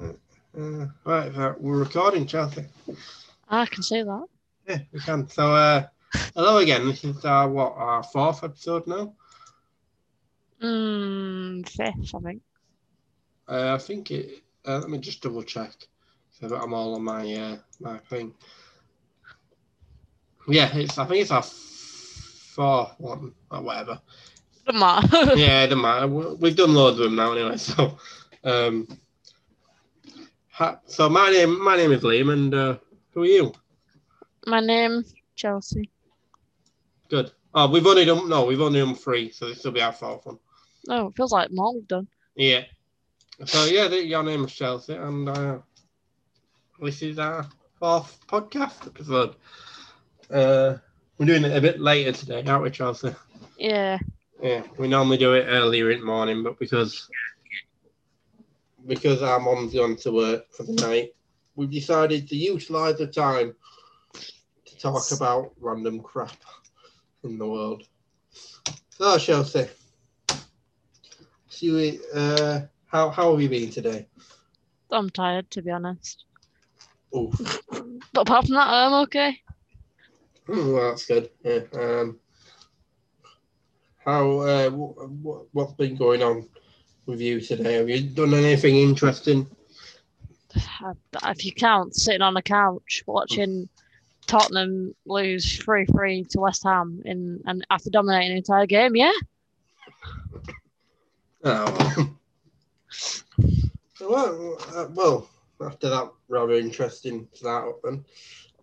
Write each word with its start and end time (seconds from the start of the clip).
Uh, 0.00 0.86
right, 1.04 1.34
uh, 1.36 1.54
we're 1.58 1.78
recording, 1.78 2.26
Chelsea. 2.26 2.64
I 3.48 3.66
can 3.66 3.82
see 3.82 4.02
that. 4.02 4.26
Yeah, 4.68 4.78
we 4.92 5.00
can. 5.00 5.28
So, 5.28 5.52
uh, 5.54 5.86
hello 6.34 6.58
again. 6.58 6.86
This 6.88 7.04
is 7.04 7.24
our 7.24 7.48
what 7.48 7.72
our 7.76 8.02
fourth 8.02 8.44
episode 8.44 8.86
now. 8.86 9.14
Mm, 10.62 11.68
fifth, 11.68 12.14
I 12.14 12.18
think. 12.20 12.42
Uh, 13.48 13.74
I 13.74 13.78
think 13.78 14.10
it. 14.10 14.42
Uh, 14.66 14.78
let 14.78 14.90
me 14.90 14.98
just 14.98 15.22
double 15.22 15.42
check 15.42 15.72
so 16.30 16.48
that 16.48 16.60
I'm 16.60 16.74
all 16.74 16.94
on 16.94 17.02
my 17.04 17.34
uh, 17.34 17.56
my 17.80 17.98
thing. 18.10 18.34
Yeah, 20.48 20.74
it's. 20.76 20.98
I 20.98 21.04
think 21.06 21.22
it's 21.22 21.30
our 21.30 21.42
fourth 21.42 22.94
one 22.98 23.32
or 23.50 23.62
whatever. 23.62 24.00
Doesn't 24.66 24.80
matter. 24.80 25.36
yeah, 25.36 25.62
it 25.64 25.68
doesn't 25.68 25.82
matter. 25.82 26.06
We- 26.08 26.34
We've 26.34 26.56
done 26.56 26.74
loads 26.74 26.98
of 26.98 27.04
them 27.04 27.16
now 27.16 27.32
anyway. 27.32 27.56
So, 27.56 27.96
um, 28.44 28.86
ha- 30.58 30.80
so 30.86 31.08
my 31.08 31.30
name 31.30 31.62
my 31.62 31.76
name 31.76 31.92
is 31.92 32.02
Liam, 32.02 32.32
and 32.32 32.52
uh, 32.54 32.76
who 33.12 33.22
are 33.22 33.26
you? 33.26 33.52
My 34.46 34.60
name, 34.60 35.04
Chelsea. 35.36 35.90
Good. 37.08 37.30
Oh, 37.54 37.70
we've 37.70 37.86
only 37.86 38.04
done 38.04 38.28
no, 38.28 38.44
we've 38.44 38.60
only 38.60 38.80
done 38.80 38.94
three, 38.94 39.30
so 39.30 39.48
this 39.48 39.64
will 39.64 39.72
be 39.72 39.80
our 39.80 39.92
fourth 39.92 40.26
one. 40.26 40.38
Oh, 40.88 41.06
it 41.08 41.16
feels 41.16 41.32
like 41.32 41.50
more 41.52 41.74
we've 41.74 41.88
done. 41.88 42.08
Yeah. 42.34 42.64
So 43.44 43.66
yeah, 43.66 43.88
your 43.88 44.24
name 44.24 44.44
is 44.44 44.52
Chelsea, 44.52 44.94
and 44.94 45.28
uh, 45.28 45.58
this 46.80 47.02
is 47.02 47.18
our 47.18 47.46
fourth 47.78 48.18
podcast 48.26 48.86
episode. 48.86 49.36
Uh, 50.30 50.78
we're 51.16 51.26
doing 51.26 51.44
it 51.44 51.56
a 51.56 51.60
bit 51.60 51.80
later 51.80 52.12
today, 52.12 52.42
aren't 52.44 52.64
we, 52.64 52.70
Chelsea? 52.70 53.14
Yeah. 53.56 53.98
Yeah, 54.42 54.62
we 54.76 54.86
normally 54.88 55.16
do 55.18 55.34
it 55.34 55.46
earlier 55.48 55.90
in 55.90 56.00
the 56.00 56.06
morning, 56.06 56.42
but 56.44 56.58
because 56.58 57.08
because 58.88 59.22
our 59.22 59.38
mum's 59.38 59.74
gone 59.74 59.96
to 59.96 60.10
work 60.10 60.50
for 60.50 60.64
the 60.64 60.72
night, 60.72 61.10
we've 61.54 61.70
decided 61.70 62.26
to 62.28 62.36
utilise 62.36 62.96
the 62.98 63.06
time 63.06 63.54
to 64.64 64.78
talk 64.78 65.12
about 65.12 65.52
random 65.60 66.00
crap 66.00 66.36
in 67.22 67.38
the 67.38 67.46
world. 67.46 67.84
So, 68.90 69.18
Chelsea, 69.18 69.68
see, 71.48 72.00
uh, 72.14 72.60
how 72.86 73.10
how 73.10 73.30
have 73.32 73.40
you 73.40 73.48
been 73.48 73.70
today? 73.70 74.08
I'm 74.90 75.10
tired, 75.10 75.50
to 75.52 75.62
be 75.62 75.70
honest. 75.70 76.24
Oh, 77.12 77.30
But 78.12 78.22
apart 78.22 78.46
from 78.46 78.54
that, 78.54 78.68
I'm 78.68 78.94
okay. 79.04 79.38
well, 80.48 80.90
that's 80.90 81.06
good. 81.06 81.30
Yeah. 81.44 81.60
Um, 81.74 82.18
how 83.98 84.38
uh, 84.40 84.70
what, 84.70 85.46
what's 85.52 85.74
been 85.74 85.96
going 85.96 86.22
on 86.22 86.48
with 87.08 87.20
you 87.20 87.40
today? 87.40 87.74
Have 87.74 87.88
you 87.88 88.02
done 88.02 88.34
anything 88.34 88.76
interesting? 88.76 89.46
If 91.24 91.44
you 91.44 91.52
count 91.52 91.96
sitting 91.96 92.22
on 92.22 92.36
a 92.36 92.42
couch 92.42 93.02
watching 93.06 93.68
Tottenham 94.26 94.94
lose 95.06 95.58
3 95.58 95.86
3 95.86 96.24
to 96.30 96.40
West 96.40 96.62
Ham 96.64 97.02
in 97.04 97.40
and 97.46 97.66
after 97.70 97.90
dominating 97.90 98.32
the 98.32 98.36
entire 98.36 98.66
game, 98.66 98.94
yeah. 98.94 99.12
Oh, 101.44 102.14
well, 104.00 104.58
uh, 104.74 104.86
well, 104.92 105.28
after 105.60 105.88
that 105.88 106.10
rather 106.28 106.54
interesting 106.54 107.26
start 107.32 107.68
up, 107.68 107.80
then 107.82 108.04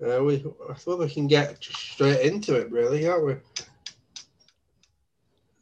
uh, 0.05 0.23
we 0.23 0.45
I 0.69 0.75
suppose 0.75 0.99
we 0.99 1.09
can 1.09 1.27
get 1.27 1.63
straight 1.63 2.21
into 2.21 2.55
it, 2.55 2.71
really, 2.71 3.01
can't 3.01 3.25
we? 3.25 3.35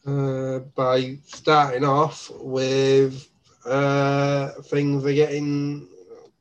Uh, 0.06 0.60
by 0.76 1.18
starting 1.26 1.86
off 1.86 2.30
with 2.42 3.30
uh, 3.66 4.50
things 4.64 5.06
are 5.06 5.14
getting 5.14 5.88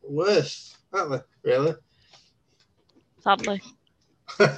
worse, 0.03 0.77
aren't 0.93 1.13
they? 1.13 1.51
Really? 1.51 1.75
Sadly. 3.21 3.63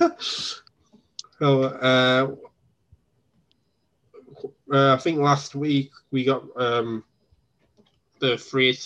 so, 1.38 1.64
uh, 1.64 2.34
uh, 4.72 4.94
I 4.94 4.96
think 4.96 5.18
last 5.18 5.54
week 5.54 5.90
we 6.10 6.24
got 6.24 6.44
um, 6.56 7.04
the 8.20 8.38
free 8.38 8.78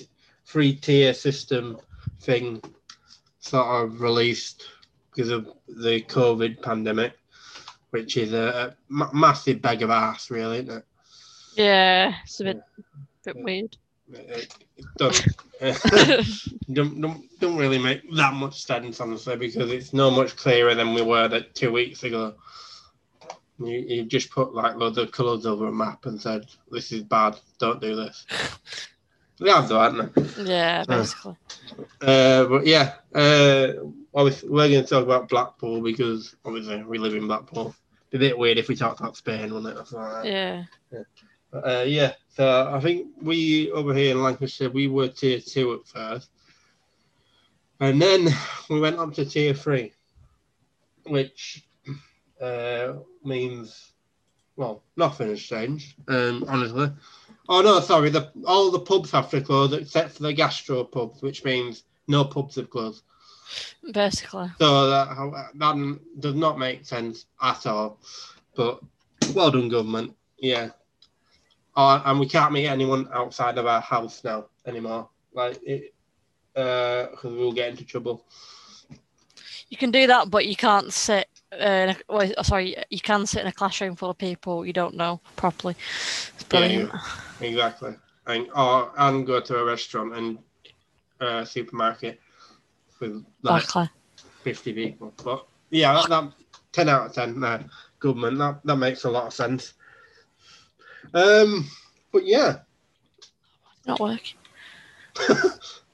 free 0.44 0.74
tier 0.74 1.14
system 1.14 1.78
thing 2.20 2.60
sort 3.38 3.84
of 3.84 4.00
released 4.00 4.64
because 5.14 5.30
of 5.30 5.48
the 5.68 6.02
COVID 6.02 6.60
pandemic, 6.62 7.12
which 7.90 8.16
is 8.16 8.32
a, 8.32 8.74
a 8.90 9.14
massive 9.14 9.62
bag 9.62 9.82
of 9.82 9.90
ass, 9.90 10.30
really, 10.30 10.58
isn't 10.58 10.78
it? 10.78 10.84
Yeah, 11.54 12.14
it's 12.24 12.40
a 12.40 12.44
bit, 12.44 12.62
bit 13.24 13.36
weird. 13.36 13.76
It, 14.12 14.54
it 14.76 14.86
don't, 14.96 15.26
don't, 16.72 17.00
don't, 17.00 17.40
don't 17.40 17.56
really 17.56 17.78
make 17.78 18.02
that 18.14 18.34
much 18.34 18.64
sense, 18.64 19.00
honestly, 19.00 19.36
because 19.36 19.70
it's 19.70 19.92
no 19.92 20.10
much 20.10 20.36
clearer 20.36 20.74
than 20.74 20.94
we 20.94 21.02
were 21.02 21.28
that 21.28 21.54
two 21.54 21.72
weeks 21.72 22.04
ago. 22.04 22.34
You, 23.58 23.78
you 23.78 24.04
just 24.04 24.30
put 24.30 24.54
like 24.54 24.76
loads 24.76 24.98
of 24.98 25.10
colours 25.10 25.44
over 25.44 25.66
a 25.66 25.72
map 25.72 26.06
and 26.06 26.20
said, 26.20 26.46
"This 26.70 26.92
is 26.92 27.02
bad. 27.02 27.36
Don't 27.58 27.80
do 27.80 27.96
this." 27.96 28.24
They 29.40 29.50
have 29.50 29.68
though, 29.68 29.80
haven't 29.80 30.14
they? 30.14 30.44
Yeah, 30.52 30.84
Uh, 30.88 30.98
basically. 30.98 31.36
Uh, 32.00 32.44
but 32.44 32.66
yeah, 32.66 32.94
uh, 33.14 33.68
obviously 34.14 34.48
we're 34.48 34.68
going 34.68 34.82
to 34.82 34.88
talk 34.88 35.04
about 35.04 35.28
Blackpool 35.28 35.80
because 35.80 36.34
obviously 36.44 36.82
we 36.82 36.98
live 36.98 37.14
in 37.14 37.26
Blackpool. 37.26 37.74
It'd 38.10 38.20
be 38.20 38.26
a 38.26 38.30
bit 38.30 38.38
weird 38.38 38.58
if 38.58 38.68
we 38.68 38.74
talked 38.74 39.00
about 39.00 39.16
Spain, 39.16 39.52
wouldn't 39.52 39.78
it? 39.78 39.94
All 39.94 40.00
right. 40.00 40.24
Yeah. 40.24 40.64
Uh, 41.52 41.84
yeah, 41.86 42.12
so 42.28 42.70
I 42.70 42.78
think 42.80 43.06
we 43.22 43.70
over 43.70 43.94
here 43.94 44.10
in 44.10 44.22
Lancashire 44.22 44.68
we 44.68 44.86
were 44.86 45.08
tier 45.08 45.40
two 45.40 45.72
at 45.74 45.86
first, 45.86 46.28
and 47.80 48.00
then 48.02 48.28
we 48.68 48.80
went 48.80 48.98
up 48.98 49.14
to 49.14 49.24
tier 49.24 49.54
three, 49.54 49.94
which 51.04 51.64
uh, 52.42 52.94
means 53.24 53.92
well 54.56 54.82
nothing 54.96 55.28
has 55.30 55.40
changed. 55.42 55.94
Um, 56.06 56.44
honestly, 56.48 56.90
oh 57.48 57.62
no, 57.62 57.80
sorry, 57.80 58.10
the 58.10 58.30
all 58.46 58.70
the 58.70 58.80
pubs 58.80 59.10
have 59.10 59.30
to 59.30 59.40
close 59.40 59.72
except 59.72 60.12
for 60.12 60.24
the 60.24 60.32
gastro 60.32 60.84
pubs, 60.84 61.22
which 61.22 61.44
means 61.44 61.84
no 62.06 62.24
pubs 62.24 62.56
have 62.56 62.70
closed. 62.70 63.02
Basically. 63.92 64.50
So 64.58 64.90
that 64.90 65.52
that 65.54 65.98
does 66.20 66.34
not 66.34 66.58
make 66.58 66.84
sense 66.84 67.26
at 67.40 67.66
all. 67.66 67.98
But 68.54 68.80
well 69.34 69.50
done, 69.50 69.68
government. 69.68 70.14
Yeah. 70.38 70.70
Oh, 71.76 72.02
and 72.04 72.18
we 72.18 72.28
can't 72.28 72.52
meet 72.52 72.66
anyone 72.66 73.08
outside 73.12 73.56
of 73.56 73.66
our 73.66 73.80
house 73.80 74.24
now 74.24 74.46
anymore. 74.66 75.08
Like 75.32 75.60
it, 75.64 75.94
because 76.54 77.18
we'll 77.22 77.52
get 77.52 77.70
into 77.70 77.84
trouble. 77.84 78.24
You 79.68 79.76
can 79.76 79.90
do 79.90 80.06
that, 80.06 80.30
but 80.30 80.46
you 80.46 80.56
can't 80.56 80.92
sit. 80.92 81.28
Uh, 81.52 81.56
in 81.64 81.88
a, 81.90 81.96
well, 82.08 82.44
sorry, 82.44 82.76
you 82.90 83.00
can 83.00 83.26
sit 83.26 83.40
in 83.40 83.46
a 83.46 83.52
classroom 83.52 83.96
full 83.96 84.10
of 84.10 84.18
people 84.18 84.66
you 84.66 84.72
don't 84.72 84.94
know 84.94 85.20
properly. 85.36 85.76
It's 86.34 86.44
brilliant. 86.44 86.90
Exactly. 87.40 87.94
And 88.26 88.48
or 88.54 88.92
and 88.96 89.26
go 89.26 89.40
to 89.40 89.56
a 89.56 89.64
restaurant 89.64 90.14
and 90.14 90.38
uh, 91.20 91.44
supermarket 91.44 92.20
with 93.00 93.24
like 93.42 93.64
fifty 94.42 94.72
people. 94.72 95.14
But 95.24 95.46
yeah, 95.70 95.94
that, 95.94 96.08
that 96.08 96.32
ten 96.72 96.88
out 96.88 97.06
of 97.06 97.12
ten. 97.14 97.40
there. 97.40 97.52
Uh, 97.52 97.62
government 98.00 98.38
that 98.38 98.60
that 98.64 98.76
makes 98.76 99.04
a 99.04 99.10
lot 99.10 99.26
of 99.26 99.32
sense. 99.32 99.74
Um, 101.14 101.68
but 102.12 102.26
yeah. 102.26 102.58
Not 103.86 104.00
work. 104.00 104.22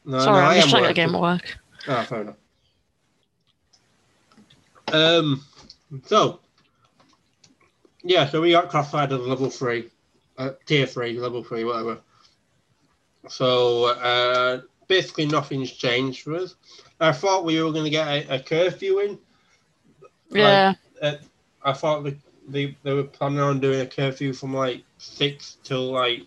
No, 0.06 0.18
Sorry, 0.18 0.36
no, 0.36 0.48
I 0.48 0.54
I'm 0.56 0.60
just 0.60 0.68
trying 0.68 0.82
to 0.82 0.92
get 0.92 1.04
a 1.04 1.06
game 1.06 1.14
at 1.14 1.20
work. 1.22 1.58
Ah, 1.88 2.04
fair 2.04 2.20
enough. 2.20 2.36
Um, 4.92 5.42
so 6.04 6.40
yeah, 8.02 8.28
so 8.28 8.42
we 8.42 8.50
got 8.50 8.68
classified 8.68 9.14
as 9.14 9.20
level 9.20 9.48
three, 9.48 9.90
uh, 10.38 10.50
tier 10.66 10.86
three, 10.86 11.18
level 11.18 11.42
three, 11.42 11.64
whatever. 11.64 11.98
So 13.28 13.86
uh, 13.86 14.62
basically, 14.88 15.26
nothing's 15.26 15.70
changed 15.70 16.22
for 16.22 16.34
us. 16.36 16.56
I 17.00 17.12
thought 17.12 17.44
we 17.44 17.62
were 17.62 17.72
going 17.72 17.84
to 17.84 17.90
get 17.90 18.06
a, 18.06 18.36
a 18.36 18.40
curfew 18.40 18.98
in. 19.00 19.18
Yeah. 20.30 20.74
I 21.64 21.72
thought 21.72 22.04
the, 22.04 22.16
they 22.48 22.76
they 22.82 22.92
were 22.92 23.04
planning 23.04 23.40
on 23.40 23.60
doing 23.60 23.80
a 23.80 23.86
curfew 23.86 24.32
from 24.32 24.54
like 24.54 24.84
six 24.98 25.56
till 25.64 25.92
like 25.92 26.20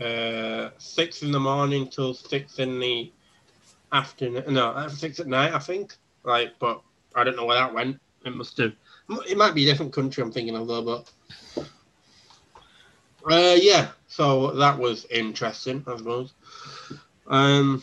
uh 0.00 0.70
six 0.78 1.22
in 1.22 1.30
the 1.30 1.38
morning 1.38 1.86
till 1.88 2.14
six 2.14 2.58
in 2.58 2.80
the 2.80 3.12
afternoon. 3.92 4.44
No, 4.48 4.70
uh, 4.70 4.88
six 4.88 5.20
at 5.20 5.26
night, 5.26 5.52
I 5.52 5.58
think. 5.58 5.96
Like, 6.24 6.58
but 6.58 6.82
I 7.14 7.22
don't 7.22 7.36
know 7.36 7.44
where 7.44 7.58
that 7.58 7.74
went. 7.74 8.00
It 8.24 8.34
must 8.34 8.56
have. 8.58 8.72
It 9.28 9.36
might 9.36 9.54
be 9.54 9.68
a 9.68 9.70
different 9.70 9.92
country. 9.92 10.22
I'm 10.22 10.32
thinking 10.32 10.56
of 10.56 10.66
though, 10.66 10.82
but 10.82 11.66
uh, 13.30 13.56
yeah. 13.60 13.88
So 14.08 14.52
that 14.52 14.78
was 14.78 15.06
interesting, 15.10 15.84
I 15.86 15.96
suppose. 15.96 16.32
Um, 17.26 17.82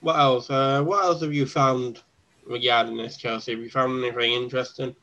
what 0.00 0.18
else? 0.18 0.50
Uh, 0.50 0.82
what 0.82 1.04
else 1.04 1.22
have 1.22 1.34
you 1.34 1.46
found 1.46 2.02
regarding 2.46 2.96
this, 2.96 3.16
Chelsea? 3.16 3.52
Have 3.52 3.60
you 3.60 3.70
found 3.70 4.02
anything 4.04 4.32
interesting? 4.32 4.94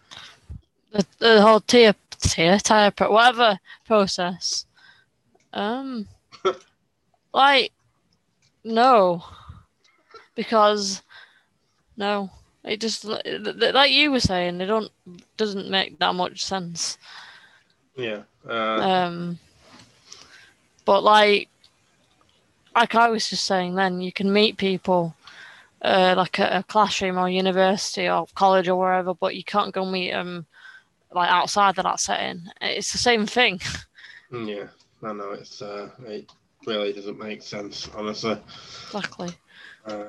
The, 0.91 1.05
the 1.19 1.41
whole 1.41 1.59
tier, 1.59 1.93
tier, 2.19 2.57
tire, 2.59 2.91
pro- 2.91 3.11
whatever 3.11 3.59
process. 3.85 4.65
Um, 5.53 6.07
like, 7.33 7.71
no, 8.63 9.23
because 10.35 11.01
no, 11.97 12.29
it 12.63 12.81
just 12.81 13.05
like 13.05 13.91
you 13.91 14.11
were 14.11 14.19
saying, 14.19 14.59
it 14.59 14.65
don't 14.65 14.91
doesn't 15.37 15.69
make 15.69 15.99
that 15.99 16.15
much 16.15 16.43
sense. 16.43 16.97
Yeah. 17.95 18.23
Uh, 18.47 18.79
Um, 18.81 19.39
but 20.85 21.03
like, 21.03 21.49
like 22.75 22.95
I 22.95 23.09
was 23.09 23.29
just 23.29 23.45
saying, 23.45 23.75
then 23.75 24.01
you 24.01 24.11
can 24.11 24.31
meet 24.31 24.57
people, 24.57 25.15
uh, 25.81 26.13
like 26.17 26.39
at 26.39 26.59
a 26.59 26.63
classroom 26.63 27.17
or 27.17 27.29
university 27.29 28.09
or 28.09 28.27
college 28.35 28.67
or 28.67 28.75
wherever, 28.75 29.13
but 29.13 29.35
you 29.35 29.43
can't 29.43 29.73
go 29.73 29.85
meet 29.85 30.11
them 30.11 30.45
like 31.11 31.29
outside 31.29 31.77
of 31.77 31.83
that 31.83 31.99
setting. 31.99 32.43
It's 32.61 32.91
the 32.91 32.97
same 32.97 33.25
thing. 33.25 33.61
yeah. 34.31 34.67
I 35.03 35.13
know 35.13 35.31
it's 35.31 35.61
uh, 35.61 35.89
it 36.07 36.31
really 36.65 36.91
doesn't 36.93 37.19
make 37.19 37.41
sense, 37.41 37.89
honestly. 37.95 38.37
exactly. 38.87 39.29
Uh, 39.85 40.05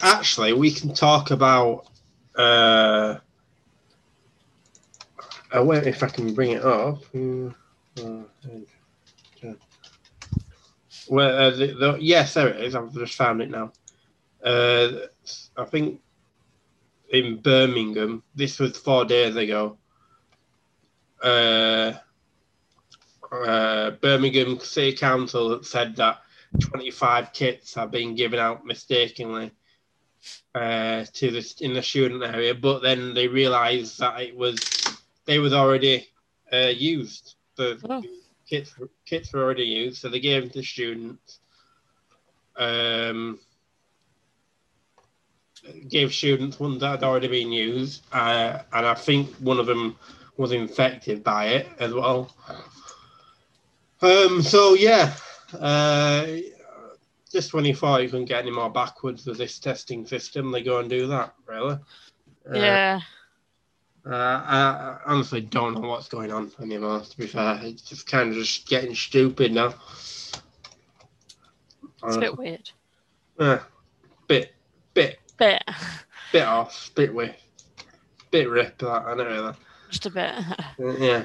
actually, 0.00 0.52
we 0.52 0.70
can 0.70 0.94
talk 0.94 1.30
about. 1.30 1.86
Uh, 2.34 3.18
uh, 5.56 5.62
wait, 5.62 5.86
if 5.86 6.02
I 6.02 6.08
can 6.08 6.34
bring 6.34 6.52
it 6.52 6.64
up. 6.64 7.02
Well, 11.08 11.38
uh, 11.38 11.50
the, 11.50 11.66
the, 11.66 11.98
yes, 12.00 12.34
there 12.34 12.48
it 12.48 12.64
is. 12.64 12.74
I've 12.74 12.92
just 12.92 13.14
found 13.14 13.42
it 13.42 13.50
now. 13.50 13.72
Uh, 14.42 15.06
I 15.56 15.64
think 15.64 16.00
in 17.10 17.40
Birmingham, 17.40 18.22
this 18.34 18.58
was 18.58 18.76
four 18.76 19.04
days 19.04 19.36
ago. 19.36 19.78
Uh, 21.22 21.92
uh, 23.30 23.90
Birmingham 23.92 24.58
City 24.60 24.96
Council 24.96 25.62
said 25.62 25.96
that 25.96 26.22
25 26.60 27.32
kits 27.32 27.74
have 27.74 27.90
been 27.90 28.14
given 28.14 28.38
out 28.38 28.64
mistakenly 28.64 29.50
uh, 30.54 31.04
to 31.12 31.30
the 31.30 31.54
in 31.60 31.74
the 31.74 31.82
student 31.82 32.22
area, 32.22 32.54
but 32.54 32.82
then 32.82 33.14
they 33.14 33.28
realised 33.28 33.98
that 33.98 34.20
it 34.20 34.36
was 34.36 34.58
they 35.26 35.38
was 35.38 35.52
already 35.52 36.08
uh, 36.52 36.72
used. 36.74 37.34
The 37.56 37.78
Oh. 37.88 38.02
kits 38.48 38.74
kits 39.06 39.32
were 39.32 39.42
already 39.42 39.64
used, 39.64 39.98
so 39.98 40.08
they 40.08 40.20
gave 40.20 40.42
them 40.42 40.50
to 40.50 40.62
students. 40.62 41.40
Um, 42.56 43.40
gave 45.88 46.12
students 46.12 46.60
ones 46.60 46.80
that 46.80 46.90
had 46.90 47.02
already 47.04 47.28
been 47.28 47.50
used, 47.50 48.04
uh, 48.12 48.58
and 48.72 48.86
I 48.86 48.94
think 48.94 49.34
one 49.36 49.58
of 49.58 49.66
them 49.66 49.96
was 50.36 50.52
infected 50.52 51.24
by 51.24 51.46
it 51.46 51.68
as 51.78 51.92
well. 51.94 52.34
Um, 54.02 54.42
so 54.42 54.74
yeah, 54.74 55.14
uh, 55.58 56.26
just 57.32 57.54
when 57.54 57.64
you 57.64 57.74
thought 57.74 58.02
you 58.02 58.08
couldn't 58.08 58.26
get 58.26 58.42
any 58.42 58.50
more 58.50 58.68
backwards 58.70 59.24
with 59.26 59.38
this 59.38 59.58
testing 59.58 60.06
system, 60.06 60.50
they 60.52 60.62
go 60.62 60.80
and 60.80 60.90
do 60.90 61.06
that. 61.06 61.34
Really? 61.46 61.74
Uh, 61.74 62.54
yeah. 62.54 63.00
Uh, 64.06 64.10
I, 64.14 64.98
honestly 65.06 65.40
don't 65.40 65.74
know 65.74 65.88
what's 65.88 66.08
going 66.08 66.30
on 66.32 66.50
anymore. 66.60 67.00
To 67.00 67.16
be 67.16 67.26
fair, 67.26 67.58
it's 67.62 67.82
just 67.82 68.06
kind 68.06 68.30
of 68.30 68.36
just 68.36 68.68
getting 68.68 68.94
stupid 68.94 69.52
now. 69.52 69.74
It's 69.92 70.42
a 72.02 72.08
Uh, 72.08 72.20
bit 72.20 72.36
weird. 72.38 72.70
uh, 73.38 73.58
bit, 74.28 74.54
bit, 74.92 75.18
Bit. 75.38 75.62
bit 76.32 76.42
off, 76.44 76.90
bit 76.94 77.14
with, 77.14 77.34
bit 78.30 78.48
rip. 78.48 78.78
That 78.78 78.88
I 79.06 79.14
know 79.14 79.46
that. 79.46 79.56
Just 79.90 80.06
a 80.06 80.10
bit. 80.10 80.34
Uh, 80.80 80.96
yeah. 80.98 81.24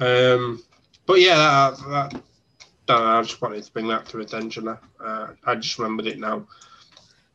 Um, 0.00 0.62
but 1.06 1.20
yeah, 1.20 1.36
that, 1.36 1.76
that, 1.88 2.22
that, 2.86 2.96
I 3.00 3.22
just 3.22 3.40
wanted 3.40 3.62
to 3.62 3.72
bring 3.72 3.86
that 3.88 4.06
to 4.06 4.18
attention. 4.18 4.68
Uh, 4.68 4.76
I 5.46 5.54
just 5.54 5.78
remembered 5.78 6.06
it 6.08 6.18
now. 6.18 6.46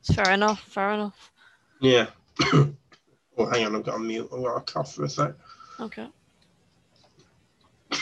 It's 0.02 0.14
fair 0.14 0.32
enough. 0.32 0.62
Fair 0.64 0.92
enough. 0.92 1.32
Yeah. 1.80 2.08
oh, 3.40 3.46
hang 3.48 3.66
on, 3.66 3.76
I've 3.76 3.84
got 3.84 3.96
a 3.96 4.00
mute. 4.00 4.30
I've 4.34 4.44
got 4.44 4.58
a 4.58 4.62
cough 4.62 4.94
for 4.96 5.06
a 5.06 5.10
sec. 5.10 5.34
Okay. 5.80 6.08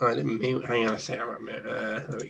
I 0.00 0.14
didn't 0.14 0.40
mute. 0.40 0.64
Hang 0.64 0.86
on 0.88 0.94
a 0.94 0.98
sec. 0.98 1.20
I'm 1.20 1.44
mute. 1.44 1.66
Uh, 1.66 2.00
there 2.08 2.18
we 2.20 2.28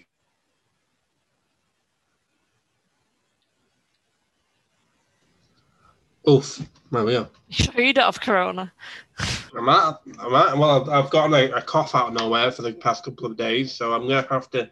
go. 6.24 6.32
Oof. 6.32 6.60
There 6.90 7.04
we 7.04 7.12
go. 7.12 7.28
Sure 7.50 7.80
you 7.80 7.94
don't 7.94 8.04
have 8.04 8.20
corona. 8.20 8.72
I 9.18 9.60
might, 9.60 9.94
I 10.18 10.28
might, 10.28 10.54
well, 10.58 10.82
I've, 10.82 10.88
I've 10.88 11.10
gotten 11.10 11.32
a, 11.34 11.50
a 11.56 11.62
cough 11.62 11.94
out 11.94 12.08
of 12.08 12.14
nowhere 12.14 12.52
for 12.52 12.60
the 12.62 12.72
past 12.74 13.04
couple 13.04 13.24
of 13.26 13.36
days, 13.38 13.72
so 13.72 13.94
I'm 13.94 14.02
gonna 14.06 14.26
have 14.28 14.50
to 14.50 14.70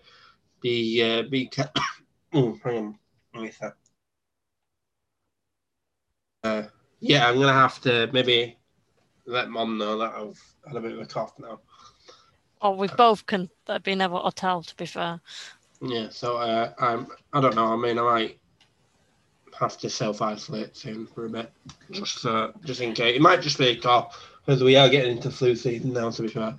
be 0.61 1.03
uh, 1.03 1.23
be. 1.23 1.47
Ca- 1.47 1.73
oh, 2.35 2.59
hang 2.63 2.77
on, 2.79 2.99
let 3.35 3.43
me 3.45 3.51
sec. 3.51 3.75
Uh, 6.47 6.69
yeah, 7.01 7.29
I'm 7.29 7.39
gonna 7.39 7.53
have 7.53 7.81
to 7.83 8.09
maybe 8.13 8.57
let 9.27 9.49
mom 9.49 9.79
know 9.79 9.99
that 9.99 10.15
I've 10.15 10.41
had 10.67 10.77
a 10.77 10.81
bit 10.81 10.93
of 10.93 11.01
a 11.01 11.07
cough 11.07 11.35
now. 11.39 11.61
Or 12.63 12.77
we 12.77 12.89
both 12.89 13.27
can 13.27 13.51
uh, 13.69 13.79
be 13.79 13.95
never 13.95 14.17
or 14.17 14.33
tell, 14.33 14.63
to 14.63 14.77
be 14.77 14.87
fair. 14.87 15.21
Yeah, 15.83 16.09
so 16.11 16.37
uh, 16.39 16.73
I'm. 16.79 17.09
I 17.33 17.41
don't 17.41 17.55
know. 17.55 17.67
I 17.67 17.77
mean, 17.77 17.99
I 17.99 18.03
might 18.03 18.39
have 19.59 19.77
to 19.79 19.91
self 19.91 20.23
isolate 20.23 20.77
soon 20.77 21.07
for 21.07 21.27
a 21.27 21.29
bit, 21.29 21.53
just 21.91 22.25
uh, 22.25 22.53
just 22.65 22.81
in 22.81 22.95
case. 22.95 23.17
It 23.17 23.23
might 23.23 23.43
just 23.43 23.59
be 23.59 23.69
a 23.69 23.77
cough 23.77 24.31
because 24.45 24.63
we 24.63 24.77
are 24.77 24.89
getting 24.89 25.17
into 25.17 25.31
flu 25.31 25.55
season 25.55 25.93
now. 25.93 26.11
To 26.11 26.23
be 26.23 26.29
fair. 26.29 26.57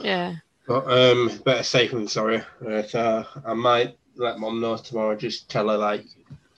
Yeah. 0.00 0.36
But 0.66 0.90
um, 0.90 1.30
better 1.44 1.62
safe 1.62 1.92
than 1.92 2.06
sorry. 2.06 2.42
Uh, 2.66 2.82
so 2.82 3.26
I 3.44 3.54
might 3.54 3.96
let 4.16 4.38
mom 4.38 4.60
know 4.60 4.76
tomorrow. 4.76 5.16
Just 5.16 5.48
tell 5.48 5.68
her 5.68 5.78
like 5.78 6.04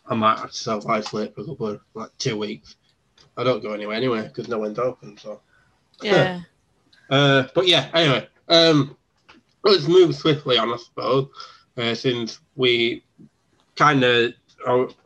I 0.06 0.14
might 0.14 0.38
have 0.38 0.50
to 0.50 0.56
self 0.56 0.86
isolate 0.86 1.34
for 1.34 1.42
a 1.42 1.46
couple 1.46 1.68
of 1.68 1.80
like 1.94 2.10
two 2.18 2.36
weeks. 2.36 2.76
I 3.36 3.44
don't 3.44 3.62
go 3.62 3.72
anywhere 3.72 3.96
anyway 3.96 4.22
because 4.22 4.48
no 4.48 4.58
one's 4.58 4.78
open. 4.78 5.16
So, 5.16 5.40
Yeah. 6.02 6.40
uh, 7.10 7.44
but 7.54 7.66
yeah. 7.66 7.88
Anyway, 7.94 8.28
um, 8.48 8.96
let's 9.64 9.86
move 9.86 10.14
swiftly 10.14 10.58
on, 10.58 10.72
I 10.72 10.76
suppose, 10.76 11.28
uh, 11.76 11.94
since 11.94 12.40
we 12.56 13.04
kind 13.76 14.04
of 14.04 14.34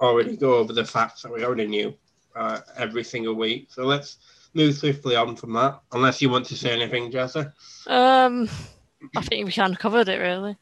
already 0.01 0.37
go 0.37 0.55
over 0.57 0.73
the 0.73 0.85
facts 0.85 1.23
that 1.23 1.33
we 1.33 1.45
already 1.45 1.67
knew 1.67 1.95
uh, 2.35 2.61
every 2.77 3.05
single 3.05 3.35
week. 3.35 3.69
So 3.71 3.85
let's 3.85 4.19
move 4.55 4.75
swiftly 4.75 5.17
on 5.17 5.37
from 5.37 5.53
that. 5.55 5.81
Unless 5.93 6.21
you 6.21 6.31
want 6.31 6.47
to 6.47 6.57
say 6.57 6.71
anything, 6.73 7.11
Jesse. 7.11 7.47
Um, 7.87 8.49
I 9.17 9.23
think 9.23 9.47
we 9.47 9.53
kind 9.53 9.73
of 9.73 9.79
covered 9.79 10.09
it, 10.09 10.19
really. 10.19 10.57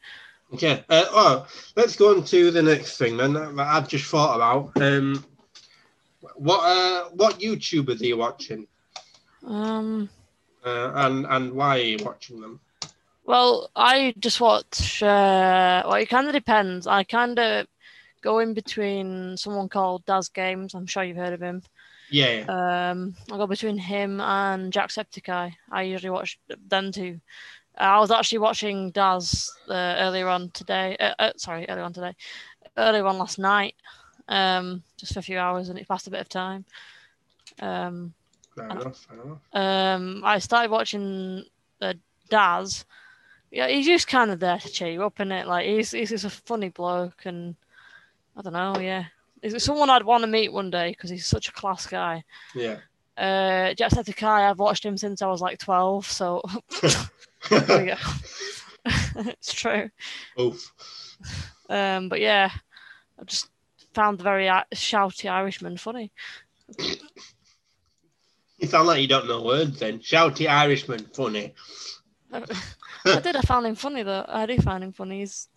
Okay. 0.53 0.83
Uh, 0.89 1.05
oh, 1.11 1.47
let's 1.75 1.95
go 1.95 2.15
on 2.15 2.23
to 2.25 2.51
the 2.51 2.61
next 2.61 2.97
thing 2.97 3.17
then 3.17 3.33
that 3.33 3.55
that 3.55 3.67
I've 3.67 3.87
just 3.87 4.05
thought 4.05 4.35
about. 4.35 4.79
Um, 4.81 5.25
what 6.35 6.59
uh, 6.59 7.09
what 7.09 7.39
YouTubers 7.39 8.01
are 8.01 8.05
you 8.05 8.17
watching, 8.17 8.67
Um, 9.45 10.09
uh, 10.65 10.91
and 10.95 11.25
and 11.27 11.53
why 11.53 11.77
are 11.79 11.81
you 11.83 11.97
watching 12.03 12.39
them? 12.41 12.59
well, 13.25 13.69
I 13.75 14.13
just 14.19 14.39
watch. 14.39 15.01
Uh, 15.01 15.83
well, 15.85 15.95
it 15.95 16.09
kind 16.09 16.27
of 16.27 16.33
depends. 16.33 16.87
I 16.87 17.03
kind 17.03 17.37
of 17.39 17.67
go 18.21 18.39
in 18.39 18.53
between 18.53 19.37
someone 19.37 19.69
called 19.69 20.05
Daz 20.05 20.29
Games. 20.29 20.73
I'm 20.73 20.87
sure 20.87 21.03
you've 21.03 21.17
heard 21.17 21.33
of 21.33 21.41
him. 21.41 21.63
Yeah, 22.09 22.45
yeah. 22.47 22.89
Um, 22.91 23.15
I 23.31 23.37
go 23.37 23.47
between 23.47 23.77
him 23.79 24.21
and 24.21 24.71
Jacksepticeye. 24.71 25.53
I 25.71 25.81
usually 25.83 26.11
watch 26.11 26.39
them 26.67 26.91
two. 26.91 27.19
I 27.77 27.99
was 27.99 28.11
actually 28.11 28.39
watching 28.39 28.91
Daz 28.91 29.51
uh, 29.69 29.95
earlier 29.97 30.27
on 30.27 30.49
today. 30.51 30.95
Uh, 30.99 31.13
uh, 31.19 31.31
sorry, 31.37 31.65
earlier 31.67 31.83
on 31.83 31.93
today. 31.93 32.15
Earlier 32.77 33.05
on 33.05 33.17
last 33.17 33.39
night. 33.39 33.75
Um, 34.27 34.83
just 34.97 35.13
for 35.13 35.19
a 35.19 35.23
few 35.23 35.37
hours, 35.37 35.69
and 35.69 35.77
it 35.77 35.87
passed 35.87 36.07
a 36.07 36.11
bit 36.11 36.21
of 36.21 36.29
time. 36.29 36.65
Um, 37.59 38.13
fair 38.55 38.69
enough. 38.69 39.07
Fair 39.07 39.21
enough. 39.21 39.39
um, 39.53 40.21
I 40.25 40.39
started 40.39 40.71
watching 40.71 41.45
uh, 41.81 41.93
Daz. 42.29 42.85
Yeah, 43.51 43.67
he's 43.67 43.85
just 43.85 44.07
kind 44.07 44.31
of 44.31 44.39
there 44.39 44.57
to 44.57 44.69
cheer 44.69 44.89
you 44.89 45.03
up, 45.03 45.19
in 45.19 45.31
it. 45.31 45.47
Like 45.47 45.67
he's 45.67 45.91
he's 45.91 46.09
just 46.09 46.25
a 46.25 46.29
funny 46.29 46.69
bloke, 46.69 47.21
and 47.25 47.55
I 48.35 48.41
don't 48.41 48.53
know. 48.53 48.77
Yeah, 48.79 49.05
is 49.41 49.53
it 49.53 49.61
someone 49.61 49.89
I'd 49.89 50.03
want 50.03 50.23
to 50.23 50.27
meet 50.27 50.51
one 50.51 50.71
day 50.71 50.89
because 50.89 51.09
he's 51.09 51.27
such 51.27 51.49
a 51.49 51.53
class 51.53 51.85
guy. 51.85 52.23
Yeah. 52.55 52.77
Uh, 53.17 53.73
Jacksepticeye, 53.75 54.49
I've 54.49 54.59
watched 54.59 54.85
him 54.85 54.97
since 54.97 55.21
I 55.21 55.27
was 55.27 55.41
like 55.41 55.59
twelve, 55.59 56.05
so 56.05 56.41
there 57.49 57.61
we 57.69 57.85
go. 57.85 57.95
it's 59.15 59.53
true. 59.53 59.89
Oof. 60.39 60.71
Um, 61.69 62.09
but 62.09 62.19
yeah, 62.19 62.51
I 63.19 63.23
just 63.23 63.49
found 63.93 64.19
the 64.19 64.23
very 64.23 64.49
uh, 64.49 64.63
shouty 64.73 65.31
Irishman 65.31 65.77
funny. 65.77 66.11
You 68.57 68.67
sound 68.67 68.87
like 68.87 69.01
you 69.01 69.07
don't 69.07 69.27
know 69.27 69.41
words. 69.41 69.79
Then 69.79 69.99
shouty 69.99 70.49
Irishman, 70.49 71.07
funny. 71.13 71.53
I 72.33 73.19
did. 73.21 73.35
I 73.35 73.41
found 73.41 73.65
him 73.65 73.75
funny 73.75 74.03
though. 74.03 74.25
I 74.27 74.45
do 74.45 74.57
find 74.59 74.83
him 74.83 74.91
funny. 74.91 75.19
He's 75.19 75.47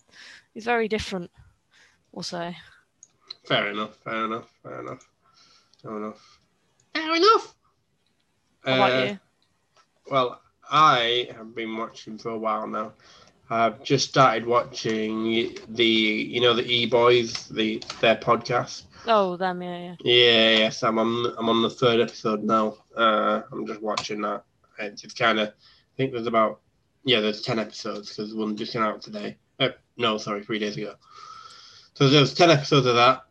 he's 0.53 0.65
very 0.65 0.87
different. 0.87 1.31
We'll 2.11 2.23
say. 2.23 2.55
Fair 3.45 3.69
enough. 3.69 3.97
Fair 4.03 4.25
enough. 4.25 4.49
Fair 4.63 4.79
enough. 4.79 5.07
Fair 5.81 5.97
enough. 5.97 6.38
Fair 6.99 7.15
enough. 7.15 7.55
How 8.65 8.75
about 8.75 8.91
Uh, 8.91 9.05
you? 9.05 9.19
Well, 10.11 10.41
I 10.69 11.29
have 11.35 11.55
been 11.55 11.77
watching 11.77 12.17
for 12.17 12.29
a 12.31 12.37
while 12.37 12.67
now. 12.67 12.93
I've 13.49 13.81
just 13.83 14.09
started 14.09 14.45
watching 14.45 15.55
the, 15.69 15.85
you 15.85 16.41
know, 16.41 16.53
the 16.53 16.65
E 16.65 16.85
Boys, 16.87 17.47
the 17.47 17.81
their 18.01 18.17
podcast. 18.17 18.83
Oh, 19.07 19.37
them, 19.37 19.61
yeah, 19.61 19.77
yeah. 19.79 19.95
Yeah, 20.01 20.57
yes, 20.57 20.83
I'm 20.83 20.99
on. 20.99 21.33
I'm 21.37 21.47
on 21.47 21.61
the 21.61 21.69
third 21.69 22.01
episode 22.01 22.43
now. 22.43 22.75
Uh, 22.95 23.43
I'm 23.51 23.65
just 23.65 23.81
watching 23.81 24.21
that. 24.21 24.43
It's, 24.77 25.03
it's 25.05 25.13
kind 25.13 25.39
of. 25.39 25.47
I 25.47 25.51
think 25.95 26.11
there's 26.11 26.27
about. 26.27 26.59
Yeah, 27.05 27.21
there's 27.21 27.41
ten 27.41 27.59
episodes 27.59 28.09
because 28.09 28.35
one 28.35 28.57
just 28.57 28.73
came 28.73 28.83
out 28.83 29.01
today. 29.01 29.37
Uh, 29.57 29.69
no, 29.95 30.17
sorry, 30.17 30.43
three 30.43 30.59
days 30.59 30.75
ago. 30.75 30.95
So 31.93 32.09
there's 32.09 32.33
ten 32.33 32.51
episodes 32.51 32.85
of 32.87 32.95
that. 32.95 33.23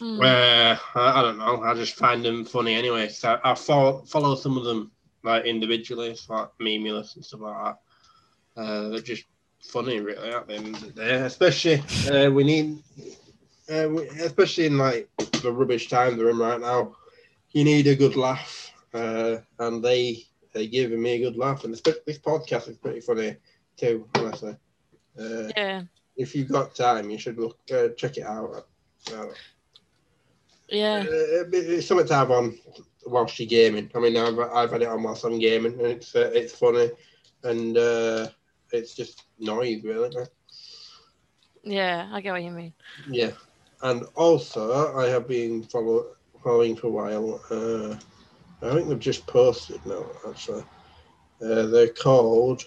Mm. 0.00 0.24
Uh, 0.24 0.78
I, 0.94 1.20
I 1.20 1.22
don't 1.22 1.38
know. 1.38 1.62
I 1.62 1.74
just 1.74 1.94
find 1.94 2.24
them 2.24 2.44
funny 2.44 2.74
anyway. 2.74 3.08
So 3.08 3.38
I, 3.44 3.52
I 3.52 3.54
follow 3.54 4.02
follow 4.04 4.34
some 4.34 4.56
of 4.56 4.64
them 4.64 4.90
like 5.24 5.46
individually, 5.46 6.10
it's 6.10 6.28
like 6.28 6.48
Memeulous 6.60 7.16
and 7.16 7.24
stuff 7.24 7.40
like 7.40 7.64
that. 7.64 8.60
Uh, 8.60 8.88
they're 8.90 9.00
just 9.00 9.24
funny, 9.60 10.00
really, 10.00 10.30
at 10.30 10.46
the 10.46 10.54
end 10.54 10.76
of 10.76 10.80
the 10.82 10.90
day. 10.90 11.14
Especially 11.14 11.82
uh, 12.10 12.30
we 12.30 12.44
need, 12.44 12.78
uh, 13.72 13.88
we, 13.88 14.06
especially 14.20 14.66
in 14.66 14.78
like 14.78 15.08
the 15.42 15.50
rubbish 15.50 15.88
time 15.88 16.16
they're 16.16 16.30
in 16.30 16.38
right 16.38 16.60
now. 16.60 16.94
You 17.52 17.64
need 17.64 17.86
a 17.86 17.96
good 17.96 18.16
laugh, 18.16 18.72
uh, 18.92 19.36
and 19.58 19.82
they 19.82 20.24
they 20.52 20.68
giving 20.68 21.02
me 21.02 21.14
a 21.14 21.18
good 21.18 21.36
laugh. 21.36 21.64
And 21.64 21.72
this, 21.72 21.82
this 22.06 22.18
podcast 22.18 22.68
is 22.68 22.76
pretty 22.76 23.00
funny 23.00 23.36
too, 23.76 24.06
honestly. 24.14 24.56
Uh, 25.18 25.48
yeah, 25.56 25.82
if 26.16 26.34
you've 26.34 26.50
got 26.50 26.74
time, 26.74 27.10
you 27.10 27.18
should 27.18 27.38
look 27.38 27.58
uh, 27.72 27.88
check 27.96 28.18
it 28.18 28.26
out. 28.26 28.66
Yeah. 30.68 31.04
uh, 31.06 31.44
it's 31.52 31.86
something 31.86 32.06
to 32.06 32.14
have 32.14 32.30
on 32.30 32.58
whilst 33.06 33.38
you're 33.38 33.48
gaming. 33.48 33.90
I 33.94 33.98
mean, 33.98 34.16
I've, 34.16 34.38
I've 34.38 34.72
had 34.72 34.82
it 34.82 34.88
on 34.88 35.02
whilst 35.02 35.24
I'm 35.24 35.38
gaming, 35.38 35.74
and 35.74 35.86
it's 35.86 36.14
uh, 36.14 36.30
it's 36.32 36.54
funny, 36.54 36.90
and 37.42 37.76
uh, 37.76 38.28
it's 38.72 38.94
just 38.94 39.24
noise, 39.38 39.82
really. 39.84 40.10
Yeah, 41.62 42.08
I 42.12 42.20
get 42.20 42.32
what 42.32 42.42
you 42.42 42.50
mean. 42.50 42.72
Yeah, 43.08 43.32
and 43.82 44.04
also 44.14 44.96
I 44.96 45.06
have 45.08 45.28
been 45.28 45.62
follow, 45.64 46.06
following 46.42 46.76
for 46.76 46.88
a 46.88 46.90
while. 46.90 47.40
Uh, 47.50 47.96
I 48.66 48.74
think 48.74 48.88
they've 48.88 48.98
just 48.98 49.26
posted 49.26 49.84
now. 49.86 50.06
Actually, 50.28 50.64
uh, 51.42 51.66
they're 51.66 51.88
called. 51.88 52.64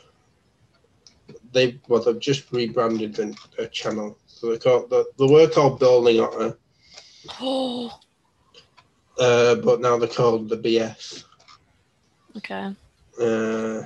They 1.51 1.79
well, 1.87 2.03
they've 2.03 2.19
just 2.19 2.51
rebranded 2.51 3.15
the, 3.15 3.35
a 3.57 3.67
channel. 3.67 4.17
So 4.27 4.49
they're 4.49 4.59
called 4.59 4.89
the, 4.89 5.05
they 5.17 5.25
were 5.25 5.47
called 5.47 5.79
Building 5.79 6.19
Otter, 6.19 6.57
uh, 9.19 9.55
but 9.55 9.81
now 9.81 9.97
they're 9.97 10.07
called 10.07 10.49
the 10.49 10.57
BS. 10.57 11.23
okay. 12.37 12.73
Uh, 13.19 13.83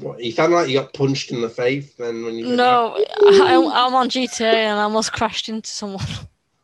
what, 0.00 0.22
you 0.22 0.32
sound 0.32 0.52
like 0.52 0.68
you 0.68 0.78
got 0.80 0.92
punched 0.92 1.30
in 1.30 1.40
the 1.40 1.48
face 1.48 1.94
then 1.94 2.24
when 2.24 2.34
you. 2.34 2.46
No, 2.56 2.96
I, 2.96 3.54
I'm 3.54 3.94
on 3.94 4.08
GTA 4.08 4.42
and 4.42 4.80
I 4.80 4.82
almost 4.82 5.12
crashed 5.12 5.48
into 5.48 5.70
someone. 5.70 6.04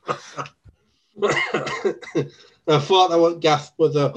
I 2.70 2.78
thought 2.78 3.10
that 3.10 3.18
what 3.18 3.40
gasp 3.40 3.74
was 3.78 3.96
a. 3.96 4.12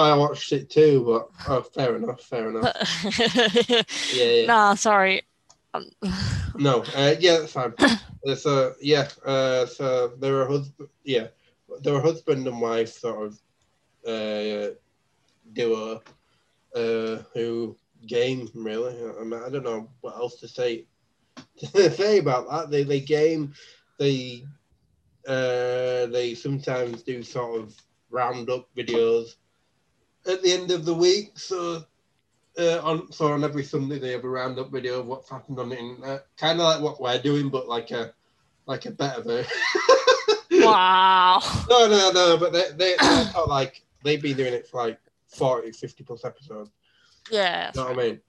I 0.00 0.14
watched 0.16 0.52
it 0.52 0.70
too, 0.70 1.04
but 1.06 1.28
oh, 1.48 1.62
fair 1.62 1.96
enough, 1.96 2.20
fair 2.22 2.48
enough. 2.50 2.74
Yeah, 4.14 4.24
yeah. 4.24 4.46
Nah, 4.46 4.74
sorry. 4.74 5.22
Um, 5.74 5.90
No, 6.56 6.82
uh, 6.96 7.14
yeah, 7.20 7.38
that's 7.38 7.52
fine. 7.52 7.74
So 8.36 8.74
yeah, 8.80 9.08
uh, 9.24 9.66
so 9.66 10.08
they 10.18 10.30
were 10.30 10.46
husband. 10.46 10.88
Yeah, 11.04 11.28
they're 11.82 11.96
a 11.96 12.02
husband 12.02 12.46
and 12.46 12.60
wife 12.60 12.92
sort 12.92 13.26
of 13.26 13.40
uh, 14.06 14.74
duo 15.52 16.02
uh, 16.74 17.22
who 17.34 17.76
game 18.06 18.48
really. 18.54 18.94
I, 19.20 19.24
mean, 19.24 19.40
I 19.44 19.48
don't 19.48 19.64
know 19.64 19.88
what 20.00 20.16
else 20.16 20.40
to 20.40 20.48
say 20.48 20.86
to 21.58 21.90
say 21.90 22.18
about 22.18 22.50
that. 22.50 22.70
They 22.70 22.82
they 22.82 23.00
game. 23.00 23.54
They 23.98 24.44
uh, 25.26 26.06
they 26.06 26.34
sometimes 26.34 27.02
do 27.02 27.22
sort 27.22 27.60
of 27.60 27.76
roundup 28.10 28.68
videos 28.76 29.36
at 30.26 30.42
the 30.42 30.52
end 30.52 30.70
of 30.70 30.84
the 30.84 30.94
week. 30.94 31.38
So 31.38 31.84
uh, 32.58 32.80
on 32.82 33.10
so 33.12 33.32
on 33.32 33.44
every 33.44 33.64
Sunday 33.64 33.98
they 33.98 34.12
have 34.12 34.24
a 34.24 34.28
roundup 34.28 34.70
video 34.70 35.00
of 35.00 35.06
what's 35.06 35.30
happened 35.30 35.58
on 35.58 35.68
the 35.68 35.78
internet, 35.78 36.26
kind 36.36 36.60
of 36.60 36.64
like 36.64 36.80
what 36.80 37.00
we're 37.00 37.20
doing, 37.20 37.48
but 37.48 37.68
like 37.68 37.90
a 37.90 38.12
like 38.66 38.86
a 38.86 38.90
better 38.90 39.22
version. 39.22 39.50
wow. 40.52 41.40
no, 41.70 41.88
no, 41.88 42.10
no, 42.12 42.36
but 42.36 42.52
they 42.52 42.64
they 42.76 42.96
they're 43.00 43.32
like 43.46 43.82
they've 44.02 44.22
been 44.22 44.36
doing 44.36 44.54
it 44.54 44.66
for 44.66 44.82
like 44.82 45.00
40, 45.28 45.72
50 45.72 46.04
plus 46.04 46.24
episodes. 46.24 46.70
Yeah. 47.30 47.70
You 47.74 47.80
know 47.80 47.88
what 47.88 47.98
I 47.98 48.02
mean? 48.02 48.20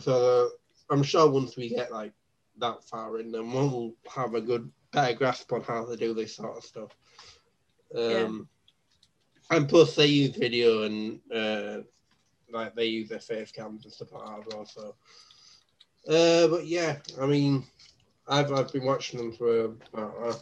So 0.00 0.46
uh, 0.46 0.92
I'm 0.92 1.02
sure 1.02 1.30
once 1.30 1.56
we 1.56 1.68
get 1.68 1.92
like 1.92 2.12
that 2.58 2.84
far 2.84 3.18
in, 3.20 3.32
then 3.32 3.52
we'll 3.52 3.94
have 4.14 4.34
a 4.34 4.40
good 4.40 4.70
better 4.92 5.14
grasp 5.14 5.52
on 5.52 5.62
how 5.62 5.84
to 5.84 5.96
do 5.96 6.14
this 6.14 6.36
sort 6.36 6.56
of 6.56 6.64
stuff. 6.64 6.96
Um, 7.96 8.48
and 9.50 9.68
plus 9.68 9.94
they 9.94 10.06
use 10.06 10.36
video 10.36 10.84
and 10.84 11.20
uh, 11.32 11.82
like 12.54 12.74
they 12.74 12.86
use 12.86 13.08
their 13.08 13.20
face 13.20 13.52
cams 13.52 13.84
and 13.84 13.92
stuff 13.92 14.12
like 14.12 14.24
that 14.24 14.38
as 14.40 14.54
well. 14.54 14.66
So, 14.66 14.94
uh, 16.08 16.48
but 16.48 16.66
yeah, 16.66 16.96
I 17.20 17.26
mean, 17.26 17.64
I've 18.26 18.52
I've 18.52 18.72
been 18.72 18.84
watching 18.84 19.18
them 19.18 19.32
for 19.32 19.64
about 19.92 20.14
a 20.22 20.36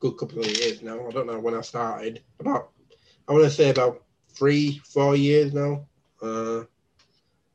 good 0.00 0.16
couple 0.18 0.40
of 0.40 0.46
years 0.46 0.82
now. 0.82 1.06
I 1.06 1.10
don't 1.10 1.26
know 1.26 1.40
when 1.40 1.54
I 1.54 1.62
started. 1.62 2.22
About 2.38 2.70
I 3.26 3.32
want 3.32 3.44
to 3.44 3.50
say 3.50 3.70
about 3.70 4.02
three, 4.28 4.80
four 4.84 5.16
years 5.16 5.52
now. 5.52 5.86
Uh, 6.22 6.64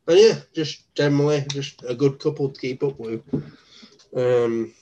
and 0.08 0.18
yeah, 0.18 0.36
just 0.54 0.94
generally 0.96 1.46
just 1.50 1.84
a 1.88 1.94
good 1.94 2.20
couple 2.20 2.50
to 2.50 2.60
keep 2.60 2.84
up 2.84 3.00
with. 3.00 3.22
Um, 4.16 4.74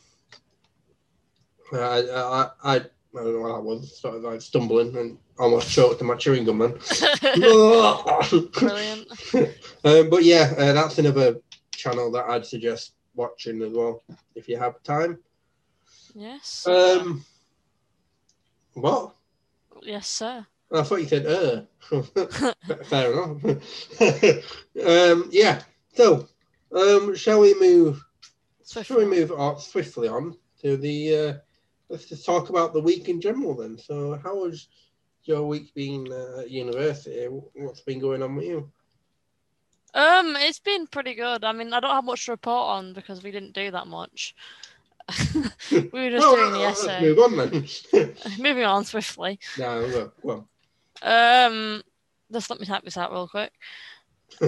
I, 1.74 2.02
I, 2.02 2.50
I, 2.64 2.82
I 3.16 3.24
don't 3.24 3.34
know 3.34 3.42
what 3.42 3.56
I 3.56 3.60
was, 3.60 4.00
sort 4.00 4.16
of 4.16 4.22
like 4.24 4.42
stumbling 4.42 4.96
and 4.98 5.18
almost 5.40 5.72
choked 5.72 6.02
on 6.02 6.08
my 6.08 6.16
chewing 6.16 6.46
gum 6.46 6.60
then. 6.60 6.72
Brilliant. 8.54 9.08
um, 9.84 10.10
but 10.10 10.24
yeah, 10.24 10.54
uh, 10.58 10.74
that's 10.74 10.98
another 11.00 11.38
channel 11.72 12.12
that 12.12 12.26
I'd 12.30 12.46
suggest 12.46 12.94
watching 13.16 13.62
as 13.62 13.72
well 13.74 14.04
if 14.36 14.48
you 14.48 14.58
have 14.58 14.84
time. 14.84 15.20
Yes. 16.14 16.68
Um, 16.68 17.24
what? 18.74 19.16
yes, 19.84 20.08
sir. 20.08 20.46
I 20.72 20.84
thought 20.84 21.02
you 21.02 21.08
said 21.08 21.26
uh. 21.26 21.62
Fair 22.86 23.14
enough. 23.14 23.44
um, 24.86 25.30
yeah. 25.32 25.62
So, 25.94 26.28
um, 26.74 27.16
shall 27.16 27.40
we 27.40 27.54
move? 27.60 28.04
Shall 28.66 28.98
we 28.98 29.06
move 29.06 29.32
on, 29.32 29.60
swiftly 29.60 30.10
on 30.10 30.36
to 30.62 30.76
the? 30.76 31.16
Uh, 31.16 31.34
let's 31.90 32.06
just 32.06 32.26
talk 32.26 32.50
about 32.50 32.74
the 32.74 32.82
week 32.82 33.10
in 33.10 33.22
general 33.22 33.56
then. 33.56 33.78
So, 33.78 34.20
how 34.24 34.46
has 34.46 34.68
your 35.24 35.48
week 35.48 35.74
been 35.74 36.12
uh, 36.12 36.42
at 36.42 36.52
university? 36.52 37.26
What's 37.26 37.82
been 37.82 38.00
going 38.00 38.24
on 38.24 38.36
with 38.36 38.46
you? 38.46 38.72
Um, 39.94 40.36
it's 40.38 40.60
been 40.60 40.88
pretty 40.88 41.16
good. 41.16 41.44
I 41.44 41.52
mean, 41.54 41.74
I 41.74 41.80
don't 41.80 41.92
have 41.92 42.04
much 42.04 42.26
to 42.26 42.32
report 42.32 42.70
on 42.70 42.94
because 42.94 43.24
we 43.24 43.32
didn't 43.32 43.54
do 43.54 43.72
that 43.72 43.88
much. 43.88 44.36
we 45.34 45.90
were 45.92 46.10
just 46.12 46.28
doing 46.36 46.52
the 46.54 46.64
essay. 46.64 47.02
move 47.02 47.20
on 47.20 47.38
then. 47.38 47.68
Moving 48.40 48.64
on 48.64 48.84
swiftly. 48.84 49.40
no, 49.58 50.12
on. 50.24 50.46
Um, 51.02 51.82
just 52.32 52.50
let 52.50 52.60
me 52.60 52.66
type 52.66 52.84
this 52.84 52.98
out 52.98 53.12
real 53.12 53.28
quick. 53.28 53.52
Uh, 54.42 54.48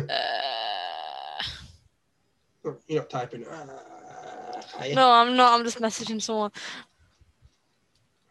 You're 2.87 2.99
not 2.99 3.09
typing. 3.09 3.45
Uh, 3.45 3.65
you? 4.85 4.95
no, 4.95 5.11
I'm 5.11 5.35
not. 5.35 5.57
I'm 5.57 5.65
just 5.65 5.79
messaging 5.79 6.21
someone. 6.21 6.51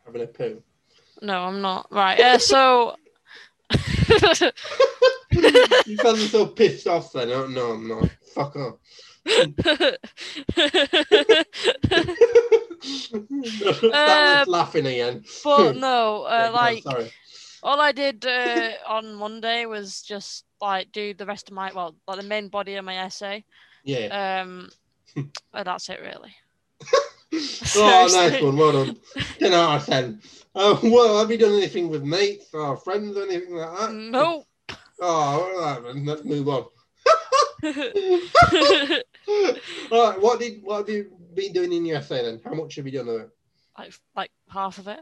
Having 0.08 0.22
a 0.22 0.26
poo. 0.26 0.62
No, 1.20 1.44
I'm 1.44 1.60
not. 1.60 1.86
Right. 1.90 2.18
Uh, 2.18 2.38
so. 2.38 2.96
you 5.84 5.96
sound 5.98 6.16
so 6.16 6.46
pissed 6.46 6.86
off 6.86 7.12
then. 7.12 7.28
No, 7.28 7.46
no, 7.46 7.72
I'm 7.72 7.86
not. 7.86 8.08
Fuck 8.34 8.56
off. 8.56 8.76
Uh, 13.92 14.44
laughing 14.46 14.86
again. 14.86 15.24
but 15.42 15.76
no, 15.76 16.22
uh, 16.22 16.46
on, 16.46 16.52
like 16.54 16.84
all 17.62 17.80
I 17.80 17.92
did 17.92 18.24
uh, 18.24 18.70
on 18.86 19.14
Monday 19.14 19.66
was 19.66 20.02
just 20.02 20.44
like 20.60 20.92
do 20.92 21.12
the 21.12 21.26
rest 21.26 21.48
of 21.48 21.54
my 21.54 21.72
well, 21.74 21.96
like 22.06 22.18
the 22.18 22.26
main 22.26 22.48
body 22.48 22.76
of 22.76 22.84
my 22.84 22.96
essay. 22.96 23.44
Yeah. 23.84 24.40
Um, 24.40 24.70
and 25.16 25.66
that's 25.66 25.88
it 25.88 26.00
really. 26.00 26.34
oh, 27.76 28.08
nice 28.12 28.42
one. 28.42 28.56
Well 28.56 28.84
done. 28.84 28.96
10 29.38 29.52
out 29.52 29.80
of 29.80 29.86
10. 29.86 30.20
Uh, 30.54 30.78
well, 30.82 31.18
have 31.18 31.30
you 31.30 31.38
done 31.38 31.54
anything 31.54 31.88
with 31.88 32.02
mates 32.02 32.52
or 32.52 32.76
friends 32.76 33.16
or 33.16 33.24
anything 33.24 33.54
like 33.54 33.78
that? 33.78 33.92
Nope. 33.92 34.44
Oh, 35.00 35.06
all 35.06 35.60
right, 35.60 35.80
then. 35.84 36.04
Let's 36.04 36.24
move 36.24 36.48
on. 36.48 36.64
All 39.92 40.10
right, 40.10 40.20
what 40.20 40.40
did 40.40 40.60
what 40.64 40.78
have 40.78 40.88
you 40.88 41.12
been 41.34 41.52
doing 41.52 41.72
in 41.72 41.86
your 41.86 41.98
essay 41.98 42.24
then? 42.24 42.40
How 42.44 42.52
much 42.54 42.74
have 42.74 42.86
you 42.86 42.90
done 42.90 43.08
of 43.08 43.20
it? 43.20 43.30
like 43.78 43.94
like 44.16 44.30
half 44.48 44.78
of 44.78 44.88
it. 44.88 45.00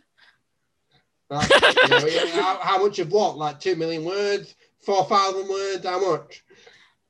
Like, 1.28 1.50
you 1.50 1.88
know, 1.88 2.42
how, 2.42 2.59
how 2.61 2.85
much 2.85 2.99
of 2.99 3.11
what? 3.11 3.37
Like 3.37 3.59
two 3.59 3.75
million 3.75 4.04
words, 4.04 4.54
four 4.85 5.04
thousand 5.06 5.49
words? 5.49 5.85
How 5.85 6.12
much? 6.12 6.45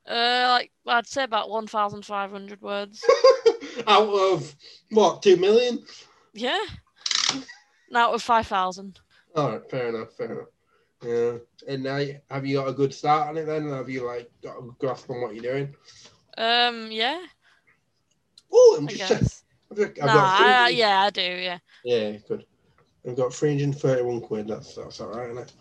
Uh, 0.07 0.47
like 0.49 0.71
I'd 0.85 1.07
say 1.07 1.23
about 1.23 1.49
one 1.49 1.67
thousand 1.67 2.05
five 2.05 2.31
hundred 2.31 2.61
words. 2.61 3.03
Out 3.87 4.07
of 4.07 4.55
what, 4.91 5.21
two 5.21 5.37
million? 5.37 5.83
Yeah. 6.33 6.63
Now 7.91 8.13
of 8.13 8.21
five 8.21 8.47
thousand. 8.47 8.99
All 9.35 9.51
right, 9.51 9.69
fair 9.69 9.89
enough, 9.89 10.13
fair 10.13 10.31
enough. 10.31 10.47
Yeah. 11.03 11.37
And 11.67 11.83
now, 11.83 12.03
have 12.31 12.45
you 12.45 12.57
got 12.57 12.69
a 12.69 12.73
good 12.73 12.93
start 12.93 13.29
on 13.29 13.37
it 13.37 13.45
then? 13.45 13.69
Have 13.69 13.89
you 13.89 14.05
like 14.05 14.31
got 14.41 14.57
a 14.57 14.71
grasp 14.79 15.09
on 15.09 15.21
what 15.21 15.35
you're 15.35 15.53
doing? 15.53 15.75
Um, 16.37 16.91
yeah, 16.91 17.19
Oh, 18.51 18.75
I'm 18.79 18.87
I 18.87 18.91
just 18.91 19.07
checking. 19.07 19.27
I've 19.71 19.79
I've 19.79 19.97
Nah, 19.97 20.33
I, 20.33 20.67
300 20.69 20.71
yeah, 20.71 21.01
I 21.01 21.09
do. 21.09 21.21
Yeah. 21.21 21.57
Yeah, 21.83 22.11
good. 22.27 22.45
I've 23.07 23.15
got 23.15 23.33
331 23.33 24.21
quid. 24.21 24.47
That's 24.47 24.75
that's 24.75 24.99
all 25.01 25.09
right, 25.09 25.29
isn't 25.29 25.43
it? 25.43 25.53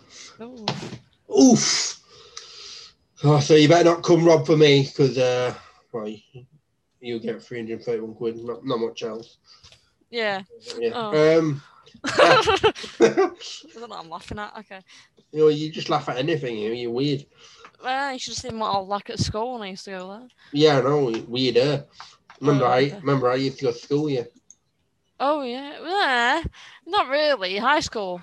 Ooh. 0.42 1.34
Oof. 1.34 2.00
Oh, 3.25 3.40
so 3.40 3.54
you 3.54 3.68
better 3.68 3.85
not 3.85 4.02
come 4.02 4.25
rob 4.25 4.46
for 4.46 4.56
me 4.56 4.82
because, 4.82 5.16
uh, 5.18 5.54
well, 5.92 6.08
you, 6.08 6.20
you'll 7.00 7.18
get 7.18 7.42
331 7.42 8.14
quid, 8.14 8.37
not, 8.44 8.64
not 8.64 8.78
much 8.78 9.02
else. 9.02 9.38
Yeah. 10.11 10.42
Yeah. 10.78 10.90
Oh. 10.94 11.38
Um, 11.38 11.62
know 12.20 13.87
what 13.87 13.99
I'm 14.00 14.11
laughing 14.11 14.38
at. 14.38 14.54
Okay. 14.58 14.80
you 15.32 15.40
know, 15.40 15.49
you 15.49 15.70
just 15.70 15.88
laugh 15.88 16.08
at 16.08 16.18
anything. 16.18 16.58
You 16.58 16.68
know, 16.68 16.75
you're 16.75 16.90
weird. 16.90 17.25
Well, 17.82 18.12
you 18.12 18.18
should 18.18 18.35
have 18.35 18.42
seen 18.42 18.58
what 18.58 18.70
I 18.70 18.78
was 18.78 18.88
like 18.88 19.11
at 19.11 19.18
school 19.18 19.54
when 19.54 19.62
I 19.62 19.70
used 19.70 19.85
to 19.87 19.92
go 19.92 20.08
there. 20.08 20.28
Yeah, 20.52 20.78
I 20.78 20.82
know. 20.82 21.25
Weird. 21.26 21.56
Uh. 21.56 21.82
Remember, 22.40 22.66
Oh, 22.66 22.70
I 22.70 22.82
okay. 22.85 22.96
remember 22.96 23.30
I 23.30 23.37
used 23.37 23.58
to 23.58 23.64
go 23.66 23.73
to 23.73 23.78
school. 23.78 24.11
Yeah. 24.11 24.25
Oh 25.18 25.40
yeah, 25.42 25.78
yeah. 25.82 26.42
Not 26.87 27.08
really. 27.08 27.56
High 27.56 27.80
school. 27.80 28.20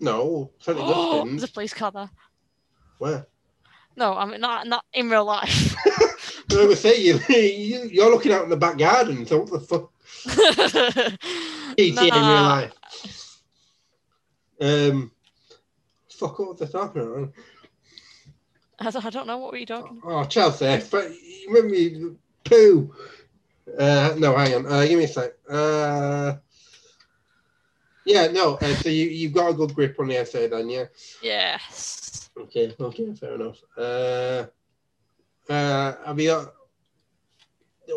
No, 0.00 0.50
St. 0.58 0.76
There's 0.76 1.44
a 1.44 1.48
police 1.52 1.72
car 1.72 1.92
there. 1.92 2.10
Where? 2.98 3.26
No, 3.96 4.14
I 4.14 4.24
mean 4.24 4.40
not 4.40 4.66
not 4.66 4.84
in 4.92 5.08
real 5.10 5.24
life. 5.24 5.74
I 6.50 6.64
was 6.66 6.80
say 6.80 7.00
you, 7.00 7.18
you 7.28 7.88
you're 7.90 8.10
looking 8.10 8.32
out 8.32 8.44
in 8.44 8.50
the 8.50 8.56
back 8.56 8.78
garden. 8.78 9.26
So 9.26 9.40
what 9.40 9.50
the 9.50 9.60
fuck? 9.60 9.90
GTA 11.76 11.88
in 11.88 11.94
real 11.96 12.10
Nah. 12.10 12.48
life. 12.48 12.72
Um, 14.60 15.10
fuck 16.10 16.38
what 16.38 16.62
I 16.62 16.66
talking 16.66 17.02
about? 17.02 17.32
I 18.78 18.90
don't, 18.90 19.04
I 19.04 19.10
don't 19.10 19.26
know 19.26 19.38
what 19.38 19.52
were 19.52 19.58
you 19.58 19.66
talking. 19.66 20.00
Oh, 20.04 20.24
Chelsea. 20.24 20.80
But 20.90 21.10
you 21.10 21.46
remember 21.48 21.70
me, 21.74 22.16
poo. 22.44 22.94
Uh, 23.78 24.14
no, 24.18 24.36
hang 24.36 24.54
on. 24.54 24.66
Uh, 24.66 24.84
give 24.84 24.98
me 24.98 25.04
a 25.04 25.08
sec. 25.08 25.32
Uh, 25.48 26.34
yeah, 28.04 28.26
no. 28.28 28.54
Uh, 28.54 28.74
so 28.74 28.88
you 28.88 29.06
you've 29.06 29.32
got 29.32 29.50
a 29.50 29.54
good 29.54 29.74
grip 29.74 29.98
on 29.98 30.08
the 30.08 30.16
essay, 30.18 30.48
then, 30.48 30.68
yeah. 30.68 30.84
Yes. 31.22 32.03
Okay, 32.36 32.74
okay, 32.78 33.14
fair 33.14 33.34
enough. 33.34 33.62
Uh, 33.76 34.46
uh, 35.48 35.94
have 36.04 36.20
you 36.20 36.28
got 36.28 36.54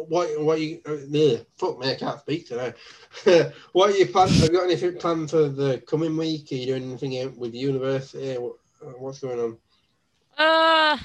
what? 0.07 0.29
What 0.41 0.61
you? 0.61 0.81
Uh, 0.85 1.43
fuck 1.55 1.79
me, 1.79 1.91
I 1.91 1.95
can't 1.95 2.19
speak 2.19 2.47
today. 2.47 2.73
what 3.71 3.89
are 3.89 3.97
you 3.97 4.07
plan? 4.07 4.27
Have 4.29 4.43
you 4.43 4.49
got 4.49 4.65
anything 4.65 4.97
planned 4.97 5.29
for 5.29 5.49
the 5.49 5.81
coming 5.87 6.15
week? 6.17 6.51
Are 6.51 6.55
you 6.55 6.67
doing 6.67 6.83
anything 6.83 7.19
out 7.19 7.37
with 7.37 7.53
university? 7.53 8.35
What, 8.37 8.57
uh, 8.81 8.91
what's 8.97 9.19
going 9.19 9.39
on? 9.39 9.57
Uh, 10.37 10.97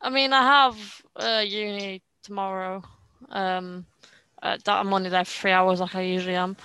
I 0.00 0.10
mean, 0.10 0.32
I 0.32 0.42
have 0.42 1.02
uh, 1.16 1.44
uni 1.46 2.02
tomorrow. 2.22 2.82
Um, 3.28 3.86
uh, 4.42 4.56
that 4.64 4.68
I'm 4.68 4.92
only 4.92 5.10
there 5.10 5.24
for 5.24 5.40
three 5.40 5.50
hours, 5.50 5.80
like 5.80 5.94
I 5.94 6.02
usually 6.02 6.36
am. 6.36 6.56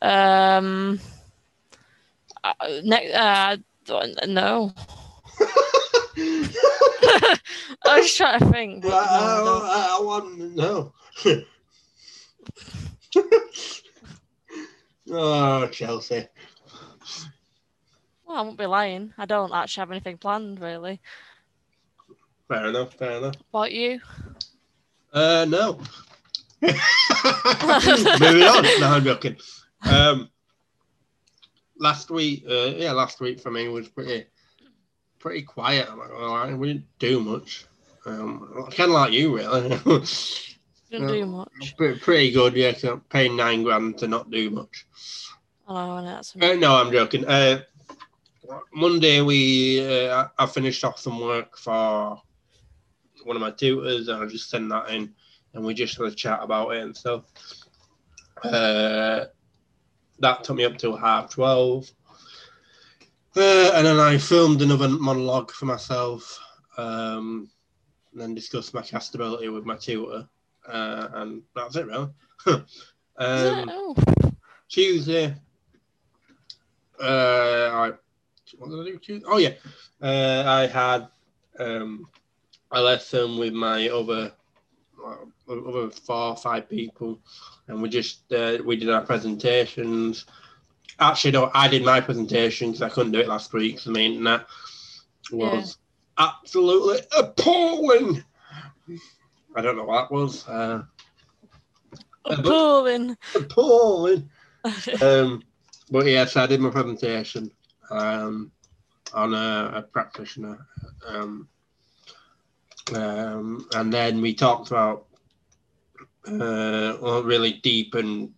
Um, 0.00 0.98
uh, 2.42 2.52
ne- 2.82 3.12
uh, 3.12 3.56
no. 4.26 4.72
I 7.84 7.98
was 7.98 8.14
trying 8.14 8.38
to 8.40 8.50
think. 8.50 8.84
I, 8.84 8.88
I. 8.88 8.92
I, 8.92 9.96
I 9.98 10.02
want 10.02 10.38
to 10.38 10.48
know. 10.54 10.92
oh, 15.10 15.66
Chelsea. 15.68 16.26
Well, 18.26 18.38
I 18.38 18.42
won't 18.42 18.58
be 18.58 18.66
lying. 18.66 19.14
I 19.16 19.24
don't 19.26 19.52
actually 19.52 19.82
have 19.82 19.92
anything 19.92 20.18
planned, 20.18 20.60
really. 20.60 21.00
Fair 22.48 22.66
enough. 22.66 22.94
Fair 22.94 23.18
enough. 23.18 23.36
What 23.50 23.60
about 23.60 23.72
you? 23.72 24.00
Uh, 25.12 25.46
no. 25.48 25.80
Moving 26.60 28.42
on. 28.42 28.64
No, 28.80 28.88
I'm 28.88 29.04
joking. 29.04 29.36
Um, 29.88 30.28
last 31.78 32.10
week, 32.10 32.44
uh, 32.48 32.72
yeah, 32.76 32.92
last 32.92 33.20
week 33.20 33.40
for 33.40 33.50
me 33.50 33.68
was 33.68 33.88
pretty, 33.88 34.26
pretty 35.18 35.42
quiet. 35.42 35.88
I'm 35.90 35.98
not 35.98 36.08
gonna 36.10 36.26
lie. 36.26 36.54
We 36.54 36.68
didn't 36.68 36.98
do 36.98 37.20
much. 37.20 37.66
Um, 38.04 38.68
kind 38.70 38.90
of 38.90 38.94
like 38.94 39.12
you, 39.12 39.34
really. 39.36 39.68
Didn't 40.90 41.08
do 41.08 41.26
much. 41.26 41.76
pretty, 41.76 41.98
pretty 41.98 42.30
good, 42.30 42.54
yeah. 42.54 42.72
'cause 42.72 42.84
I'm 42.84 43.00
paying 43.00 43.34
nine 43.36 43.64
grand 43.64 43.98
to 43.98 44.06
not 44.06 44.30
do 44.30 44.48
much. 44.50 44.86
I 45.66 45.72
know, 45.86 46.04
that's 46.04 46.36
Uh, 46.40 46.54
no, 46.54 46.76
I'm 46.76 46.92
joking. 46.92 47.26
Uh, 47.26 47.62
Monday 48.72 49.20
we 49.20 49.84
uh, 49.84 50.28
I 50.38 50.44
I 50.44 50.46
finished 50.46 50.84
off 50.84 51.00
some 51.00 51.20
work 51.20 51.58
for 51.58 52.22
one 53.24 53.34
of 53.34 53.42
my 53.42 53.50
tutors, 53.50 54.06
and 54.06 54.22
I 54.22 54.26
just 54.26 54.48
sent 54.48 54.68
that 54.68 54.90
in, 54.90 55.12
and 55.54 55.64
we 55.64 55.74
just 55.74 55.96
had 55.98 56.06
a 56.06 56.14
chat 56.14 56.38
about 56.42 56.70
it 56.70 56.82
and 56.84 56.96
stuff. 56.96 57.24
Uh, 58.44 59.24
that 60.20 60.44
took 60.44 60.56
me 60.56 60.64
up 60.64 60.78
till 60.78 60.96
half 60.96 61.30
twelve, 61.30 61.90
uh, 63.36 63.72
and 63.74 63.86
then 63.86 63.98
I 63.98 64.18
filmed 64.18 64.62
another 64.62 64.88
monologue 64.88 65.50
for 65.50 65.66
myself, 65.66 66.38
um, 66.78 67.50
and 68.12 68.20
then 68.20 68.34
discussed 68.34 68.74
my 68.74 68.82
castability 68.82 69.52
with 69.52 69.64
my 69.64 69.76
tutor, 69.76 70.28
uh, 70.68 71.08
and 71.14 71.42
that's 71.54 71.76
it, 71.76 71.86
really. 71.86 72.10
Um, 73.18 73.70
Oh, 73.72 73.96
Tuesday. 74.68 75.34
Uh, 77.00 77.70
I 77.72 77.92
what 78.58 78.70
did 78.70 78.80
I 78.80 78.84
do 78.84 78.98
Tuesday? 78.98 79.26
Oh 79.28 79.38
yeah, 79.38 79.54
uh, 80.02 80.44
I 80.46 80.66
had 80.66 81.08
um, 81.58 82.08
a 82.72 82.80
lesson 82.80 83.38
with 83.38 83.52
my 83.52 83.88
other 83.88 84.32
other 85.48 85.90
four 85.90 86.30
or 86.30 86.36
five 86.36 86.68
people, 86.68 87.20
and 87.68 87.80
we 87.80 87.88
just 87.88 88.30
uh, 88.32 88.58
we 88.64 88.76
did 88.76 88.90
our 88.90 89.02
presentations. 89.02 90.26
Actually, 90.98 91.32
no, 91.32 91.50
I 91.52 91.68
did 91.68 91.84
my 91.84 92.00
presentation 92.00 92.70
because 92.70 92.82
I 92.82 92.88
couldn't 92.88 93.12
do 93.12 93.20
it 93.20 93.28
last 93.28 93.52
week. 93.52 93.78
So 93.78 93.92
the 93.92 94.00
internet 94.00 94.46
was 95.30 95.78
absolutely 96.18 97.00
appalling. 97.16 98.24
I 99.54 99.60
don't 99.60 99.76
know 99.76 99.84
what 99.84 100.08
that 100.08 100.14
was. 100.14 100.48
Uh, 100.48 100.82
appalling. 102.24 103.16
appalling. 103.34 104.30
Um, 105.00 105.44
but 105.92 106.06
yes, 106.06 106.36
I 106.36 106.48
did 106.48 106.60
my 106.60 106.70
presentation 106.70 107.52
um, 107.88 108.50
on 109.14 109.32
a, 109.32 109.72
a 109.76 109.82
practitioner, 109.82 110.66
um, 111.06 111.46
um, 112.92 113.68
and 113.76 113.92
then 113.92 114.20
we 114.20 114.34
talked 114.34 114.72
about 114.72 115.06
uh, 116.26 116.96
well, 117.00 117.22
really 117.22 117.52
deep 117.62 117.94
and 117.94 118.32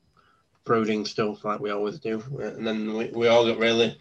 brooding 0.68 1.06
stuff 1.06 1.44
like 1.46 1.60
we 1.60 1.70
always 1.70 1.98
do, 1.98 2.22
and 2.38 2.64
then 2.64 2.94
we, 2.94 3.06
we 3.06 3.26
all 3.26 3.46
got 3.46 3.58
really 3.58 3.98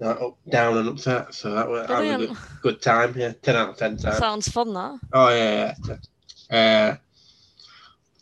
uh, 0.00 0.10
up, 0.10 0.36
down 0.50 0.76
and 0.76 0.88
upset. 0.90 1.34
So 1.34 1.54
that 1.54 1.66
was, 1.66 1.88
that 1.88 2.18
was 2.18 2.30
a 2.30 2.36
good, 2.60 2.82
time. 2.82 3.14
Yeah, 3.16 3.32
ten 3.40 3.56
out 3.56 3.70
of 3.70 3.76
ten 3.78 3.96
time. 3.96 4.20
Sounds 4.20 4.46
fun, 4.46 4.74
that. 4.74 5.00
Oh 5.14 5.28
yeah, 5.30 5.74
yeah. 5.88 5.96
Uh, 6.56 6.96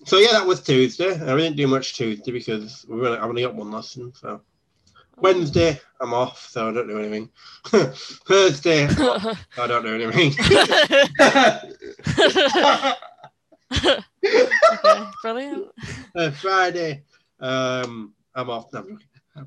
so 0.04 0.18
yeah, 0.18 0.30
that 0.30 0.46
was 0.46 0.62
Tuesday. 0.62 1.12
I 1.12 1.36
didn't 1.36 1.56
do 1.56 1.66
much 1.66 1.96
Tuesday 1.96 2.30
because 2.30 2.86
we 2.88 3.08
I 3.08 3.18
only 3.18 3.42
got 3.42 3.56
one 3.56 3.72
lesson. 3.72 4.12
So 4.14 4.40
Wednesday 5.16 5.80
I'm 6.00 6.14
off, 6.14 6.48
so 6.48 6.68
I 6.68 6.72
don't 6.72 6.86
do 6.86 6.98
anything. 7.00 7.28
Thursday 7.66 8.86
I 8.88 9.66
don't 9.66 9.82
do 9.82 10.00
anything. 10.00 10.32
okay, 14.22 15.06
brilliant. 15.22 15.66
Uh, 16.14 16.30
Friday 16.30 17.02
um, 17.40 18.14
I'm 18.34 18.50
off. 18.50 18.72
No, 18.72 18.86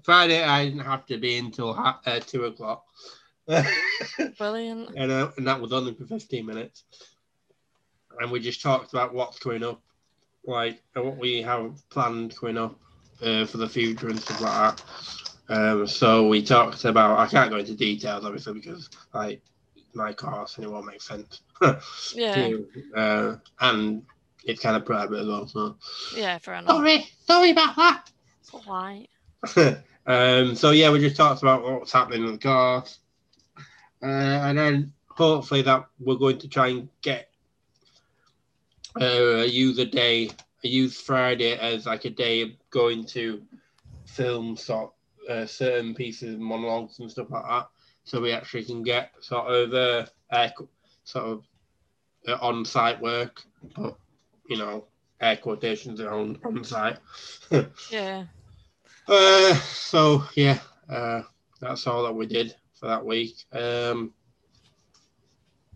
Friday 0.04 0.44
I 0.44 0.66
didn't 0.66 0.82
have 0.82 1.06
to 1.08 1.18
be 1.18 1.38
until 1.38 1.74
ha- 1.74 2.02
uh, 2.06 2.20
two 2.20 2.46
o'clock. 2.46 2.86
Brilliant. 4.38 4.90
and, 4.96 5.12
uh, 5.12 5.32
and 5.38 5.48
that 5.48 5.60
was 5.60 5.74
only 5.74 5.94
for 5.94 6.06
15 6.06 6.46
minutes. 6.46 6.84
And 8.20 8.32
we 8.32 8.40
just 8.40 8.62
talked 8.62 8.94
about 8.94 9.14
what's 9.14 9.40
coming 9.40 9.64
up, 9.64 9.82
like 10.46 10.82
uh, 10.96 11.02
what 11.04 11.18
we 11.18 11.42
have 11.42 11.78
planned 11.90 12.36
coming 12.38 12.58
up 12.58 12.80
uh, 13.22 13.46
for 13.46 13.58
the 13.58 13.68
future 13.68 14.10
and 14.10 14.20
stuff 14.20 14.42
like 14.42 14.78
that. 14.78 14.84
Um, 15.50 15.88
so 15.88 16.28
we 16.28 16.42
talked 16.42 16.86
about, 16.86 17.20
I 17.20 17.28
can't 17.28 17.52
go 17.52 17.58
into 17.58 17.76
details 17.76 18.24
obviously 18.24 18.54
because 18.54 18.90
like 19.14 19.42
my 19.94 20.14
course 20.14 20.56
and 20.58 20.66
it 20.66 20.72
won't 20.72 20.86
make 20.86 21.02
sense. 21.02 21.42
Yeah, 22.16 22.34
to, 22.34 22.68
uh, 22.96 23.36
and 23.62 24.04
it's 24.46 24.62
kind 24.62 24.76
of 24.76 24.86
private 24.86 25.20
as 25.20 25.28
well. 25.28 25.48
So 25.48 25.78
yeah, 26.16 26.38
fair 26.38 26.56
enough. 26.56 26.70
sorry, 26.70 27.08
sorry 27.26 27.52
about 27.52 27.76
that. 27.76 28.12
It's 28.42 28.54
alright. 28.54 29.10
um, 30.06 30.56
so 30.56 30.72
yeah, 30.72 30.92
we 30.92 31.00
just 31.00 31.16
talked 31.16 31.42
about 31.42 31.64
what's 31.64 31.92
happening 31.92 32.26
in 32.26 32.34
the 32.34 32.38
course, 32.38 33.00
uh, 34.02 34.06
and 34.06 34.58
then 34.58 34.94
hopefully 35.08 35.62
that 35.64 35.86
we're 36.00 36.16
going 36.16 36.38
to 36.40 36.48
try 36.48 36.68
and 36.68 36.90
get 37.02 37.30
uh, 39.00 39.44
a 39.46 39.86
day. 39.86 40.30
I 40.66 40.68
use 40.68 41.00
Friday 41.00 41.58
as 41.58 41.86
like 41.86 42.06
a 42.06 42.10
day 42.10 42.42
of 42.42 42.50
going 42.70 43.06
to 43.08 43.42
film 44.06 44.56
sort 44.56 44.94
uh, 45.30 45.46
certain 45.46 45.94
pieces 45.94 46.36
of 46.36 46.40
monologues 46.40 47.00
and 47.00 47.12
stuff 47.12 47.32
like 47.32 47.46
that, 47.46 47.70
so 48.04 48.22
we 48.22 48.32
actually 48.32 48.64
can 48.64 48.84
get 48.84 49.12
sort 49.22 49.48
of 49.48 49.74
uh, 49.74 50.50
sort 51.04 51.26
of 51.26 51.44
uh, 52.28 52.38
on-site 52.42 53.02
work, 53.02 53.42
but 53.76 53.98
you 54.48 54.58
know, 54.58 54.86
air 55.22 55.38
quotations 55.38 56.00
on 56.02 56.38
on 56.46 56.64
site. 56.64 56.98
Yeah. 57.92 58.26
Uh, 59.08 59.54
so 59.56 60.24
yeah, 60.36 60.60
uh, 60.90 61.22
that's 61.60 61.86
all 61.88 62.04
that 62.04 62.14
we 62.14 62.26
did 62.26 62.56
for 62.80 62.88
that 62.88 63.06
week. 63.06 63.36
Um, 63.52 64.14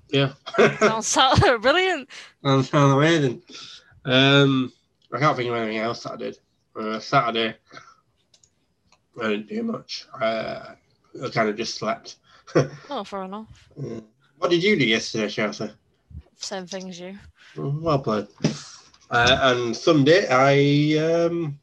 yeah, 0.09 0.31
Sounds 0.79 1.07
so 1.07 1.57
brilliant. 1.59 2.09
sounds 2.41 2.71
amazing. 2.73 3.41
Um, 4.05 4.71
I 5.11 5.19
can't 5.19 5.35
think 5.35 5.49
of 5.49 5.55
anything 5.55 5.77
else 5.79 6.03
that 6.03 6.13
I 6.13 6.15
did. 6.17 6.37
Uh, 6.79 6.99
Saturday, 6.99 7.55
I 9.21 9.27
didn't 9.27 9.47
do 9.49 9.63
much. 9.63 10.07
Uh, 10.21 10.75
I 11.23 11.29
kind 11.29 11.49
of 11.49 11.57
just 11.57 11.75
slept. 11.75 12.15
Oh, 12.89 13.03
fair 13.03 13.23
enough. 13.23 13.69
Uh, 13.77 13.99
what 14.37 14.49
did 14.51 14.63
you 14.63 14.77
do 14.79 14.85
yesterday, 14.85 15.27
Chelsea? 15.27 15.69
Same 16.37 16.67
thing 16.67 16.89
as 16.89 16.99
you. 16.99 17.17
Well 17.55 17.99
played. 17.99 18.27
Uh, 19.09 19.37
and 19.41 19.75
Sunday, 19.75 20.27
I 20.29 21.25
um, 21.25 21.59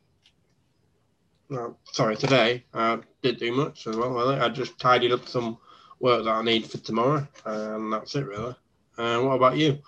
well, 1.48 1.78
sorry, 1.84 2.16
today 2.16 2.64
I 2.72 2.98
didn't 3.22 3.38
do 3.38 3.52
much 3.52 3.86
as 3.86 3.96
well. 3.96 4.10
Really. 4.10 4.36
I 4.36 4.48
just 4.48 4.78
tidied 4.78 5.12
up 5.12 5.28
some 5.28 5.58
work 6.00 6.24
that 6.24 6.30
I 6.30 6.42
need 6.42 6.66
for 6.66 6.78
tomorrow, 6.78 7.26
and 7.44 7.92
that's 7.92 8.14
it 8.14 8.26
really. 8.26 8.54
Uh, 8.96 9.20
what 9.20 9.34
about 9.34 9.56
you? 9.56 9.78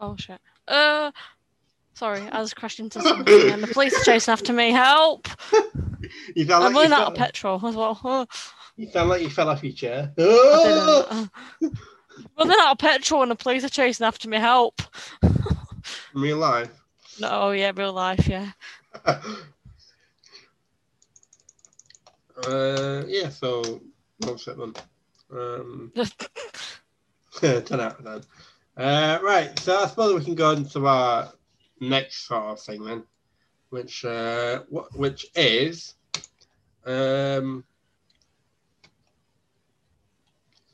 Oh 0.00 0.16
shit. 0.16 0.40
Uh, 0.66 1.10
sorry, 1.94 2.22
I 2.30 2.40
was 2.40 2.54
crashed 2.54 2.80
into 2.80 3.00
something 3.00 3.50
and 3.50 3.62
the 3.62 3.68
police 3.68 3.98
are 3.98 4.04
chasing 4.04 4.32
after 4.32 4.52
me. 4.52 4.70
Help! 4.70 5.28
You 6.34 6.46
sound 6.46 6.64
I'm 6.64 6.72
like 6.72 6.90
running 6.90 6.92
out 6.92 7.12
of 7.12 7.14
petrol 7.16 7.66
as 7.66 7.74
well. 7.74 8.28
You 8.76 8.88
sound 8.90 9.08
like 9.10 9.22
you 9.22 9.30
fell 9.30 9.48
off 9.48 9.64
your 9.64 9.72
chair. 9.72 10.12
Oh! 10.16 11.28
running 12.38 12.56
out 12.60 12.72
of 12.72 12.78
petrol 12.78 13.22
and 13.22 13.30
the 13.30 13.36
police 13.36 13.64
are 13.64 13.68
chasing 13.68 14.06
after 14.06 14.28
me. 14.28 14.36
Help! 14.38 14.82
Real 16.14 16.38
life. 16.38 16.70
No, 17.20 17.28
oh 17.30 17.50
yeah, 17.50 17.72
real 17.74 17.92
life, 17.92 18.28
yeah. 18.28 18.50
uh, 19.04 19.22
yeah, 23.06 23.28
so 23.28 23.80
one 24.18 24.38
second. 24.38 24.80
Um, 25.30 25.92
10 27.40 27.80
out 27.80 27.98
of 28.00 28.04
10. 28.04 28.84
Uh, 28.84 29.18
right, 29.22 29.58
so 29.58 29.76
I 29.76 29.86
suppose 29.86 30.18
we 30.18 30.24
can 30.24 30.34
go 30.34 30.52
into 30.52 30.86
our 30.86 31.32
next 31.80 32.26
sort 32.26 32.44
of 32.44 32.60
thing 32.60 32.84
then, 32.84 33.02
which 33.70 34.04
uh, 34.04 34.62
wh- 34.72 34.96
which 34.96 35.26
is 35.34 35.94
um, 36.86 37.64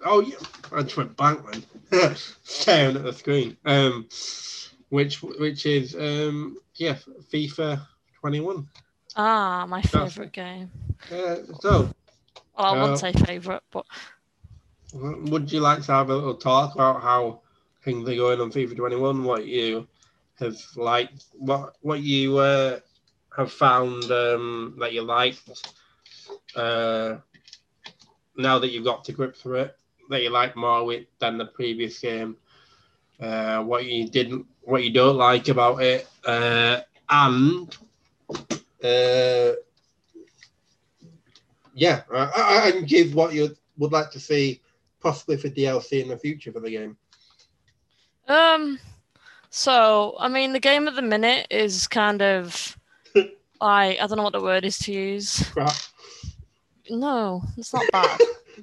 oh 0.05 0.21
yeah, 0.21 0.37
I 0.73 0.83
just 0.83 0.97
went 0.97 1.17
blank 1.17 1.41
then, 1.91 2.15
staring 2.43 2.97
at 2.97 3.05
the 3.05 3.13
screen. 3.13 3.57
Um, 3.65 4.09
which 4.91 5.23
which 5.23 5.67
is 5.67 5.95
um, 5.95 6.59
yeah, 6.77 6.97
FIFA 7.33 7.81
21. 8.21 8.69
Ah, 9.17 9.67
my 9.69 9.83
favourite 9.83 10.33
game. 10.33 10.71
Uh, 11.11 11.37
so, 11.61 11.91
Well, 12.57 12.67
I 12.67 12.73
Uh, 12.73 12.75
wouldn't 12.75 12.99
say 12.99 13.13
favourite, 13.13 13.63
but 13.71 13.87
would 14.93 15.53
you 15.53 15.61
like 15.61 15.83
to 15.83 15.93
have 15.93 16.11
a 16.11 16.15
little 16.15 16.35
talk 16.35 16.75
about 16.75 17.03
how 17.03 17.41
things 17.83 18.09
are 18.09 18.15
going 18.15 18.41
on 18.41 18.51
FIFA 18.51 18.77
21? 18.77 19.25
What 19.25 19.47
you 19.47 19.87
have 20.39 20.57
liked, 20.77 21.25
what 21.39 21.75
what 21.81 22.01
you 22.01 22.39
uh, 22.39 22.79
have 23.37 23.53
found 23.53 24.05
um, 24.11 24.77
that 24.81 24.93
you 24.93 25.03
liked 25.03 25.67
uh, 26.57 27.17
now 28.37 28.59
that 28.59 28.71
you've 28.71 28.85
got 28.85 29.05
to 29.05 29.13
grips 29.13 29.45
with 29.45 29.57
it, 29.57 29.77
that 30.11 30.23
you 30.23 30.31
like 30.31 30.57
more 30.57 30.85
with 30.85 31.07
than 31.19 31.39
the 31.39 31.47
previous 31.47 31.99
game. 31.99 32.37
Uh, 33.21 33.63
what 33.63 33.85
you 33.85 34.09
didn't, 34.09 34.47
what 34.63 34.83
you 34.83 34.93
don't 34.93 35.17
like 35.17 35.49
about 35.49 35.81
it, 35.83 36.09
uh, 36.27 36.81
and 37.09 37.77
uh, 38.83 39.53
yeah, 41.75 42.03
uh, 42.13 42.71
and 42.75 42.89
give 42.89 43.15
what 43.15 43.33
you 43.33 43.55
would 43.79 43.93
like 43.93 44.11
to 44.11 44.21
see 44.21 44.61
possibly 45.01 45.37
for 45.37 45.49
DLC 45.49 46.03
in 46.03 46.09
the 46.09 46.17
future 46.17 46.53
for 46.53 46.61
the 46.61 46.71
game. 46.71 46.97
um, 48.29 48.79
so 49.51 50.17
I 50.19 50.29
mean, 50.29 50.53
the 50.53 50.61
game 50.61 50.89
at 50.89 50.97
the 50.97 51.03
minute 51.03 51.47
is 51.51 51.87
kind 51.87 52.21
of 52.21 52.77
like 53.15 53.31
I 53.61 54.07
don't 54.07 54.17
know 54.17 54.25
what 54.25 54.33
the 54.33 54.43
word 54.43 54.65
is 54.65 54.79
to 54.79 54.93
use. 54.93 55.49
Crap. 55.51 55.77
No, 56.91 57.43
it's 57.57 57.73
not 57.73 57.85
bad. 57.93 58.21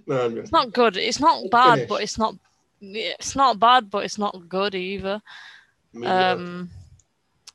No, 0.07 0.25
I'm 0.25 0.37
It's 0.37 0.51
not 0.51 0.71
good. 0.73 0.97
It's 0.97 1.19
not 1.19 1.49
bad, 1.51 1.75
Finish. 1.75 1.89
but 1.89 2.01
it's 2.03 2.17
not. 2.17 2.35
It's 2.81 3.35
not 3.35 3.59
bad, 3.59 3.89
but 3.89 4.05
it's 4.05 4.17
not 4.17 4.49
good 4.49 4.73
either. 4.75 5.21
Um, 6.03 6.69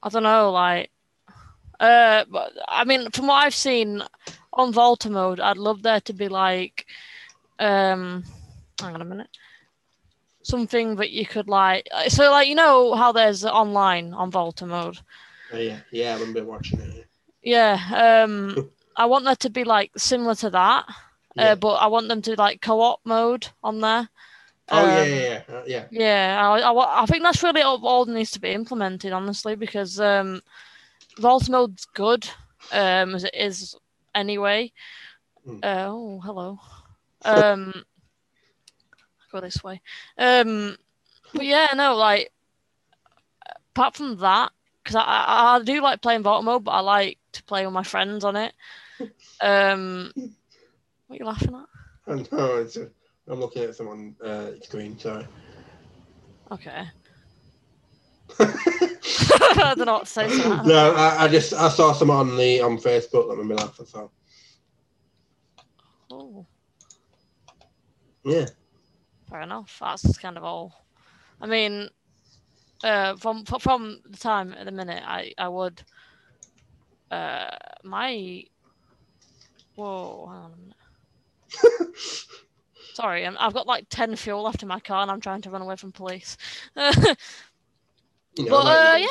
I 0.02 0.08
don't 0.08 0.22
know, 0.22 0.52
like, 0.52 0.90
uh, 1.80 2.24
but 2.30 2.52
I 2.68 2.84
mean, 2.84 3.10
from 3.10 3.26
what 3.28 3.44
I've 3.44 3.54
seen 3.54 4.02
on 4.52 4.72
Volta 4.72 5.10
mode, 5.10 5.40
I'd 5.40 5.56
love 5.56 5.82
there 5.82 6.00
to 6.02 6.12
be 6.12 6.28
like, 6.28 6.86
um, 7.58 8.24
hang 8.80 8.94
on 8.94 9.02
a 9.02 9.04
minute, 9.06 9.30
something 10.42 10.96
that 10.96 11.10
you 11.10 11.26
could 11.26 11.48
like. 11.48 11.88
So, 12.08 12.30
like, 12.30 12.46
you 12.48 12.54
know 12.54 12.94
how 12.94 13.10
there's 13.12 13.44
online 13.44 14.12
on 14.14 14.30
Volta 14.30 14.66
mode. 14.66 14.98
Uh, 15.52 15.58
yeah, 15.58 15.78
yeah, 15.90 16.14
I 16.14 16.18
remember 16.20 16.44
watching 16.44 16.80
it. 16.80 17.06
Yeah. 17.42 18.24
Um, 18.24 18.70
I 18.96 19.06
want 19.06 19.24
there 19.24 19.36
to 19.36 19.50
be 19.50 19.64
like 19.64 19.90
similar 19.96 20.34
to 20.36 20.50
that, 20.50 20.86
Yeah. 21.36 21.52
uh, 21.52 21.54
but 21.56 21.74
I 21.74 21.86
want 21.86 22.08
them 22.08 22.22
to 22.22 22.34
like 22.34 22.60
co-op 22.60 23.00
mode 23.04 23.48
on 23.62 23.80
there. 23.80 24.08
oh 24.70 24.86
yeah, 24.86 25.00
um, 25.02 25.08
yeah, 25.08 25.42
yeah, 25.48 25.54
uh, 25.54 25.62
yeah. 25.66 25.84
Yeah, 25.90 26.48
I, 26.50 26.58
I, 26.60 27.02
I 27.02 27.06
think 27.06 27.22
that's 27.22 27.42
really 27.42 27.62
all, 27.62 27.84
all 27.86 28.04
that 28.04 28.12
needs 28.12 28.32
to 28.32 28.40
be 28.40 28.50
implemented, 28.50 29.12
honestly, 29.12 29.54
because 29.54 30.00
um, 30.00 30.42
Volta 31.18 31.50
mode's 31.50 31.84
good 31.84 32.28
um, 32.72 33.14
as 33.14 33.24
it 33.24 33.34
is 33.34 33.76
anyway. 34.14 34.72
Hmm. 35.44 35.58
Uh, 35.62 35.84
oh, 35.88 36.20
hello. 36.24 36.58
Um, 37.24 37.72
go 39.32 39.40
this 39.40 39.62
way. 39.62 39.80
Um, 40.18 40.76
but 41.34 41.44
yeah, 41.44 41.68
no, 41.74 41.96
like 41.96 42.32
apart 43.74 43.96
from 43.96 44.16
that, 44.18 44.52
because 44.82 44.96
I, 44.96 45.02
I 45.02 45.56
I 45.56 45.62
do 45.62 45.80
like 45.82 46.00
playing 46.00 46.22
Volta 46.22 46.44
mode, 46.44 46.64
but 46.64 46.72
I 46.72 46.80
like 46.80 47.18
to 47.32 47.42
play 47.44 47.64
with 47.66 47.74
my 47.74 47.82
friends 47.82 48.24
on 48.24 48.36
it. 48.36 48.54
Um, 49.42 50.12
what 51.06 51.16
are 51.16 51.18
you 51.22 51.26
laughing 51.26 51.54
at? 51.54 52.12
And 52.12 52.30
no, 52.32 52.56
it's 52.56 52.76
a, 52.76 52.90
I'm 53.28 53.40
looking 53.40 53.62
at 53.64 53.74
someone 53.74 54.16
uh, 54.22 54.52
screen. 54.62 54.98
Sorry. 54.98 55.26
Okay. 56.52 56.84
I 58.40 59.74
don't 59.76 59.86
know 59.86 59.94
what 59.94 60.06
to 60.06 60.10
say 60.10 60.28
to 60.28 60.36
that. 60.48 60.66
no, 60.66 60.94
I, 60.94 61.24
I 61.24 61.28
just 61.28 61.52
I 61.52 61.68
saw 61.68 61.92
some 61.92 62.10
on 62.10 62.36
the 62.36 62.60
on 62.60 62.76
Facebook 62.78 63.28
that 63.28 63.36
made 63.36 63.46
me 63.46 63.54
laugh. 63.54 63.78
So 63.86 64.10
Oh. 66.10 66.46
yeah, 68.24 68.46
Fair 69.28 69.40
enough. 69.42 69.76
That's 69.80 70.18
kind 70.18 70.36
of 70.36 70.44
all. 70.44 70.84
I 71.40 71.46
mean, 71.46 71.88
uh, 72.84 73.16
from 73.16 73.44
from 73.44 74.00
the 74.08 74.16
time 74.16 74.52
at 74.52 74.66
the 74.66 74.72
minute, 74.72 75.02
I 75.06 75.32
I 75.38 75.48
would. 75.48 75.82
Uh, 77.10 77.50
my. 77.84 78.44
Whoa! 79.74 80.26
Hang 80.28 80.42
on 80.44 80.52
a 80.52 80.56
minute. 80.56 80.75
Sorry, 82.94 83.26
I'm, 83.26 83.36
I've 83.38 83.52
got 83.54 83.66
like 83.66 83.86
ten 83.90 84.16
fuel 84.16 84.42
left 84.42 84.62
in 84.62 84.68
my 84.68 84.80
car, 84.80 85.02
and 85.02 85.10
I'm 85.10 85.20
trying 85.20 85.42
to 85.42 85.50
run 85.50 85.62
away 85.62 85.76
from 85.76 85.92
police. 85.92 86.36
but 86.74 86.96
you 88.36 88.46
know, 88.46 88.56
uh, 88.58 88.62
like- 88.64 89.06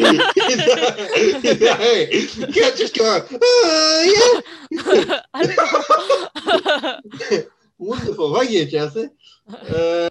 yeah, 0.00 1.76
hey, 1.76 2.08
you 2.12 2.46
can't 2.46 2.76
just 2.76 2.96
go. 2.96 3.20
"Ah, 3.42 4.40
yeah. 4.70 5.20
I. 5.34 6.98
Wonderful, 7.78 8.34
thank 8.34 8.50
you, 8.50 8.66
Chelsea. 8.66 9.10
Uh, 9.48 10.08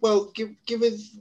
well, 0.00 0.24
give 0.34 0.50
give 0.66 0.82
us. 0.82 1.16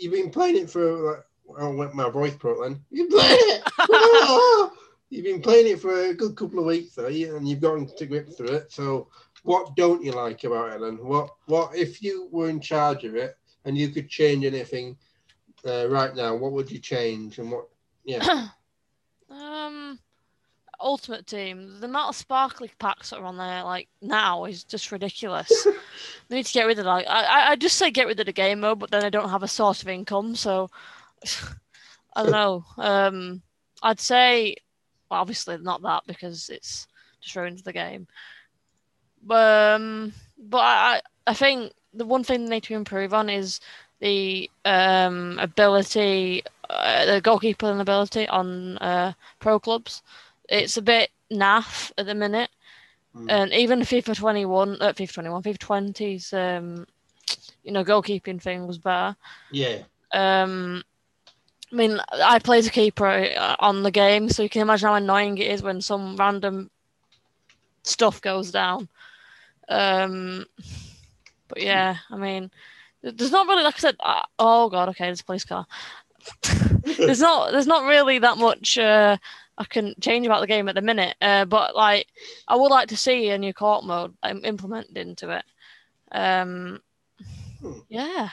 You've 0.00 0.12
been 0.12 0.30
playing 0.30 0.56
it 0.58 0.70
for 0.70 0.84
like. 1.10 1.24
I 1.58 1.68
went 1.68 1.94
my 1.94 2.10
voice 2.10 2.34
broke 2.34 2.62
then. 2.62 2.80
You 2.90 3.08
played 3.08 3.38
it. 3.38 3.62
Ah! 3.78 4.70
You've 5.10 5.24
been 5.24 5.42
playing 5.42 5.68
it 5.68 5.80
for 5.80 6.06
a 6.06 6.14
good 6.14 6.36
couple 6.36 6.58
of 6.58 6.66
weeks, 6.66 6.94
though, 6.94 7.06
and 7.06 7.48
you've 7.48 7.60
gotten 7.60 7.86
to 7.86 8.06
grips 8.06 8.40
with 8.40 8.50
it. 8.50 8.72
So, 8.72 9.08
what 9.44 9.76
don't 9.76 10.02
you 10.02 10.12
like 10.12 10.42
about 10.44 10.72
it? 10.72 10.80
Then, 10.80 10.96
what 10.96 11.30
what 11.46 11.76
if 11.76 12.02
you 12.02 12.28
were 12.32 12.48
in 12.48 12.60
charge 12.60 13.04
of 13.04 13.14
it 13.14 13.36
and 13.64 13.78
you 13.78 13.90
could 13.90 14.08
change 14.08 14.44
anything 14.44 14.96
uh, 15.66 15.88
right 15.88 16.14
now? 16.14 16.34
What 16.34 16.52
would 16.52 16.70
you 16.70 16.78
change 16.78 17.38
and 17.38 17.52
what? 17.52 17.68
Yeah, 18.04 18.48
um 19.30 19.98
Ultimate 20.80 21.26
Team, 21.26 21.80
the 21.80 21.86
amount 21.86 22.10
of 22.10 22.16
sparkly 22.16 22.70
packs 22.78 23.10
that 23.10 23.18
are 23.18 23.24
on 23.24 23.36
there 23.36 23.62
like 23.62 23.88
now 24.02 24.44
is 24.44 24.64
just 24.64 24.92
ridiculous. 24.92 25.66
they 26.28 26.36
need 26.36 26.46
to 26.46 26.52
get 26.52 26.66
rid 26.66 26.78
of 26.78 26.84
that. 26.84 27.08
I, 27.08 27.52
I 27.52 27.56
just 27.56 27.76
say 27.76 27.90
get 27.90 28.06
rid 28.06 28.20
of 28.20 28.26
the 28.26 28.32
game 28.32 28.60
mode, 28.60 28.78
but 28.78 28.90
then 28.90 29.04
I 29.04 29.10
don't 29.10 29.30
have 29.30 29.42
a 29.42 29.48
source 29.48 29.82
of 29.82 29.88
income, 29.88 30.34
so 30.34 30.70
I 32.14 32.22
don't 32.22 32.30
know. 32.32 32.64
Um, 32.78 33.42
I'd 33.82 34.00
say, 34.00 34.56
well, 35.10 35.20
obviously 35.20 35.56
not 35.58 35.82
that 35.82 36.02
because 36.06 36.48
it's 36.50 36.86
just 37.20 37.36
ruins 37.36 37.62
the 37.62 37.72
game. 37.72 38.06
But 39.22 39.74
um, 39.74 40.12
but 40.38 40.58
I 40.60 41.00
I 41.26 41.34
think 41.34 41.72
the 41.92 42.04
one 42.04 42.24
thing 42.24 42.44
they 42.44 42.56
need 42.56 42.64
to 42.64 42.74
improve 42.74 43.14
on 43.14 43.28
is 43.30 43.60
the 44.00 44.50
um 44.64 45.38
ability, 45.38 46.42
uh, 46.68 47.06
the 47.06 47.20
goalkeeping 47.22 47.80
ability 47.80 48.28
on 48.28 48.78
uh, 48.78 49.12
pro 49.38 49.58
clubs. 49.58 50.02
It's 50.48 50.76
a 50.76 50.82
bit 50.82 51.10
naff 51.32 51.90
at 51.98 52.06
the 52.06 52.14
minute, 52.14 52.50
Mm. 53.16 53.30
and 53.30 53.52
even 53.52 53.80
FIFA 53.80 54.16
21, 54.16 54.82
uh, 54.82 54.92
FIFA 54.92 55.12
21, 55.14 55.42
FIFA 55.44 55.58
20's 55.58 56.32
um, 56.32 56.86
you 57.62 57.70
know, 57.72 57.84
goalkeeping 57.84 58.42
thing 58.42 58.66
was 58.66 58.78
better. 58.78 59.16
Yeah. 59.52 59.82
Um, 60.12 60.82
I 61.74 61.76
mean, 61.76 61.98
I 62.12 62.38
play 62.38 62.58
as 62.58 62.68
a 62.68 62.70
keeper 62.70 63.04
uh, 63.36 63.56
on 63.58 63.82
the 63.82 63.90
game, 63.90 64.28
so 64.28 64.44
you 64.44 64.48
can 64.48 64.62
imagine 64.62 64.86
how 64.86 64.94
annoying 64.94 65.38
it 65.38 65.50
is 65.50 65.60
when 65.60 65.80
some 65.80 66.16
random 66.16 66.70
stuff 67.82 68.20
goes 68.20 68.52
down. 68.52 68.88
Um, 69.68 70.44
but 71.48 71.60
yeah, 71.60 71.96
I 72.10 72.16
mean, 72.16 72.52
there's 73.02 73.32
not 73.32 73.48
really, 73.48 73.64
like 73.64 73.74
I 73.74 73.78
said, 73.78 73.96
uh, 73.98 74.22
oh 74.38 74.68
god, 74.68 74.90
okay, 74.90 75.06
there's 75.06 75.22
a 75.22 75.24
police 75.24 75.44
car. 75.44 75.66
there's 76.96 77.20
not, 77.20 77.50
there's 77.50 77.66
not 77.66 77.88
really 77.88 78.20
that 78.20 78.38
much 78.38 78.78
uh, 78.78 79.16
I 79.58 79.64
can 79.64 79.94
change 80.00 80.26
about 80.26 80.42
the 80.42 80.46
game 80.46 80.68
at 80.68 80.76
the 80.76 80.80
minute. 80.80 81.16
Uh, 81.20 81.44
but 81.44 81.74
like, 81.74 82.06
I 82.46 82.54
would 82.54 82.70
like 82.70 82.86
to 82.90 82.96
see 82.96 83.30
a 83.30 83.38
new 83.38 83.52
court 83.52 83.84
mode 83.84 84.14
um, 84.22 84.44
implemented 84.44 84.96
into 84.96 85.30
it. 85.30 85.44
Um, 86.12 86.80
Hmm. 87.60 87.80
yeah. 87.88 88.28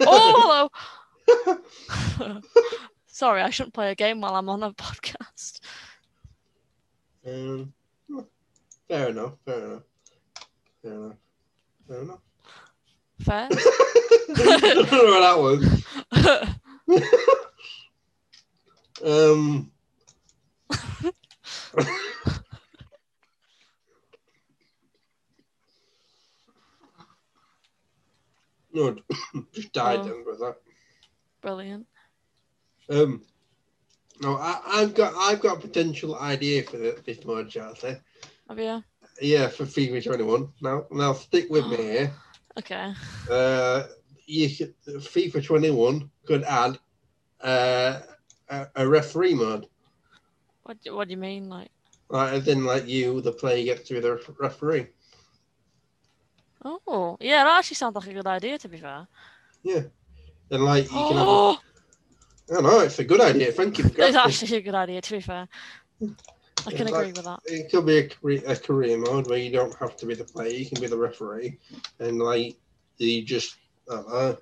Oh, 0.00 0.70
hello. 1.26 2.40
Sorry, 3.06 3.42
I 3.42 3.50
shouldn't 3.50 3.74
play 3.74 3.90
a 3.90 3.94
game 3.94 4.20
while 4.20 4.34
I'm 4.34 4.48
on 4.48 4.62
a 4.62 4.72
podcast. 4.72 5.60
Um, 7.26 7.72
fair 8.88 9.08
enough. 9.08 9.34
Fair 9.44 9.64
enough. 9.64 9.82
Fair 10.82 10.92
enough. 10.92 11.16
Fair 11.88 12.02
enough. 12.02 12.20
Fair. 13.20 13.48
I 14.36 14.58
don't 14.60 14.92
know 14.92 15.04
what 15.04 15.20
that 15.20 15.38
was. 15.38 16.54
Um. 19.04 19.70
no, 28.72 28.96
just 29.92 29.96
died 29.96 30.00
Oh. 30.00 30.02
then 30.14 30.24
with 30.26 30.38
that. 30.40 30.56
Brilliant. 31.42 31.86
Um, 32.88 33.22
no, 34.20 34.36
I, 34.36 34.60
I've 34.66 34.94
got 34.94 35.14
I've 35.16 35.40
got 35.40 35.58
a 35.58 35.60
potential 35.60 36.16
idea 36.18 36.62
for 36.62 36.76
the, 36.78 37.00
this 37.04 37.24
mod, 37.24 37.48
Chelsea. 37.50 37.96
Have 38.48 38.58
you? 38.58 38.82
Yeah, 39.20 39.48
for 39.48 39.64
FIFA 39.64 40.04
21. 40.04 40.48
Now, 40.60 40.86
now 40.90 41.12
stick 41.12 41.46
with 41.50 41.66
me 41.66 41.76
here. 41.76 42.12
Okay. 42.56 42.92
Uh, 43.28 43.82
you 44.26 44.48
could, 44.48 44.74
FIFA 44.86 45.44
21 45.44 46.08
could 46.24 46.44
add 46.44 46.78
uh, 47.40 47.98
a, 48.48 48.66
a 48.76 48.86
referee 48.88 49.34
mode. 49.34 49.66
What 50.62 50.80
do, 50.80 50.94
What 50.94 51.08
do 51.08 51.14
you 51.14 51.18
mean? 51.18 51.48
Like, 51.48 51.70
Like, 52.10 52.32
as 52.32 52.46
in, 52.46 52.64
like 52.64 52.86
you, 52.86 53.20
the 53.22 53.32
player 53.32 53.64
gets 53.64 53.88
to 53.88 53.94
be 53.94 53.98
the 54.00 54.20
referee. 54.38 54.86
oh, 56.64 57.16
yeah, 57.20 57.42
that 57.42 57.58
actually 57.58 57.74
sounds 57.74 57.96
like 57.96 58.06
a 58.06 58.14
good 58.14 58.26
idea. 58.28 58.56
To 58.58 58.68
be 58.68 58.78
fair. 58.78 59.08
And 59.64 60.64
like 60.64 60.84
you 60.84 60.90
can 60.90 61.16
have. 61.16 61.26
Oh, 61.28 61.58
I 62.50 62.54
don't 62.54 62.62
know. 62.64 62.80
It's 62.80 62.98
a 62.98 63.04
good 63.04 63.20
idea. 63.20 63.50
Thank 63.52 63.78
you. 63.78 63.86
it's 63.86 64.16
actually 64.16 64.58
a 64.58 64.60
good 64.62 64.74
idea. 64.74 65.00
To 65.00 65.12
be 65.12 65.20
fair, 65.20 65.48
I 66.02 66.04
can 66.06 66.16
It's 66.58 66.68
agree 66.80 66.92
like- 66.92 67.16
with 67.16 67.24
that. 67.24 67.40
It 67.46 67.70
could 67.70 67.86
be 67.86 67.98
a 67.98 68.08
career, 68.08 68.42
a 68.46 68.56
career 68.56 68.98
mode 68.98 69.28
where 69.28 69.38
you 69.38 69.50
don't 69.50 69.74
have 69.76 69.96
to 69.96 70.06
be 70.06 70.14
the 70.14 70.24
player. 70.24 70.50
You 70.50 70.66
can 70.66 70.80
be 70.80 70.86
the 70.86 70.98
referee, 70.98 71.58
and 71.98 72.18
like 72.18 72.56
you 72.98 73.22
just 73.24 73.56
I 73.90 73.94
don't 73.96 74.08
know. 74.08 74.36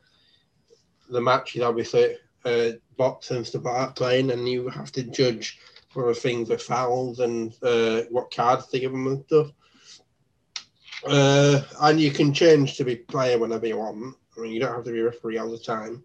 The 1.10 1.20
match 1.20 1.56
is 1.56 1.62
obviously 1.62 2.16
uh, 2.44 2.70
box 2.96 3.30
and 3.30 3.46
stuff 3.46 3.64
like 3.64 3.76
that 3.76 3.96
playing, 3.96 4.30
and 4.32 4.48
you 4.48 4.68
have 4.68 4.90
to 4.92 5.02
judge 5.04 5.58
whether 5.94 6.14
things 6.14 6.50
are 6.50 6.58
fouls 6.58 7.20
and 7.20 7.54
uh, 7.62 8.02
what 8.10 8.34
cards 8.34 8.70
they 8.70 8.80
give 8.80 8.92
them 8.92 9.06
and 9.06 9.24
stuff. 9.26 9.48
Uh, 11.06 11.60
and 11.82 12.00
you 12.00 12.10
can 12.10 12.32
change 12.32 12.76
to 12.76 12.84
be 12.84 12.96
player 12.96 13.38
whenever 13.38 13.66
you 13.66 13.76
want. 13.76 14.16
I 14.36 14.40
mean, 14.40 14.52
you 14.52 14.60
don't 14.60 14.74
have 14.74 14.84
to 14.84 14.92
be 14.92 15.00
a 15.00 15.04
referee 15.04 15.38
all 15.38 15.50
the 15.50 15.58
time. 15.58 16.02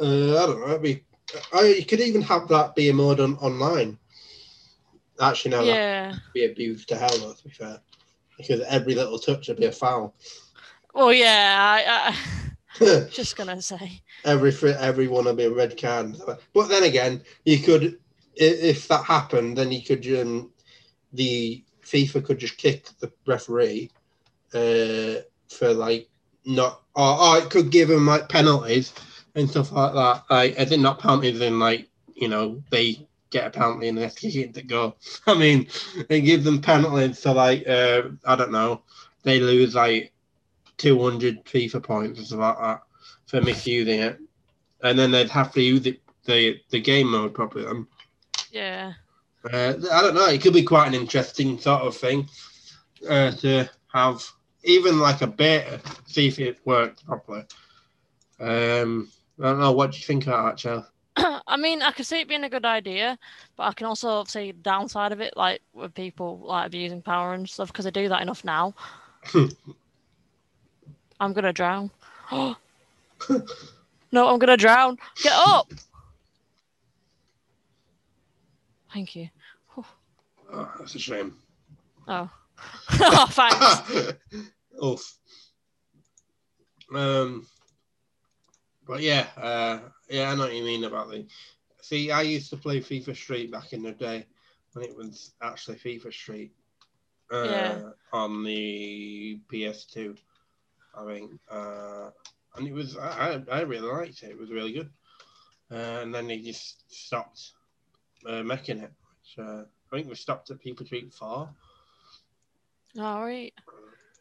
Uh, 0.00 0.42
I 0.42 0.46
don't 0.46 0.60
know. 0.60 0.68
It'd 0.68 0.82
be. 0.82 1.04
I, 1.52 1.74
you 1.78 1.84
could 1.84 2.00
even 2.00 2.22
have 2.22 2.48
that 2.48 2.74
be 2.74 2.88
a 2.88 2.94
mode 2.94 3.20
on, 3.20 3.36
online. 3.36 3.98
Actually, 5.20 5.52
no, 5.52 5.64
that 5.66 5.78
Yeah. 5.78 6.14
be 6.34 6.44
abused 6.44 6.88
to 6.88 6.96
hell, 6.96 7.16
though, 7.18 7.32
to 7.32 7.44
be 7.44 7.50
fair. 7.50 7.80
Because 8.36 8.60
every 8.62 8.94
little 8.94 9.18
touch 9.18 9.48
would 9.48 9.56
be 9.58 9.66
a 9.66 9.72
foul. 9.72 10.14
Well, 10.94 11.12
yeah. 11.12 11.56
I, 11.60 12.10
I 12.10 13.06
just 13.10 13.36
gonna 13.36 13.60
say. 13.62 14.02
every 14.24 14.52
every 14.74 15.08
one 15.08 15.24
would 15.26 15.36
be 15.36 15.44
a 15.44 15.50
red 15.50 15.80
card. 15.80 16.16
But 16.52 16.68
then 16.68 16.82
again, 16.84 17.22
you 17.44 17.58
could, 17.58 17.98
if 18.34 18.88
that 18.88 19.04
happened, 19.04 19.56
then 19.56 19.70
you 19.72 19.82
could, 19.82 20.04
um, 20.20 20.52
the 21.12 21.62
FIFA 21.84 22.24
could 22.24 22.38
just 22.38 22.56
kick 22.56 22.88
the 22.98 23.12
referee 23.26 23.90
uh, 24.54 25.22
for 25.48 25.72
like 25.72 26.08
not, 26.44 26.82
or, 26.94 27.20
or 27.20 27.38
it 27.38 27.50
could 27.50 27.70
give 27.70 27.88
them 27.88 28.06
like 28.06 28.28
penalties 28.28 28.92
and 29.34 29.48
stuff 29.48 29.72
like 29.72 29.94
that. 29.94 30.24
Like, 30.30 30.58
I 30.58 30.64
think 30.64 30.82
not 30.82 30.98
penalties 30.98 31.40
in 31.40 31.58
like, 31.58 31.88
you 32.14 32.28
know, 32.28 32.62
they 32.70 33.06
get 33.30 33.46
a 33.46 33.50
penalty 33.50 33.88
and 33.88 33.98
they 33.98 34.02
have 34.02 34.14
to 34.14 34.20
kick 34.20 34.36
it 34.36 34.54
to 34.54 34.62
go. 34.62 34.94
I 35.26 35.34
mean, 35.34 35.66
they 36.08 36.20
give 36.20 36.44
them 36.44 36.60
penalties 36.60 37.18
so 37.18 37.32
like, 37.32 37.66
uh, 37.68 38.02
I 38.24 38.36
don't 38.36 38.52
know, 38.52 38.82
they 39.22 39.40
lose 39.40 39.74
like 39.74 40.12
200 40.78 41.44
FIFA 41.44 41.82
points 41.82 42.20
or 42.20 42.24
something 42.24 42.40
like 42.40 42.58
that 42.58 42.82
for 43.26 43.40
misusing 43.40 44.00
it, 44.00 44.18
and 44.82 44.98
then 44.98 45.10
they'd 45.10 45.30
have 45.30 45.52
to 45.52 45.62
use 45.62 45.86
it, 45.86 46.00
the 46.24 46.60
the 46.70 46.80
game 46.80 47.10
mode 47.10 47.34
properly. 47.34 47.64
Then. 47.64 47.86
Yeah. 48.50 48.92
Uh, 49.50 49.74
I 49.92 50.02
don't 50.02 50.14
know. 50.14 50.28
It 50.28 50.40
could 50.40 50.54
be 50.54 50.62
quite 50.62 50.86
an 50.88 50.94
interesting 50.94 51.58
sort 51.58 51.82
of 51.82 51.96
thing 51.96 52.28
uh, 53.08 53.30
to 53.32 53.68
have, 53.92 54.24
even 54.64 54.98
like 54.98 55.22
a 55.22 55.26
beta, 55.26 55.80
see 56.06 56.26
if 56.28 56.38
it 56.38 56.58
works 56.64 57.02
properly. 57.02 57.44
Um, 58.40 59.08
I 59.40 59.44
don't 59.44 59.60
know. 59.60 59.72
What 59.72 59.92
do 59.92 59.98
you 59.98 60.04
think 60.04 60.26
of 60.26 60.44
that, 60.44 60.58
Chel? 60.58 60.86
I 61.16 61.56
mean, 61.56 61.82
I 61.82 61.92
can 61.92 62.04
see 62.04 62.20
it 62.20 62.28
being 62.28 62.44
a 62.44 62.50
good 62.50 62.64
idea, 62.64 63.18
but 63.56 63.64
I 63.64 63.72
can 63.72 63.86
also 63.86 64.24
see 64.24 64.52
the 64.52 64.58
downside 64.58 65.12
of 65.12 65.20
it, 65.20 65.36
like 65.36 65.60
with 65.72 65.94
people 65.94 66.38
like 66.38 66.66
abusing 66.66 67.02
power 67.02 67.34
and 67.34 67.48
stuff, 67.48 67.68
because 67.68 67.86
I 67.86 67.90
do 67.90 68.08
that 68.08 68.22
enough 68.22 68.44
now. 68.44 68.74
I'm 71.20 71.32
gonna 71.32 71.52
drown. 71.52 71.90
no, 72.32 72.56
I'm 73.28 74.38
gonna 74.38 74.56
drown. 74.56 74.98
Get 75.22 75.32
up. 75.34 75.72
Thank 78.92 79.16
you. 79.16 79.28
Oh, 80.52 80.72
that's 80.78 80.94
a 80.94 80.98
shame. 80.98 81.34
Oh. 82.06 82.30
oh, 83.00 83.26
thanks. 83.30 84.14
Oof. 84.82 85.18
Um, 86.94 87.46
but 88.86 89.00
yeah, 89.00 89.26
uh, 89.36 89.78
yeah, 90.08 90.30
I 90.30 90.34
know 90.34 90.42
what 90.44 90.54
you 90.54 90.64
mean 90.64 90.84
about 90.84 91.10
the. 91.10 91.26
See, 91.80 92.10
I 92.10 92.22
used 92.22 92.50
to 92.50 92.56
play 92.56 92.80
FIFA 92.80 93.14
Street 93.14 93.50
back 93.50 93.72
in 93.72 93.82
the 93.82 93.92
day 93.92 94.26
when 94.72 94.84
it 94.84 94.96
was 94.96 95.32
actually 95.42 95.76
FIFA 95.76 96.12
Street. 96.12 96.52
Uh, 97.30 97.44
Yeah. 97.46 97.82
On 98.12 98.42
the 98.44 99.40
PS2, 99.48 100.14
I 100.94 101.04
think, 101.06 101.30
uh, 101.50 102.10
and 102.56 102.66
it 102.66 102.72
was 102.72 102.96
I, 102.96 103.42
I 103.50 103.58
I 103.58 103.60
really 103.62 103.88
liked 103.90 104.22
it. 104.22 104.30
It 104.30 104.38
was 104.38 104.50
really 104.50 104.72
good. 104.72 104.90
Uh, 105.70 106.00
and 106.02 106.14
then 106.14 106.26
they 106.28 106.38
just 106.38 106.90
stopped 106.90 107.52
uh, 108.26 108.42
making 108.42 108.78
it. 108.78 108.92
Which, 109.20 109.38
uh, 109.46 109.62
I 109.92 109.96
think 109.96 110.08
we 110.08 110.14
stopped 110.14 110.50
at 110.50 110.58
FIFA 110.60 110.86
Street 110.86 111.12
Four. 111.12 111.48
All 112.98 113.24
right. 113.24 113.52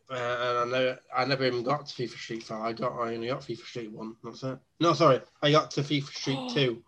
Uh, 0.10 0.16
and 0.16 0.58
I 0.58 0.66
know 0.66 0.98
I 1.16 1.26
never 1.26 1.46
even 1.46 1.64
got 1.64 1.86
to 1.88 1.94
FIFA 1.94 2.18
Street 2.18 2.44
5. 2.44 2.62
I 2.62 2.74
got, 2.74 2.94
I 2.94 3.16
only 3.16 3.28
got 3.28 3.42
FIFA 3.42 3.66
Street 3.66 3.92
1. 3.92 4.16
That's 4.24 4.44
it. 4.44 4.60
No, 4.80 4.94
sorry. 4.94 5.22
I 5.42 5.52
got 5.52 5.72
to 5.72 5.82
FIFA 5.82 6.14
Street 6.14 6.50
2. 6.54 6.84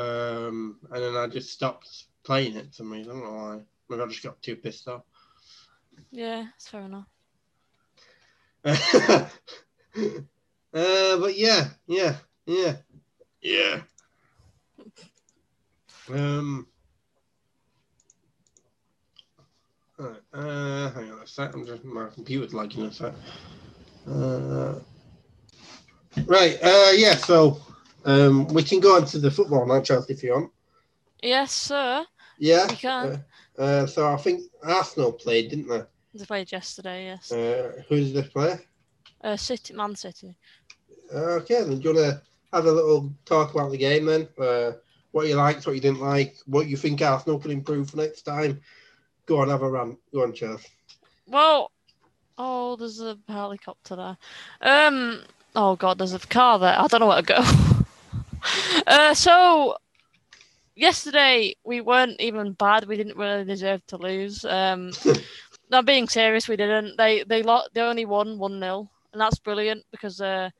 Um, 0.00 0.78
and 0.92 1.02
then 1.02 1.16
I 1.16 1.26
just 1.26 1.50
stopped 1.50 2.04
playing 2.22 2.56
it 2.56 2.68
for 2.68 2.72
some 2.72 2.92
reason. 2.92 3.10
I 3.10 3.14
don't 3.14 3.24
know 3.24 3.32
why. 3.36 3.60
Maybe 3.88 4.02
I 4.02 4.06
just 4.06 4.22
got 4.22 4.40
too 4.40 4.56
pissed 4.56 4.86
off. 4.88 5.02
Yeah, 6.12 6.44
that's 6.44 6.68
fair 6.68 6.82
enough. 6.82 7.06
uh, 8.64 9.28
but 10.72 11.36
yeah, 11.36 11.68
yeah, 11.86 12.16
yeah, 12.46 12.76
yeah. 13.42 13.80
Um. 16.12 16.66
Right, 20.00 20.16
uh, 20.32 20.90
hang 20.92 21.12
on 21.12 21.20
a 21.22 21.26
sec. 21.26 21.52
I'm 21.52 21.66
just 21.66 21.84
my 21.84 22.06
computer's 22.06 22.54
lagging 22.54 22.84
a 22.84 22.90
sec. 22.90 23.12
Uh, 24.08 24.76
right. 26.24 26.58
Uh, 26.62 26.92
yeah. 26.94 27.16
So, 27.16 27.60
um, 28.06 28.46
we 28.46 28.62
can 28.62 28.80
go 28.80 28.96
on 28.96 29.04
to 29.04 29.18
the 29.18 29.30
football 29.30 29.66
now, 29.66 29.82
Chelsea, 29.82 30.14
if 30.14 30.22
you 30.22 30.32
want. 30.32 30.52
Yes, 31.22 31.52
sir. 31.52 32.06
Yeah. 32.38 32.66
We 32.70 32.76
can. 32.76 33.22
Uh, 33.58 33.60
uh, 33.60 33.86
so 33.86 34.08
I 34.08 34.16
think 34.16 34.44
Arsenal 34.62 35.12
played, 35.12 35.50
didn't 35.50 35.68
they? 35.68 35.82
They 36.14 36.24
played 36.24 36.50
yesterday. 36.50 37.04
Yes. 37.04 37.30
Uh, 37.30 37.82
who 37.86 37.96
did 37.96 38.14
they 38.14 38.22
play? 38.22 38.58
Uh, 39.22 39.36
City, 39.36 39.74
Man 39.74 39.94
City. 39.96 40.34
Okay, 41.12 41.62
then 41.62 41.78
do 41.78 41.90
you 41.90 41.94
want 41.94 42.14
to 42.14 42.22
have 42.54 42.64
a 42.64 42.72
little 42.72 43.12
talk 43.26 43.52
about 43.52 43.70
the 43.70 43.76
game 43.76 44.06
then? 44.06 44.26
Uh, 44.38 44.72
what 45.10 45.26
you 45.26 45.34
liked, 45.34 45.66
what 45.66 45.74
you 45.74 45.80
didn't 45.82 46.00
like, 46.00 46.36
what 46.46 46.68
you 46.68 46.78
think 46.78 47.02
Arsenal 47.02 47.38
can 47.38 47.50
improve 47.50 47.90
for 47.90 47.98
next 47.98 48.22
time? 48.22 48.62
Go 49.26 49.40
on, 49.40 49.48
have 49.48 49.62
a 49.62 49.70
rant. 49.70 49.98
Go 50.12 50.22
on, 50.22 50.32
Chelsea. 50.32 50.68
Well, 51.26 51.70
oh, 52.38 52.76
there's 52.76 53.00
a 53.00 53.18
helicopter 53.28 53.96
there. 53.96 54.16
Um, 54.60 55.22
oh 55.54 55.76
god, 55.76 55.98
there's 55.98 56.14
a 56.14 56.18
car 56.18 56.58
there. 56.58 56.78
I 56.78 56.86
don't 56.86 57.00
know 57.00 57.06
where 57.06 57.22
to 57.22 57.34
go. 57.34 57.42
uh, 58.86 59.14
so 59.14 59.76
yesterday 60.74 61.54
we 61.64 61.80
weren't 61.80 62.20
even 62.20 62.52
bad. 62.52 62.86
We 62.86 62.96
didn't 62.96 63.16
really 63.16 63.44
deserve 63.44 63.86
to 63.88 63.96
lose. 63.98 64.44
Um, 64.44 64.90
now 65.70 65.82
being 65.82 66.08
serious, 66.08 66.48
we 66.48 66.56
didn't. 66.56 66.96
They 66.96 67.22
they 67.24 67.42
lo- 67.42 67.68
they 67.72 67.82
only 67.82 68.04
won 68.06 68.38
one 68.38 68.58
0 68.58 68.90
and 69.12 69.20
that's 69.20 69.38
brilliant 69.38 69.84
because 69.90 70.20
uh, 70.20 70.50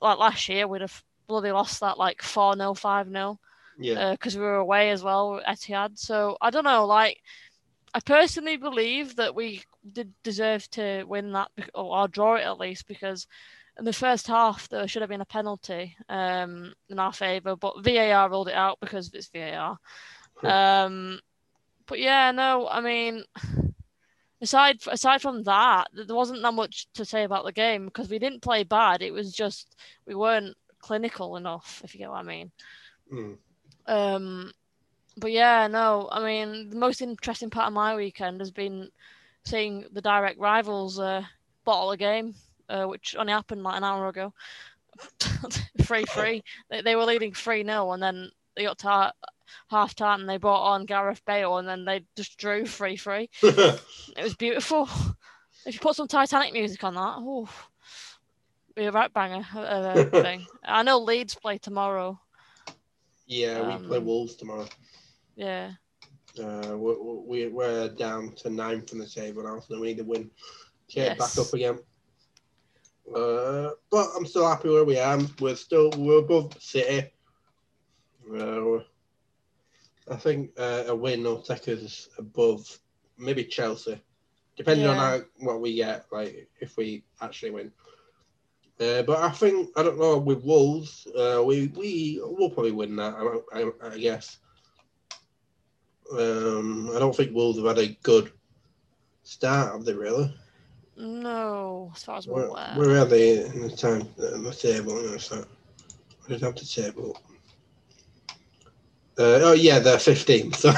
like 0.00 0.18
last 0.18 0.48
year 0.48 0.66
we'd 0.66 0.80
have 0.82 1.02
bloody 1.26 1.52
lost 1.52 1.80
that 1.80 1.98
like 1.98 2.22
four 2.22 2.54
0 2.56 2.74
five 2.74 3.08
0 3.08 3.38
Yeah. 3.78 4.12
because 4.12 4.36
we 4.36 4.42
were 4.42 4.56
away 4.56 4.90
as 4.90 5.02
well 5.02 5.40
at 5.46 5.58
Etihad. 5.58 5.98
So 5.98 6.36
I 6.40 6.50
don't 6.50 6.64
know. 6.64 6.86
Like, 6.86 7.18
I 7.92 8.00
personally 8.00 8.56
believe 8.56 9.16
that 9.16 9.34
we 9.34 9.62
did 9.92 10.12
deserve 10.22 10.68
to 10.70 11.04
win 11.04 11.32
that 11.32 11.50
or, 11.74 12.06
draw 12.08 12.36
it 12.36 12.42
at 12.42 12.58
least 12.58 12.86
because 12.86 13.26
in 13.78 13.84
the 13.84 13.92
first 13.92 14.26
half 14.26 14.68
there 14.68 14.86
should 14.86 15.02
have 15.02 15.08
been 15.08 15.20
a 15.20 15.26
penalty 15.26 15.96
um, 16.08 16.72
in 16.88 16.98
our 16.98 17.12
favour, 17.12 17.56
but 17.56 17.82
VAR 17.84 18.30
ruled 18.30 18.48
it 18.48 18.54
out 18.54 18.78
because 18.80 19.10
it's 19.12 19.28
VAR. 19.28 19.78
Um, 20.42 21.20
but 21.86 21.98
yeah, 21.98 22.30
no, 22.30 22.68
I 22.68 22.80
mean. 22.80 23.24
Aside 24.42 24.78
aside 24.86 25.20
from 25.20 25.42
that, 25.42 25.88
there 25.92 26.16
wasn't 26.16 26.40
that 26.40 26.54
much 26.54 26.86
to 26.94 27.04
say 27.04 27.24
about 27.24 27.44
the 27.44 27.52
game 27.52 27.84
because 27.84 28.08
we 28.08 28.18
didn't 28.18 28.40
play 28.40 28.64
bad. 28.64 29.02
It 29.02 29.12
was 29.12 29.34
just 29.34 29.76
we 30.06 30.14
weren't 30.14 30.56
clinical 30.78 31.36
enough, 31.36 31.82
if 31.84 31.94
you 31.94 31.98
get 31.98 32.08
what 32.08 32.20
I 32.20 32.22
mean. 32.22 32.50
Mm. 33.12 33.36
Um, 33.86 34.52
but 35.20 35.30
yeah, 35.32 35.66
no, 35.68 36.08
I 36.10 36.24
mean, 36.24 36.70
the 36.70 36.76
most 36.76 37.00
interesting 37.02 37.50
part 37.50 37.66
of 37.68 37.72
my 37.72 37.94
weekend 37.94 38.40
has 38.40 38.50
been 38.50 38.90
seeing 39.44 39.84
the 39.92 40.00
direct 40.02 40.38
rivals 40.38 40.98
uh, 40.98 41.22
bottle 41.64 41.92
a 41.92 41.96
game, 41.96 42.34
uh, 42.68 42.84
which 42.86 43.14
only 43.18 43.32
happened 43.32 43.62
like 43.62 43.76
an 43.76 43.84
hour 43.84 44.08
ago. 44.08 44.32
3 45.82 46.04
3. 46.04 46.42
They, 46.70 46.82
they 46.82 46.96
were 46.96 47.04
leading 47.04 47.32
3 47.32 47.64
0, 47.64 47.92
and 47.92 48.02
then 48.02 48.30
they 48.56 48.64
got 48.64 48.78
to 48.78 49.12
half 49.68 49.94
time 49.94 50.20
and 50.20 50.28
they 50.28 50.36
brought 50.36 50.64
on 50.72 50.84
Gareth 50.86 51.24
Bale, 51.24 51.58
and 51.58 51.68
then 51.68 51.84
they 51.84 52.04
just 52.16 52.36
drew 52.38 52.66
3 52.66 52.96
3. 52.96 53.28
It 53.42 54.22
was 54.22 54.34
beautiful. 54.34 54.88
If 55.66 55.74
you 55.74 55.80
put 55.80 55.96
some 55.96 56.08
Titanic 56.08 56.52
music 56.52 56.82
on 56.84 56.94
that, 56.94 57.14
oh, 57.18 57.48
be 58.74 58.84
a 58.86 58.92
right 58.92 59.12
banger 59.12 59.44
uh, 59.54 60.04
thing. 60.22 60.46
I 60.64 60.82
know 60.82 60.98
Leeds 60.98 61.34
play 61.34 61.58
tomorrow. 61.58 62.18
yeah, 63.26 63.78
we 63.78 63.86
play 63.86 63.98
Um, 63.98 64.04
Wolves 64.04 64.34
tomorrow. 64.36 64.66
Yeah. 65.36 65.72
Uh, 66.38 66.76
we, 66.76 66.96
we, 67.26 67.48
we're 67.48 67.88
down 67.88 68.32
to 68.36 68.50
nine 68.50 68.82
from 68.82 68.98
the 68.98 69.06
table 69.06 69.42
now, 69.42 69.60
so 69.60 69.80
we 69.80 69.88
need 69.88 69.98
to 69.98 70.04
win 70.04 70.30
to 70.88 70.94
get 70.94 71.18
Yes. 71.18 71.36
back 71.36 71.44
up 71.46 71.52
again. 71.52 71.78
Uh, 73.14 73.70
but 73.90 74.08
I'm 74.16 74.26
still 74.26 74.48
happy 74.48 74.68
where 74.68 74.84
we 74.84 74.98
are. 74.98 75.18
We're 75.40 75.56
still 75.56 75.90
we're 75.96 76.20
above 76.20 76.54
City. 76.60 77.10
Uh, 78.32 78.78
I 80.08 80.16
think 80.16 80.50
uh, 80.58 80.84
a 80.86 80.94
win 80.94 81.24
will 81.24 81.42
take 81.42 81.68
us 81.68 82.08
above 82.18 82.78
maybe 83.18 83.44
Chelsea, 83.44 84.00
depending 84.56 84.86
on 84.86 84.96
how, 84.96 85.20
what 85.38 85.60
we 85.60 85.74
get. 85.74 86.06
Like 86.12 86.48
if 86.60 86.76
we 86.76 87.02
actually 87.20 87.50
win. 87.50 87.72
Uh, 88.80 89.02
but 89.02 89.18
I 89.18 89.30
think 89.30 89.70
I 89.76 89.82
don't 89.82 89.98
know 89.98 90.18
with 90.18 90.44
Wolves, 90.44 91.06
uh, 91.08 91.42
we 91.44 91.66
we 91.76 92.20
will 92.22 92.50
probably 92.50 92.72
win 92.72 92.96
that. 92.96 93.14
I, 93.52 93.60
I, 93.60 93.94
I 93.94 93.98
guess. 93.98 94.38
Um, 96.12 96.90
I 96.94 96.98
don't 96.98 97.14
think 97.14 97.34
Wolves 97.34 97.58
have 97.58 97.66
had 97.66 97.78
a 97.78 97.96
good 98.02 98.32
start, 99.22 99.72
have 99.72 99.84
they? 99.84 99.94
Really? 99.94 100.34
No, 100.96 101.92
as 101.94 102.04
far 102.04 102.18
as 102.18 102.26
we're 102.26 102.46
aware. 102.46 102.76
where 102.76 102.98
are 102.98 103.04
they 103.04 103.44
in 103.44 103.62
the 103.62 103.70
time 103.70 104.08
in 104.34 104.42
the 104.42 104.52
table? 104.52 105.02
You 105.02 105.12
know, 105.12 105.16
so 105.18 105.44
I 106.24 106.28
didn't 106.28 106.42
have 106.42 106.54
the 106.56 106.64
table. 106.64 107.16
Uh, 109.18 109.38
oh 109.42 109.52
yeah, 109.52 109.78
they're 109.78 109.98
15th. 109.98 110.56
So 110.56 110.70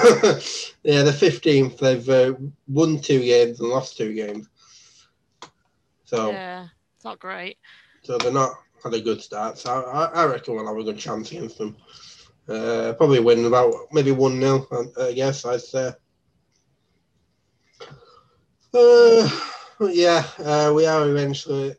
yeah, 0.82 1.02
they're 1.02 1.12
15th. 1.12 1.78
They've 1.78 2.08
uh, 2.08 2.34
won 2.68 3.00
two 3.00 3.20
games 3.20 3.60
and 3.60 3.68
lost 3.68 3.96
two 3.96 4.14
games. 4.14 4.48
So 6.04 6.32
Yeah, 6.32 6.66
it's 6.96 7.04
not 7.04 7.18
great. 7.20 7.56
so 8.02 8.18
they're 8.18 8.32
not 8.32 8.52
had 8.82 8.94
a 8.94 9.00
good 9.00 9.22
start. 9.22 9.58
So 9.58 9.70
I, 9.84 10.06
I 10.06 10.26
reckon 10.26 10.54
we'll 10.54 10.66
have 10.66 10.76
a 10.76 10.82
good 10.82 10.98
chance 10.98 11.30
against 11.30 11.58
them. 11.58 11.76
Uh, 12.48 12.92
probably 12.96 13.20
win 13.20 13.44
about 13.44 13.72
maybe 13.92 14.10
one 14.10 14.40
0 14.40 14.66
I 15.00 15.12
guess 15.12 15.44
I'd 15.44 15.60
say. 15.60 15.92
Uh, 18.74 19.28
yeah, 19.80 20.26
uh, 20.38 20.72
we 20.74 20.86
are 20.86 21.08
eventually. 21.08 21.74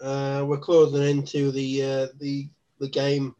Uh, 0.00 0.44
we're 0.46 0.58
closing 0.58 1.02
into 1.18 1.50
the 1.50 1.82
uh, 1.82 2.06
the 2.18 2.48
the 2.78 2.88
game, 2.88 3.34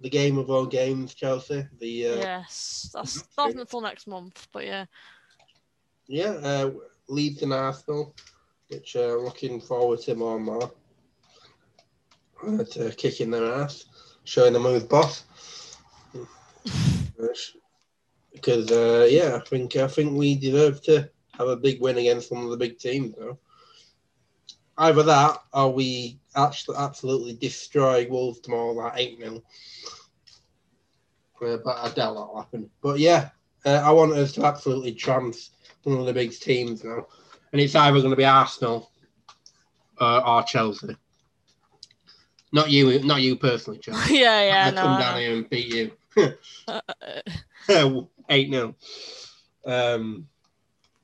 the 0.00 0.10
game 0.10 0.38
of 0.38 0.50
all 0.50 0.66
games, 0.66 1.14
Chelsea. 1.14 1.66
The 1.78 2.08
uh, 2.08 2.16
yes, 2.16 2.90
that's 2.92 3.24
not 3.36 3.54
until 3.54 3.80
next 3.80 4.06
month, 4.06 4.48
but 4.52 4.64
yeah. 4.64 4.86
yeah, 6.06 6.30
uh, 6.42 6.70
Leeds 7.08 7.42
and 7.42 7.52
Arsenal, 7.52 8.14
which 8.68 8.96
uh, 8.96 9.16
looking 9.16 9.60
forward 9.60 10.00
to 10.00 10.14
more 10.14 10.36
and 10.36 10.44
more. 10.44 10.72
Uh, 12.44 12.64
to 12.64 12.90
kicking 12.96 13.30
their 13.30 13.52
ass, 13.54 13.84
showing 14.24 14.52
them 14.52 14.62
who's 14.62 14.82
boss. 14.82 15.24
Because 18.32 18.70
uh, 18.70 19.06
yeah, 19.10 19.36
I 19.36 19.48
think 19.48 19.76
I 19.76 19.88
think 19.88 20.16
we 20.16 20.34
deserve 20.34 20.82
to 20.84 21.08
have 21.38 21.48
a 21.48 21.56
big 21.56 21.80
win 21.80 21.98
against 21.98 22.30
one 22.30 22.44
of 22.44 22.50
the 22.50 22.56
big 22.56 22.78
teams. 22.78 23.14
Though. 23.16 23.38
Either 24.78 25.02
that, 25.02 25.38
or 25.52 25.72
we 25.72 26.18
actually 26.34 26.76
absolutely 26.78 27.34
destroy 27.34 28.06
Wolves 28.08 28.40
tomorrow, 28.40 28.72
like 28.72 28.94
eight 28.96 29.18
0 29.18 29.42
uh, 31.42 31.58
But 31.62 31.76
I 31.76 31.84
doubt 31.84 31.94
that'll 31.94 32.40
happen. 32.40 32.70
But 32.82 32.98
yeah, 32.98 33.30
uh, 33.64 33.82
I 33.84 33.90
want 33.90 34.12
us 34.12 34.32
to 34.32 34.44
absolutely 34.44 34.92
trumps 34.92 35.50
one 35.82 35.98
of 35.98 36.06
the 36.06 36.12
big 36.12 36.32
teams 36.32 36.84
now, 36.84 37.06
and 37.52 37.60
it's 37.60 37.74
either 37.74 37.98
going 37.98 38.10
to 38.10 38.16
be 38.16 38.24
Arsenal 38.24 38.90
uh, 40.00 40.22
or 40.24 40.42
Chelsea. 40.42 40.96
Not 42.52 42.70
you, 42.70 43.02
not 43.02 43.22
you 43.22 43.36
personally, 43.36 43.78
Chelsea. 43.78 44.14
yeah, 44.20 44.42
yeah, 44.44 44.70
no. 44.70 44.82
come 44.82 45.00
down 45.00 45.18
here 45.18 45.32
and 45.34 45.48
beat 45.48 45.72
you. 45.72 45.90
Eight 48.28 48.50
0 48.50 48.74
Um, 49.64 50.28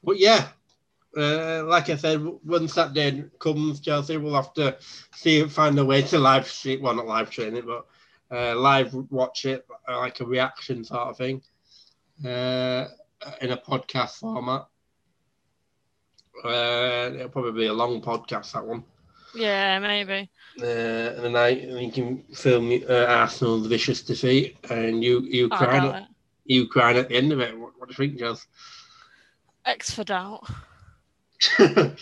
but 0.03 0.19
yeah, 0.19 0.49
uh, 1.17 1.65
like 1.65 1.91
I 1.91 1.97
said, 1.97 2.25
once 2.45 2.75
that 2.75 2.95
day 2.95 3.25
comes, 3.39 3.81
Chelsea 3.81 4.17
will 4.17 4.35
have 4.35 4.53
to 4.55 4.77
see 5.15 5.45
find 5.45 5.79
a 5.79 5.85
way 5.85 6.03
to 6.03 6.19
live 6.19 6.49
stream. 6.49 6.83
Well, 6.83 6.95
not 6.95 7.07
live 7.07 7.29
stream 7.29 7.57
it, 7.57 7.67
but 7.67 7.87
uh, 8.31 8.57
live 8.57 8.95
watch 9.11 9.45
it, 9.45 9.67
like 9.89 10.21
a 10.21 10.25
reaction 10.25 10.85
sort 10.85 11.09
of 11.09 11.17
thing, 11.17 11.43
uh, 12.25 12.87
in 13.41 13.53
a 13.53 13.57
podcast 13.57 14.19
format. 14.19 14.67
Uh, 16.45 17.11
it'll 17.15 17.29
probably 17.31 17.63
be 17.63 17.67
a 17.67 17.73
long 17.73 18.01
podcast 18.01 18.53
that 18.53 18.65
one. 18.65 18.85
Yeah, 19.35 19.79
maybe. 19.79 20.31
Uh, 20.61 20.65
and 20.65 21.25
then 21.25 21.37
I 21.37 21.49
and 21.49 21.81
you 21.81 21.93
can 21.93 22.23
film 22.35 22.83
uh, 22.89 23.05
Arsenal's 23.05 23.67
vicious 23.67 24.03
defeat, 24.03 24.57
and 24.71 25.03
you 25.03 25.21
you 25.21 25.49
Oh, 25.51 25.55
I 25.55 25.59
crying 25.59 25.85
at, 25.93 26.09
you 26.45 26.67
crying 26.67 26.97
at 26.97 27.09
the 27.09 27.17
end 27.17 27.33
of 27.33 27.41
it. 27.41 27.59
What, 27.59 27.73
what 27.79 27.89
do 27.89 27.93
you 27.93 28.09
think, 28.09 28.19
Jazz? 28.19 28.47
X 29.65 29.91
for 29.91 30.05
doubt. 30.05 30.49
no, 31.59 31.95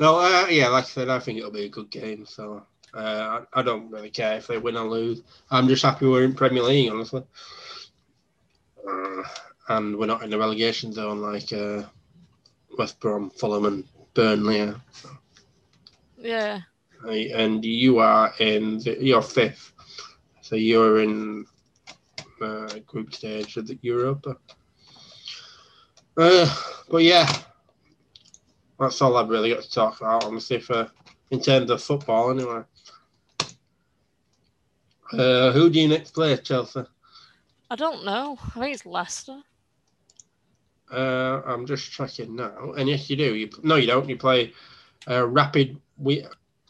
uh, 0.00 0.46
yeah, 0.48 0.68
like 0.68 0.84
I 0.84 0.88
said, 0.88 1.08
I 1.08 1.18
think 1.20 1.38
it'll 1.38 1.50
be 1.50 1.66
a 1.66 1.68
good 1.68 1.90
game. 1.90 2.26
So 2.26 2.64
uh, 2.94 3.44
I, 3.54 3.60
I 3.60 3.62
don't 3.62 3.90
really 3.90 4.10
care 4.10 4.36
if 4.38 4.46
they 4.46 4.58
win 4.58 4.76
or 4.76 4.88
lose. 4.88 5.22
I'm 5.50 5.68
just 5.68 5.82
happy 5.82 6.06
we're 6.06 6.24
in 6.24 6.34
Premier 6.34 6.62
League, 6.62 6.90
honestly. 6.90 7.22
Uh, 8.88 9.22
and 9.68 9.96
we're 9.96 10.06
not 10.06 10.22
in 10.22 10.30
the 10.30 10.38
relegation 10.38 10.92
zone 10.92 11.20
like 11.20 11.52
uh, 11.52 11.82
West 12.76 12.98
Brom, 12.98 13.30
Fulham, 13.30 13.66
and 13.66 13.84
Burnley. 14.14 14.62
Are. 14.62 14.80
Yeah. 16.20 16.60
And 17.06 17.64
you 17.64 17.98
are 17.98 18.32
in 18.38 18.78
the, 18.78 18.98
you're 19.00 19.22
fifth, 19.22 19.72
so 20.42 20.54
you're 20.54 21.00
in 21.00 21.46
uh, 22.42 22.78
group 22.86 23.14
stage 23.14 23.56
of 23.56 23.66
the 23.66 23.78
Europa. 23.80 24.36
Uh, 26.16 26.54
but 26.90 27.02
yeah, 27.02 27.32
that's 28.78 29.00
all 29.00 29.16
I've 29.16 29.30
really 29.30 29.54
got 29.54 29.62
to 29.62 29.70
talk 29.70 30.00
about, 30.00 30.24
honestly, 30.24 30.60
for 30.60 30.90
in 31.30 31.40
terms 31.40 31.70
of 31.70 31.82
football, 31.82 32.30
anyway. 32.30 32.62
Uh, 35.12 35.52
who 35.52 35.70
do 35.70 35.80
you 35.80 35.88
next 35.88 36.10
play, 36.12 36.36
Chelsea? 36.36 36.82
I 37.70 37.76
don't 37.76 38.04
know. 38.04 38.38
I 38.54 38.60
think 38.60 38.74
it's 38.74 38.86
Leicester. 38.86 39.40
Uh, 40.92 41.40
I'm 41.46 41.66
just 41.66 41.90
checking 41.90 42.36
now, 42.36 42.72
and 42.72 42.88
yes, 42.88 43.08
you 43.08 43.16
do. 43.16 43.34
You 43.34 43.48
no, 43.62 43.76
you 43.76 43.86
don't. 43.86 44.08
You 44.08 44.16
play 44.16 44.52
uh, 45.08 45.26
Rapid 45.26 45.80
we 46.00 46.26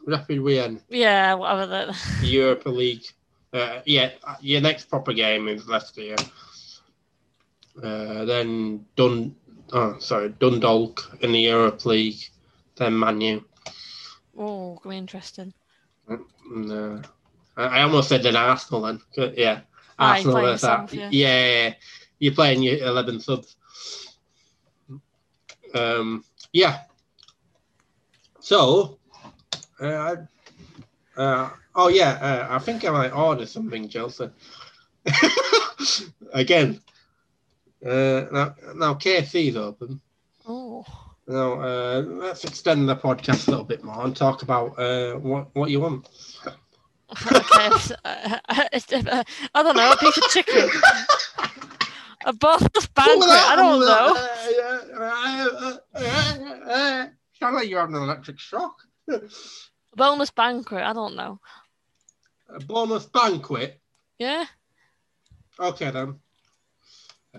Rapid 0.07 0.41
Wien 0.41 0.81
Yeah, 0.89 1.35
whatever 1.35 1.66
that. 1.66 1.97
Europa 2.22 2.68
League. 2.68 3.05
Uh, 3.53 3.81
yeah, 3.85 4.11
your 4.41 4.61
next 4.61 4.85
proper 4.89 5.12
game 5.12 5.49
is 5.49 5.66
Leicester. 5.68 6.03
Yeah. 6.03 6.16
Uh, 7.83 8.24
then 8.24 8.85
Dun. 8.97 9.35
Oh, 9.72 9.97
sorry, 9.99 10.31
Dundalk 10.41 11.18
in 11.20 11.33
the 11.33 11.41
Europa 11.41 11.89
League. 11.89 12.20
Then 12.76 12.95
Manu. 12.95 13.43
Oh, 14.37 14.74
gonna 14.83 14.95
be 14.95 14.99
interesting. 14.99 15.53
No. 16.51 17.03
I 17.57 17.62
I 17.62 17.83
almost 17.83 18.09
said 18.09 18.24
an 18.26 18.37
Arsenal 18.37 18.83
then. 18.83 19.01
Uh, 19.16 19.31
Yeah. 19.37 19.61
Ah, 19.99 20.12
Arsenal 20.12 20.43
yourself, 20.43 20.95
yeah. 20.95 21.09
yeah, 21.12 21.45
yeah, 21.45 21.66
yeah. 21.68 21.74
You're 22.18 22.35
playing 22.35 22.62
your 22.62 22.78
11 22.78 23.20
subs. 23.20 23.57
Um, 25.74 26.24
yeah. 26.53 26.83
So, 28.41 28.99
uh, 29.81 30.16
uh, 31.16 31.51
oh 31.74 31.89
yeah, 31.89 32.11
uh, 32.20 32.47
I 32.55 32.59
think 32.59 32.85
I 32.85 32.91
might 32.91 33.11
order 33.12 33.47
something, 33.47 33.89
Chelsea. 33.89 34.31
Again. 36.33 36.81
Uh, 37.85 38.26
now, 38.31 38.55
now 38.74 38.95
KFC's 38.95 39.57
open. 39.57 40.01
Oh, 40.47 40.85
Now, 41.26 41.61
uh, 41.61 42.03
let's 42.07 42.45
extend 42.45 42.89
the 42.89 42.97
podcast 42.97 43.49
a 43.49 43.51
little 43.53 43.64
bit 43.64 43.83
more 43.83 44.05
and 44.05 44.14
talk 44.14 44.43
about 44.43 44.78
uh, 44.78 45.14
what 45.14 45.49
what 45.55 45.70
you 45.70 45.81
want. 45.81 46.09
okay. 46.47 46.55
I 48.05 49.62
don't 49.62 49.76
know. 49.76 49.93
A 49.93 49.97
piece 49.97 50.16
of 50.18 50.24
chicken. 50.24 50.68
A 52.26 52.35
boneless 52.35 52.87
banquet. 52.95 53.31
I 53.31 53.57
don't 53.57 53.81
know. 53.81 54.14
Sound 57.39 57.57
like 57.57 57.68
you're 57.68 57.81
having 57.81 57.97
an 57.97 58.03
electric 58.03 58.39
shock. 58.39 58.76
A 59.93 59.97
boneless 59.97 60.30
banquet. 60.30 60.82
I 60.82 60.93
don't 60.93 61.16
know. 61.16 61.41
A 62.49 62.61
bonus 62.61 63.07
banquet. 63.07 63.80
Yeah. 64.18 64.45
Okay 65.59 65.91
then. 65.91 66.18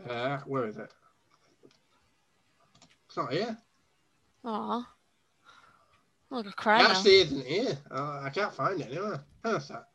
Uh, 0.09 0.37
where 0.45 0.67
is 0.67 0.77
it? 0.77 0.89
It's 3.07 3.17
not 3.17 3.31
here. 3.33 3.57
Aw. 4.45 4.87
I'm 6.31 6.37
gonna 6.43 6.51
cry 6.53 6.79
It 6.79 6.83
now. 6.83 6.91
actually 6.91 7.15
isn't 7.21 7.45
here. 7.45 7.77
Uh, 7.89 8.21
I 8.23 8.29
can't 8.29 8.53
find 8.53 8.79
it 8.79 8.87
anywhere. 8.89 9.21
How's 9.43 9.67
that? 9.67 9.87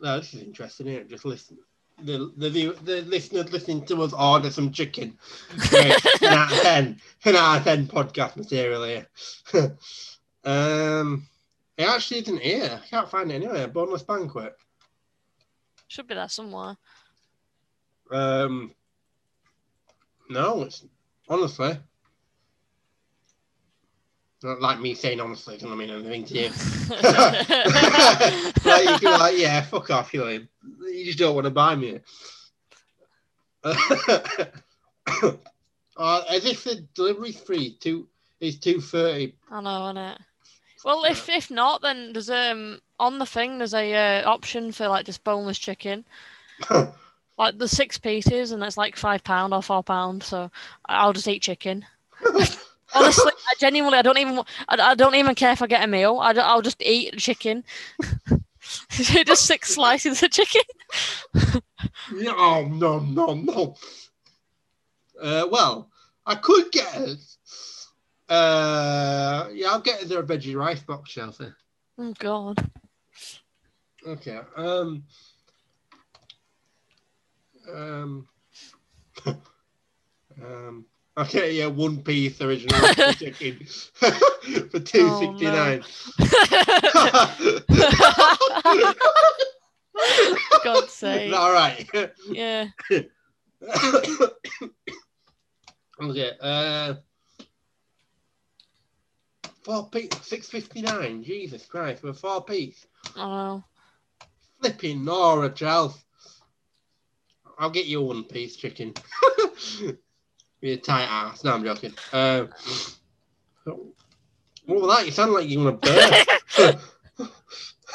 No, 0.00 0.18
this 0.18 0.32
is 0.34 0.42
interesting. 0.42 0.86
Here, 0.86 1.04
just 1.04 1.24
listen. 1.26 1.58
The 2.02 2.32
the 2.36 2.50
view, 2.50 2.74
the 2.82 3.02
listeners 3.02 3.52
listening 3.52 3.84
to 3.86 4.02
us 4.02 4.12
order 4.14 4.50
some 4.50 4.72
chicken. 4.72 5.18
Great. 5.68 5.94
10 6.18 6.32
out 6.32 6.52
of 6.52 6.58
ten. 6.60 7.00
10 7.22 7.36
out 7.36 7.58
of 7.58 7.64
ten 7.64 7.86
podcast 7.86 8.36
material 8.36 8.84
here. 8.84 9.06
um, 10.46 11.26
it 11.76 11.86
actually 11.86 12.20
isn't 12.20 12.40
here. 12.40 12.80
I 12.82 12.88
can't 12.88 13.10
find 13.10 13.30
it 13.30 13.34
anywhere. 13.34 13.68
Boneless 13.68 14.02
banquet. 14.02 14.56
Should 15.88 16.08
be 16.08 16.14
there 16.14 16.28
somewhere. 16.28 16.76
Um, 18.10 18.74
no, 20.30 20.62
it's 20.62 20.84
honestly 21.28 21.78
not 24.46 24.60
like 24.60 24.80
me 24.80 24.94
saying 24.94 25.20
honestly. 25.20 25.56
Doesn't 25.56 25.76
mean 25.76 25.90
anything 25.90 26.24
to 26.24 26.34
you. 26.34 26.48
like 28.64 28.88
you 28.88 28.98
can 28.98 29.18
like, 29.18 29.36
yeah, 29.36 29.60
fuck 29.62 29.90
off, 29.90 30.14
you 30.14 30.20
know. 30.20 30.28
You 30.28 31.04
just 31.04 31.18
don't 31.18 31.34
want 31.34 31.44
to 31.46 31.50
buy 31.50 31.74
me. 31.74 32.00
uh, 33.64 33.76
as 36.30 36.44
if 36.44 36.64
the 36.64 36.86
delivery's 36.94 37.40
free, 37.40 37.76
two 37.80 38.08
is 38.40 38.58
two 38.58 38.80
thirty. 38.80 39.34
I 39.50 39.60
know, 39.60 39.68
innit? 39.68 40.18
Well, 40.86 41.04
if 41.04 41.28
if 41.28 41.50
not, 41.50 41.82
then 41.82 42.12
there's 42.12 42.30
um 42.30 42.80
on 43.00 43.18
the 43.18 43.26
thing 43.26 43.58
there's 43.58 43.74
a 43.74 44.22
uh, 44.22 44.30
option 44.30 44.70
for 44.70 44.86
like 44.86 45.04
just 45.04 45.24
boneless 45.24 45.58
chicken, 45.58 46.04
like 47.36 47.58
the 47.58 47.66
six 47.66 47.98
pieces, 47.98 48.52
and 48.52 48.62
it's 48.62 48.76
like 48.76 48.94
five 48.96 49.24
pound 49.24 49.52
or 49.52 49.64
four 49.64 49.82
pound. 49.82 50.22
So 50.22 50.48
I'll 50.88 51.12
just 51.12 51.26
eat 51.26 51.42
chicken. 51.42 51.84
Honestly, 52.94 53.32
I 53.34 53.54
genuinely, 53.58 53.98
I 53.98 54.02
don't 54.02 54.18
even, 54.18 54.38
I, 54.68 54.76
I 54.92 54.94
don't 54.94 55.16
even 55.16 55.34
care 55.34 55.50
if 55.50 55.60
I 55.60 55.66
get 55.66 55.82
a 55.82 55.88
meal. 55.88 56.18
I 56.22 56.30
I'll 56.34 56.62
just 56.62 56.80
eat 56.80 57.18
chicken. 57.18 57.64
just 58.90 59.44
six 59.44 59.74
slices 59.74 60.22
of 60.22 60.30
chicken. 60.30 60.62
no, 62.12 62.64
no, 62.64 63.00
no, 63.00 63.34
no. 63.34 63.76
Uh, 65.20 65.48
well, 65.50 65.90
I 66.24 66.36
could 66.36 66.70
get. 66.70 67.16
Uh, 68.28 69.48
yeah, 69.52 69.68
I'll 69.70 69.80
get 69.80 70.08
there 70.08 70.20
a 70.20 70.22
veggie 70.22 70.56
rice 70.56 70.82
box, 70.82 71.10
Chelsea. 71.10 71.46
Oh 71.98 72.12
God. 72.18 72.70
Okay. 74.06 74.40
Um. 74.56 75.04
Um. 77.72 78.28
um. 80.42 80.86
Okay, 81.18 81.52
yeah, 81.52 81.66
one 81.66 82.02
piece 82.02 82.42
original 82.42 82.78
chicken 83.14 83.64
for 83.94 84.80
two 84.80 85.18
sixty 85.18 85.46
nine. 85.46 85.82
God's 90.62 90.92
sake. 90.92 91.32
All 91.32 91.52
right. 91.52 91.88
Yeah. 92.28 92.66
okay. 96.02 96.32
Uh. 96.42 96.94
Four 99.66 99.88
piece, 99.88 100.10
six 100.22 100.48
fifty 100.48 100.80
nine. 100.80 101.24
Jesus 101.24 101.66
Christ, 101.66 102.02
for 102.02 102.10
a 102.10 102.14
four 102.14 102.40
piece. 102.44 102.86
Know. 103.16 103.64
Flipping 104.60 105.04
Nora, 105.04 105.50
Charles. 105.50 106.04
I'll 107.58 107.70
get 107.70 107.86
you 107.86 108.00
one 108.00 108.22
piece 108.22 108.54
chicken. 108.54 108.94
Be 110.60 110.74
a 110.74 110.76
tight 110.76 111.08
ass. 111.10 111.42
No, 111.42 111.54
I'm 111.54 111.64
joking. 111.64 111.94
Um, 112.12 112.48
what 114.66 114.82
was 114.82 114.96
that? 114.96 115.06
You 115.06 115.10
sound 115.10 115.32
like 115.32 115.48
you 115.48 115.58
want 115.58 115.82
to 115.82 116.78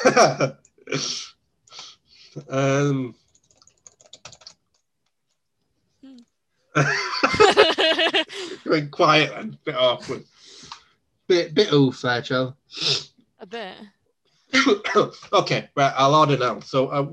burn. 0.04 0.54
um, 2.50 3.14
going 8.66 8.90
quiet 8.90 9.32
and 9.32 9.64
bit 9.64 9.74
awkward. 9.74 10.24
Bit 11.32 11.54
bit 11.54 11.72
oof 11.72 12.02
there, 12.02 12.20
Charles. 12.20 12.52
a 13.40 13.46
bit. 13.46 13.74
okay, 15.32 15.70
right. 15.74 15.94
I'll 15.96 16.14
order 16.14 16.36
now. 16.36 16.60
So, 16.60 16.88
uh, 16.88 17.06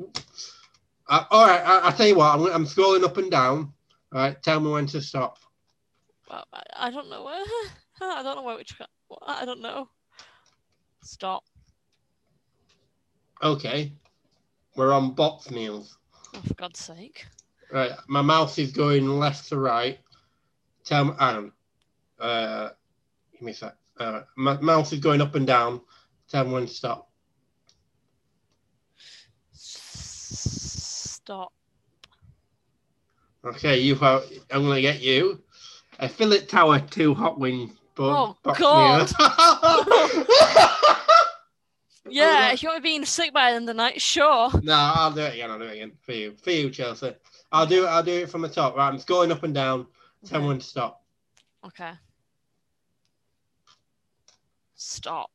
uh, 1.08 1.24
all 1.32 1.48
right. 1.48 1.62
I, 1.62 1.80
I'll 1.80 1.94
tell 1.94 2.06
you 2.06 2.18
what. 2.18 2.38
I'm, 2.38 2.46
I'm 2.48 2.66
scrolling 2.66 3.06
up 3.06 3.16
and 3.16 3.32
down. 3.32 3.72
All 4.12 4.20
right. 4.20 4.44
Tell 4.44 4.60
me 4.60 4.72
when 4.72 4.88
to 4.88 5.02
stop. 5.02 5.38
Well, 6.30 6.44
I, 6.52 6.64
I 6.76 6.92
don't 6.92 7.10
know 7.10 7.24
where. 7.24 7.46
I 8.02 8.22
don't 8.22 8.36
know 8.36 8.44
where 8.44 8.58
which. 8.58 8.76
I 9.26 9.46
don't 9.46 9.62
know. 9.62 9.88
Stop. 11.02 11.46
Okay. 13.42 13.94
We're 14.76 14.92
on 14.92 15.14
box 15.14 15.50
meals. 15.50 15.98
Oh, 16.36 16.42
for 16.46 16.56
God's 16.56 16.82
sake. 16.82 17.26
Right. 17.72 17.92
My 18.10 18.22
mouse 18.22 18.58
is 18.58 18.74
going 18.74 19.08
left 19.08 19.48
to 19.48 19.58
right. 19.58 19.98
Tell 20.84 21.06
me, 21.06 21.14
Aaron. 21.22 21.54
Uh, 22.20 22.70
give 23.32 23.44
me 23.44 23.54
a 23.54 23.56
sec. 23.56 23.78
Uh, 24.00 24.22
my 24.36 24.60
mouse 24.62 24.94
is 24.94 25.00
going 25.00 25.22
up 25.22 25.36
and 25.36 25.46
down. 25.46 25.82
Tell 26.30 26.46
me 26.46 26.54
when 26.54 26.66
to 26.68 26.74
stop. 26.74 27.10
Stop. 30.32 31.52
Okay, 33.46 33.80
you 33.80 33.96
have. 33.96 34.24
I'm 34.52 34.64
gonna 34.64 34.82
get 34.82 35.02
you 35.02 35.42
a 36.00 36.08
fillet 36.10 36.42
tower 36.46 36.80
two 36.80 37.14
hot 37.14 37.40
wing. 37.40 37.72
bo- 37.96 38.36
Oh, 38.46 38.54
God. 38.58 39.12
Yeah, 42.12 42.52
if 42.54 42.64
you 42.64 42.70
want 42.70 42.84
me 42.84 42.90
being 42.90 43.06
sick 43.06 43.32
by 43.34 43.52
the 43.52 43.58
end 43.58 43.70
of 43.70 43.76
the 43.76 43.84
night, 43.84 44.02
sure. 44.02 44.50
No, 44.64 44.74
I'll 44.74 45.12
do 45.12 45.22
it 45.22 45.34
again. 45.36 45.52
I'll 45.52 45.60
do 45.60 45.66
it 45.66 45.74
again 45.74 45.92
for 46.02 46.14
you. 46.14 46.36
For 46.42 46.50
you, 46.50 46.72
Chelsea. 46.72 47.14
I'll 47.52 47.68
do 47.68 47.84
it. 47.84 47.88
I'll 47.88 48.02
do 48.02 48.12
it 48.14 48.30
from 48.30 48.42
the 48.42 48.50
top. 48.50 48.76
Right, 48.76 48.88
I'm 48.92 49.00
going 49.06 49.32
up 49.32 49.44
and 49.44 49.54
down. 49.54 49.86
Tell 50.26 50.38
Okay. 50.38 50.42
me 50.44 50.48
when 50.48 50.58
to 50.60 50.66
stop. 50.66 51.04
Okay. 51.66 51.92
Stop. 54.82 55.30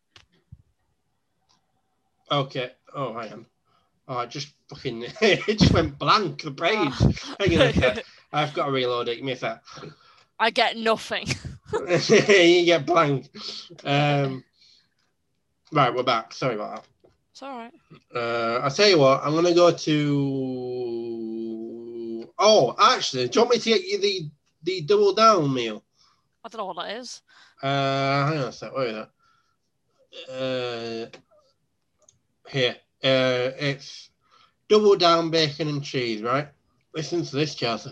Okay. 2.31 2.71
Oh, 2.95 3.13
I 3.13 3.27
am. 3.27 3.45
Oh, 4.09 4.21
it 4.21 4.31
just 4.31 4.49
fucking 4.71 5.05
it 5.21 5.59
just 5.59 5.75
went 5.75 5.99
blank. 5.99 6.41
The 6.41 6.51
page. 6.51 6.95
Hang 7.39 7.61
on 7.61 7.67
a 7.67 7.73
sec. 7.75 8.07
I've 8.33 8.55
got 8.55 8.65
to 8.67 8.73
reload 8.73 9.09
it. 9.09 9.17
Give 9.17 9.25
me 9.25 9.33
a 9.33 9.37
sec. 9.37 9.63
I 10.41 10.49
get 10.49 10.79
nothing. 10.79 11.27
you 11.75 12.65
get 12.65 12.87
blank. 12.87 13.29
Um, 13.85 14.45
right, 15.71 15.95
we're 15.95 16.05
back. 16.05 16.33
Sorry 16.33 16.55
about 16.55 16.77
that. 16.77 16.87
It's 17.31 17.43
all 17.43 17.59
right. 17.59 17.75
Uh, 18.15 18.61
I'll 18.63 18.71
tell 18.71 18.89
you 18.89 18.99
what, 18.99 19.21
I'm 19.23 19.33
going 19.33 19.45
to 19.45 19.53
go 19.53 19.71
to. 19.73 19.91
Oh, 22.39 22.75
actually, 22.81 23.29
do 23.29 23.41
you 23.41 23.43
want 23.43 23.57
me 23.57 23.61
to 23.61 23.71
get 23.71 23.85
you 23.85 23.99
the, 24.01 24.31
the 24.63 24.81
double 24.81 25.13
down 25.13 25.53
meal? 25.53 25.85
I 26.43 26.49
don't 26.49 26.61
know 26.61 26.67
what 26.67 26.77
that 26.77 26.97
is. 26.97 27.21
Uh, 27.63 28.27
hang 28.27 28.39
on 28.39 28.49
a 28.49 28.53
sec. 28.53 28.75
Wait 28.75 28.89
a 28.89 28.93
minute. 28.93 29.09
Uh, 30.31 31.07
here. 32.49 32.77
Uh, 33.03 33.51
it's 33.59 34.11
double 34.69 34.97
down 34.97 35.31
bacon 35.31 35.69
and 35.69 35.83
cheese, 35.85 36.23
right? 36.23 36.49
Listen 36.95 37.25
to 37.25 37.37
this, 37.37 37.55
Chelsea. 37.55 37.91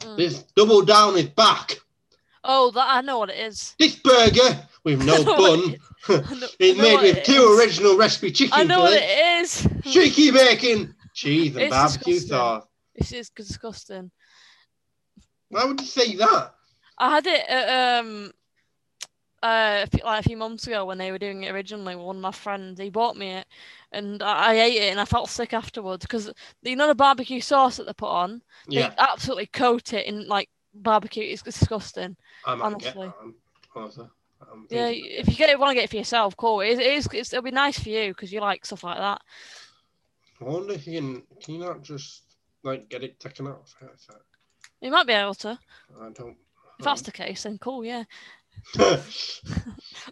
Mm. 0.00 0.16
This 0.16 0.42
double 0.54 0.82
down 0.82 1.16
is 1.16 1.28
back. 1.28 1.78
Oh, 2.44 2.70
that 2.72 2.86
I 2.88 3.00
know 3.00 3.18
what 3.18 3.30
it 3.30 3.38
is. 3.38 3.74
This 3.78 3.96
burger 3.96 4.66
with 4.84 5.04
no 5.04 5.24
bun 5.24 5.74
is. 5.74 5.80
I 6.08 6.34
know- 6.34 6.46
I 6.60 6.64
is 6.64 6.76
know 6.76 6.82
made 6.82 7.00
with 7.02 7.16
it 7.18 7.24
two 7.24 7.32
is. 7.32 7.58
original 7.60 7.96
recipe 7.96 8.30
chicken 8.30 8.52
I 8.58 8.62
know 8.64 8.80
what 8.80 8.92
it 8.94 9.40
is. 9.42 9.66
cheeky 9.84 10.30
bacon, 10.30 10.94
cheese, 11.14 11.54
and 11.56 11.64
It's 11.64 11.70
barbecue 11.74 12.14
disgusting. 12.14 12.28
sauce. 12.28 12.64
This 12.96 13.12
is 13.12 13.30
disgusting. 13.30 14.10
Why 15.48 15.64
would 15.64 15.80
you 15.80 15.86
say 15.86 16.14
that? 16.16 16.54
I 16.98 17.10
had 17.10 17.26
it 17.26 17.44
at, 17.48 18.00
um 18.00 18.32
uh, 19.42 19.84
a 19.84 19.86
few- 19.86 20.04
like 20.04 20.24
a 20.24 20.28
few 20.28 20.36
months 20.36 20.66
ago 20.66 20.84
when 20.84 20.98
they 20.98 21.10
were 21.10 21.18
doing 21.18 21.44
it 21.44 21.52
originally. 21.52 21.94
One 21.96 22.16
of 22.16 22.22
my 22.22 22.32
friends 22.32 22.80
he 22.80 22.90
bought 22.90 23.16
me 23.16 23.30
it, 23.30 23.46
and 23.92 24.22
I, 24.22 24.52
I 24.52 24.54
ate 24.60 24.76
it 24.82 24.90
and 24.90 25.00
I 25.00 25.04
felt 25.04 25.28
sick 25.30 25.52
afterwards 25.52 26.04
because 26.04 26.30
you 26.62 26.76
know 26.76 26.88
the 26.88 26.94
barbecue 26.94 27.40
sauce 27.40 27.76
that 27.76 27.86
they 27.86 27.92
put 27.92 28.10
on. 28.10 28.42
Yeah, 28.68 28.88
They 28.90 28.94
absolutely 28.98 29.46
coat 29.46 29.92
it 29.92 30.06
in 30.06 30.26
like 30.28 30.48
barbecue. 30.74 31.24
It's 31.24 31.42
disgusting. 31.42 32.16
I 32.44 32.54
might 32.54 32.78
get 32.78 32.96
honestly. 32.96 33.12
Honestly. 33.74 34.06
I'm 34.52 34.66
Yeah, 34.70 34.88
if 34.88 35.28
you 35.28 35.34
get 35.34 35.50
it, 35.50 35.58
want 35.58 35.70
to 35.70 35.74
get 35.74 35.84
it 35.84 35.90
for 35.90 35.96
yourself, 35.96 36.36
cool. 36.36 36.60
It 36.60 36.78
is, 36.78 37.06
it 37.06 37.14
is 37.14 37.32
it'll 37.32 37.42
be 37.42 37.50
nice 37.50 37.78
for 37.78 37.88
you 37.88 38.08
because 38.08 38.32
you 38.32 38.40
like 38.40 38.64
stuff 38.64 38.84
like 38.84 38.98
that. 38.98 39.20
I 40.40 40.44
wonder 40.44 40.74
if 40.74 40.86
you 40.86 41.00
can. 41.00 41.22
Can 41.40 41.54
you 41.54 41.60
not 41.60 41.82
just 41.82 42.22
like 42.62 42.88
get 42.88 43.02
it 43.02 43.18
taken 43.18 43.46
off? 43.48 43.74
Hang 43.80 43.88
on 43.88 43.94
a 43.94 43.98
sec. 43.98 44.16
You 44.80 44.90
might 44.90 45.06
be 45.06 45.12
able 45.12 45.34
to. 45.34 45.58
I 46.00 46.10
don't. 46.10 46.36
If 46.78 46.84
that's 46.84 47.02
the 47.02 47.10
case, 47.10 47.42
then 47.42 47.58
cool. 47.58 47.84
Yeah, 47.84 48.04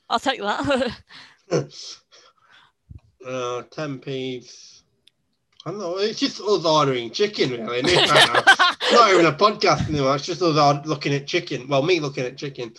I'll 0.08 0.20
take 0.20 0.40
that. 0.40 0.92
uh, 3.26 3.62
ten 3.70 3.98
piece. 3.98 4.82
I 5.64 5.70
don't 5.70 5.80
know. 5.80 5.98
It's 5.98 6.20
just 6.20 6.40
us 6.40 6.64
ordering 6.64 7.10
chicken, 7.10 7.50
really. 7.50 7.78
isn't 7.78 7.88
it, 7.90 8.10
right 8.10 8.32
now? 8.32 8.66
It's 8.80 8.92
not 8.92 9.10
even 9.10 9.26
a 9.26 9.32
podcast 9.32 9.88
anymore. 9.88 10.14
It's 10.14 10.26
just 10.26 10.40
us 10.40 10.86
looking 10.86 11.12
at 11.12 11.26
chicken. 11.26 11.66
Well, 11.66 11.82
me 11.82 11.98
looking 11.98 12.24
at 12.24 12.36
chicken. 12.36 12.72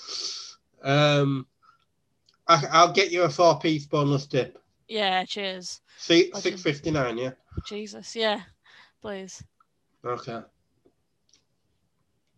Um, 0.82 1.47
I, 2.47 2.63
I'll 2.72 2.93
get 2.93 3.11
you 3.11 3.24
a 3.24 3.30
four 3.30 3.59
piece 3.59 3.86
bonus 3.86 4.26
dip. 4.26 4.57
yeah, 4.88 5.26
cheers. 5.26 5.82
See, 5.97 6.32
six 6.36 6.61
fifty 6.61 6.91
nine. 6.91 7.18
Yeah. 7.18 7.32
Jesus, 7.65 8.15
yeah, 8.15 8.41
please. 9.01 9.43
Okay. 10.05 10.41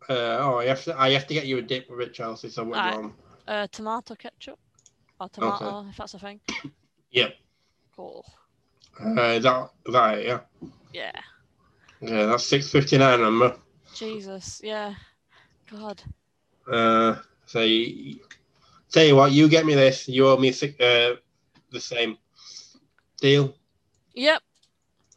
Uh, 0.10 0.38
oh, 0.42 0.58
I 0.58 0.66
have 0.66 0.84
to. 0.86 1.00
I 1.00 1.12
have 1.12 1.28
to 1.28 1.34
get 1.34 1.46
you 1.46 1.60
a 1.60 1.62
dip 1.62 1.90
with 1.90 2.00
it, 2.00 2.14
Chelsea. 2.14 2.50
So 2.50 2.64
what 2.64 2.82
do 2.82 2.90
you 2.90 3.02
want? 3.04 3.14
Uh, 3.48 3.68
tomato 3.72 4.16
ketchup 4.16 4.60
or 5.20 5.30
tomato, 5.30 5.86
if 5.90 5.98
that's 5.98 6.16
a 6.16 6.20
thing. 6.20 6.40
Yep. 7.12 7.34
Cool. 7.96 8.26
Uh, 9.00 9.22
is 9.22 9.44
that 9.44 9.70
is 9.86 9.94
that 9.94 10.18
it, 10.18 10.26
yeah. 10.26 10.40
Yeah. 10.94 11.12
Yeah, 12.02 12.26
that's 12.28 12.46
six 12.46 12.72
fifty 12.72 12.98
nine 12.98 13.22
number. 13.22 13.56
Jesus, 13.94 14.62
yeah. 14.64 14.94
God. 15.72 16.02
Uh, 16.72 17.18
so 17.46 17.62
you, 17.62 18.20
tell 18.92 19.04
you 19.04 19.16
what, 19.16 19.32
you 19.32 19.50
get 19.50 19.66
me 19.66 19.76
this. 19.76 20.08
You 20.08 20.28
owe 20.28 20.38
me 20.38 20.52
six, 20.52 20.80
uh, 20.80 21.16
the 21.72 21.80
same 21.80 22.18
deal. 23.20 23.54
Yep. 24.14 24.42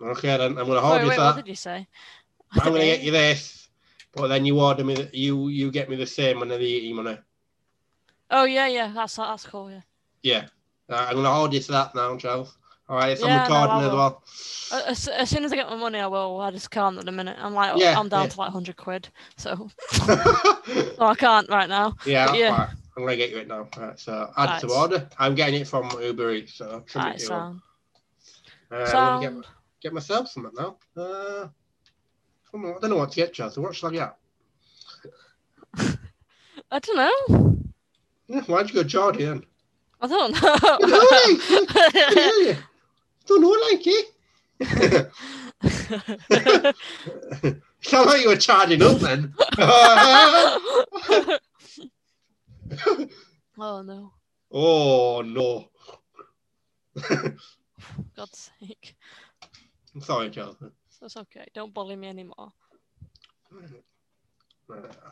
Okay, 0.01 0.37
then 0.37 0.59
I'm 0.59 0.67
gonna 0.67 0.81
hold 0.81 0.95
Wait, 0.95 1.03
you 1.03 1.09
wait, 1.09 1.17
to 1.17 1.21
what 1.23 1.37
that. 1.37 1.45
did 1.45 1.49
you 1.49 1.55
say? 1.55 1.87
I'm 2.53 2.73
gonna 2.73 2.85
get 2.85 3.03
you 3.03 3.11
this, 3.13 3.62
but 4.15 4.29
then 4.29 4.45
you 4.45 4.61
order 4.61 4.85
me. 4.85 4.95
The, 4.95 5.11
you 5.13 5.49
you 5.49 5.71
get 5.71 5.89
me 5.89 5.97
the 5.97 6.07
same 6.07 6.41
when 6.41 6.53
I 6.53 6.59
eat 6.59 6.95
money. 6.95 7.19
Oh 8.31 8.45
yeah, 8.45 8.67
yeah. 8.67 8.93
That's 8.95 9.17
that's 9.17 9.47
cool. 9.47 9.71
Yeah. 9.71 9.81
Yeah, 10.23 10.47
uh, 10.89 11.07
I'm 11.09 11.17
gonna 11.17 11.33
hold 11.33 11.53
you 11.53 11.61
to 11.61 11.73
that 11.73 11.95
now, 11.95 12.17
Charles. 12.17 12.57
All 12.89 12.97
right, 12.97 13.11
it's 13.13 13.23
Yeah, 13.23 13.45
I'm 13.45 13.51
no, 13.51 13.57
recording 13.57 13.87
as 13.87 13.93
well. 13.93 14.23
As, 14.89 15.09
as 15.09 15.31
soon 15.31 15.45
as 15.45 15.53
I 15.53 15.57
get 15.57 15.69
my 15.69 15.77
money, 15.77 15.99
I 15.99 16.07
will. 16.07 16.41
I 16.41 16.51
just 16.51 16.71
can't 16.71 16.99
at 16.99 17.05
the 17.05 17.13
minute. 17.13 17.37
I'm 17.41 17.55
like, 17.55 17.79
Yeah, 17.79 17.99
I'm 17.99 18.09
down 18.09 18.25
yeah. 18.25 18.29
to 18.29 18.39
like 18.41 18.53
hundred 18.53 18.77
quid, 18.77 19.09
so 19.37 19.69
oh, 20.09 20.95
I 21.01 21.15
can't 21.15 21.49
right 21.49 21.69
now. 21.69 21.95
yeah, 22.07 22.35
yeah. 22.35 22.51
alright, 22.53 22.69
I'm 22.97 23.05
gonna 23.05 23.17
get 23.17 23.31
you 23.31 23.39
it 23.39 23.49
now. 23.49 23.69
Right, 23.79 23.99
so 23.99 24.31
add 24.37 24.61
to 24.61 24.69
order. 24.73 25.09
I'm 25.19 25.35
getting 25.35 25.61
it 25.61 25.69
from 25.69 25.91
Uber 26.01 26.33
Eats, 26.33 26.55
so 26.55 26.85
Right, 26.95 27.15
be 27.15 27.21
too 27.21 27.29
long. 27.31 27.41
sound. 27.41 27.61
Uh, 28.71 28.75
I'm 28.77 28.83
gonna 28.93 29.21
get, 29.21 29.33
Sound. 29.33 29.47
get 29.83 29.93
myself 29.93 30.29
something 30.29 30.53
now. 30.57 30.77
Uh, 30.97 31.49
don't 32.53 32.63
know- 32.63 32.77
I 32.77 32.81
don't 32.81 32.91
know 32.91 32.97
what 32.97 33.11
to 33.13 33.17
get, 33.17 33.33
Chelsea. 33.33 33.61
What 33.61 33.75
should 33.75 33.89
I 33.89 33.93
get? 33.93 34.17
I 36.71 36.79
don't 36.79 36.97
know. 36.97 37.59
Yeah, 38.29 38.41
why'd 38.43 38.69
you 38.69 38.75
go 38.75 38.83
Geordie 38.83 39.25
then? 39.25 39.45
I 40.01 40.07
don't 40.09 40.33
Yeah, 40.33 40.49
eh? 42.53 42.57
don't 43.27 43.41
know 43.41 43.57
like 43.71 43.87
eh? 43.87 44.03
it. 46.31 47.57
Sound 47.83 48.07
like 48.07 48.23
you 48.23 48.29
were 48.29 48.37
charging 48.37 48.83
up 48.83 48.99
then. 48.99 49.35
oh 53.59 53.83
no, 53.83 54.13
oh 54.51 55.23
no. 55.25 55.69
God's 58.17 58.51
sake. 58.61 58.97
I'm 59.95 60.01
sorry, 60.01 60.31
Chelsea. 60.31 60.67
That's 61.03 61.17
okay. 61.17 61.45
Don't 61.53 61.75
bully 61.75 61.97
me 61.97 62.07
anymore. 62.07 62.53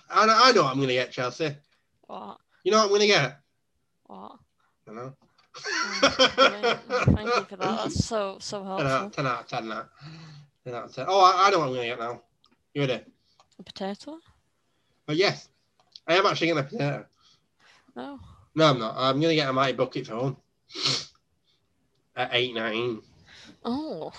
I 0.08 0.24
know, 0.24 0.34
I 0.36 0.52
know 0.52 0.62
what 0.62 0.72
I'm 0.72 0.80
gonna 0.80 0.92
get, 0.92 1.10
Chelsea. 1.10 1.56
What? 2.06 2.38
You 2.62 2.70
know 2.70 2.78
what 2.78 2.84
I'm 2.84 2.92
gonna 2.92 3.06
get? 3.06 3.40
What? 4.06 4.38
I 4.88 4.92
know. 4.92 5.14
Oh. 5.56 6.10
Thank 7.16 7.34
you 7.34 7.44
for 7.44 7.56
that. 7.56 7.58
That's 7.58 8.04
so 8.04 8.36
so 8.38 8.62
helpful. 8.78 8.86
10 8.86 8.86
out, 8.86 9.00
helpful. 9.00 9.24
10 9.24 9.26
out 9.26 9.40
of 9.40 9.48
10 9.48 9.68
that. 9.68 9.88
10 10.64 10.74
out 10.74 10.84
of 10.84 10.94
10. 10.94 11.06
Oh, 11.08 11.20
I, 11.20 11.48
I 11.48 11.50
know 11.50 11.58
what 11.58 11.68
I'm 11.68 11.74
gonna 11.74 11.86
get 11.86 11.98
now. 11.98 12.22
You 12.72 12.82
ready? 12.82 13.00
A 13.58 13.62
potato? 13.64 14.20
Oh 15.08 15.12
yes. 15.12 15.48
I 16.06 16.14
am 16.14 16.26
actually 16.26 16.46
getting 16.46 16.60
a 16.60 16.66
potato. 16.66 17.04
No. 17.96 18.20
No, 18.54 18.66
I'm 18.66 18.78
not. 18.78 18.94
I'm 18.96 19.20
gonna 19.20 19.34
get 19.34 19.48
a 19.48 19.52
mighty 19.52 19.76
bucket 19.76 20.06
for 20.06 20.16
one. 20.16 20.36
At 22.14 22.30
eight 22.32 22.54
nine. 22.54 23.02
Oh. 23.64 24.12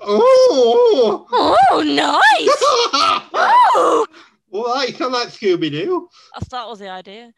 Oh! 0.00 1.26
Oh, 1.30 1.82
nice. 1.82 2.20
oh. 3.34 4.06
well, 4.50 4.86
you 4.86 4.94
sound 4.94 5.12
like 5.12 5.28
Scooby 5.28 5.70
Doo. 5.70 6.08
That's, 6.34 6.48
that 6.48 6.66
was 6.68 6.78
the 6.78 6.88
idea. 6.88 7.32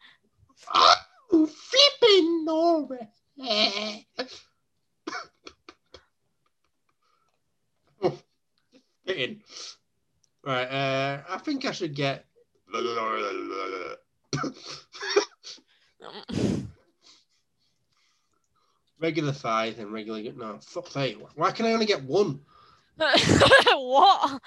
Oh, 0.73 0.95
flipping 1.31 2.45
Norway. 2.45 3.09
oh, 8.03 8.17
spitting. 9.03 9.41
Right, 10.43 10.65
uh, 10.65 11.21
I 11.29 11.37
think 11.37 11.65
I 11.65 11.71
should 11.71 11.95
get. 11.95 12.25
regular 18.99 19.33
size 19.33 19.79
and 19.79 19.91
regular. 19.91 20.21
No, 20.33 20.59
fuck's 20.61 20.93
sake. 20.93 21.17
Why 21.35 21.51
can 21.51 21.65
I 21.65 21.73
only 21.73 21.85
get 21.85 22.01
one? 22.03 22.39
what? 23.75 24.41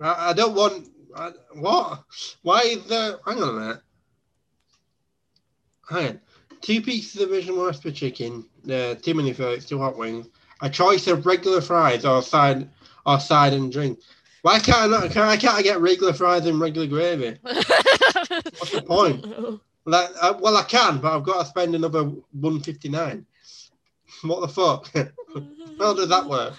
I, 0.00 0.30
I 0.30 0.32
don't 0.32 0.54
want. 0.54 0.88
I, 1.14 1.32
what? 1.54 2.04
Why 2.42 2.60
is 2.62 2.84
there. 2.86 3.16
Hang 3.26 3.42
on 3.42 3.48
a 3.48 3.52
minute. 3.52 3.80
Hang 5.88 6.08
on. 6.08 6.20
Two 6.60 6.80
pieces 6.80 7.20
of 7.20 7.30
original 7.32 7.66
recipe 7.66 7.90
chicken, 7.90 8.44
uh, 8.70 8.94
two 8.94 9.14
mini 9.14 9.32
fillets, 9.32 9.64
two 9.64 9.78
hot 9.78 9.98
wings, 9.98 10.28
a 10.60 10.70
choice 10.70 11.08
of 11.08 11.26
regular 11.26 11.60
fries 11.60 12.04
or 12.04 12.22
side 12.22 12.68
or 13.04 13.18
side 13.18 13.52
and 13.52 13.72
drink. 13.72 13.98
Why 14.42 14.60
can't 14.60 14.78
I 14.78 14.86
not? 14.86 15.10
Can 15.10 15.22
I 15.22 15.36
can't 15.36 15.56
I 15.56 15.62
get 15.62 15.80
regular 15.80 16.12
fries 16.12 16.46
and 16.46 16.60
regular 16.60 16.86
gravy? 16.86 17.36
What's 17.42 18.70
the 18.70 18.82
point? 18.82 19.26
Like, 19.84 20.10
uh, 20.20 20.34
well, 20.40 20.56
I 20.56 20.62
can, 20.62 20.98
but 20.98 21.16
I've 21.16 21.24
got 21.24 21.40
to 21.42 21.48
spend 21.48 21.74
another 21.74 22.04
one 22.04 22.60
fifty 22.60 22.88
nine. 22.88 23.26
What 24.22 24.40
the 24.40 24.48
fuck? 24.48 24.88
How 25.78 25.94
does 25.94 26.08
that 26.08 26.26
work? 26.26 26.54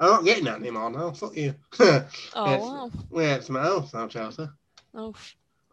I'm 0.00 0.10
not 0.10 0.24
getting 0.24 0.44
that 0.44 0.58
anymore 0.60 0.90
now. 0.90 1.12
Fuck 1.12 1.36
you. 1.36 1.54
Oh, 1.80 2.04
Yes. 2.46 2.60
wow. 2.62 2.90
Yeah, 3.12 3.34
it's 3.34 3.48
my 3.50 3.60
house 3.62 3.92
now, 3.92 4.06
Chelsea. 4.08 4.48
Oh, 4.94 5.14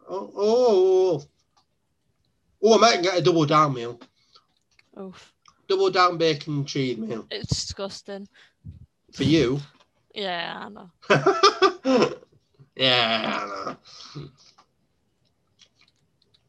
Oh, 0.08 0.30
oh, 0.36 1.22
oh, 2.62 2.74
I 2.74 2.78
might 2.78 3.02
get 3.02 3.18
a 3.18 3.22
double 3.22 3.44
down 3.46 3.74
meal. 3.74 4.00
oh. 4.96 5.12
double 5.68 5.90
down 5.90 6.16
bacon 6.18 6.64
cheese 6.64 6.96
meal 6.98 7.26
It's 7.30 7.48
disgusting. 7.48 8.28
for 9.12 9.24
you. 9.24 9.60
Yeah, 10.14 10.64
I 10.66 10.68
know. 10.70 10.90
yeah, 12.76 13.40
I 13.42 13.46
know. 13.46 14.24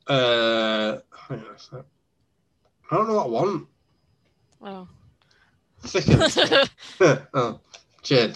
Uh, 0.08 1.00
hang 1.28 1.40
on 1.40 1.56
a 1.56 1.60
sec. 1.60 1.84
I 2.92 2.96
don't 2.96 3.08
know 3.08 3.16
what 3.16 3.26
I 3.26 3.30
want. 3.30 3.68
Oh. 4.62 4.88
Thicken. 5.84 6.70
oh, 7.34 7.60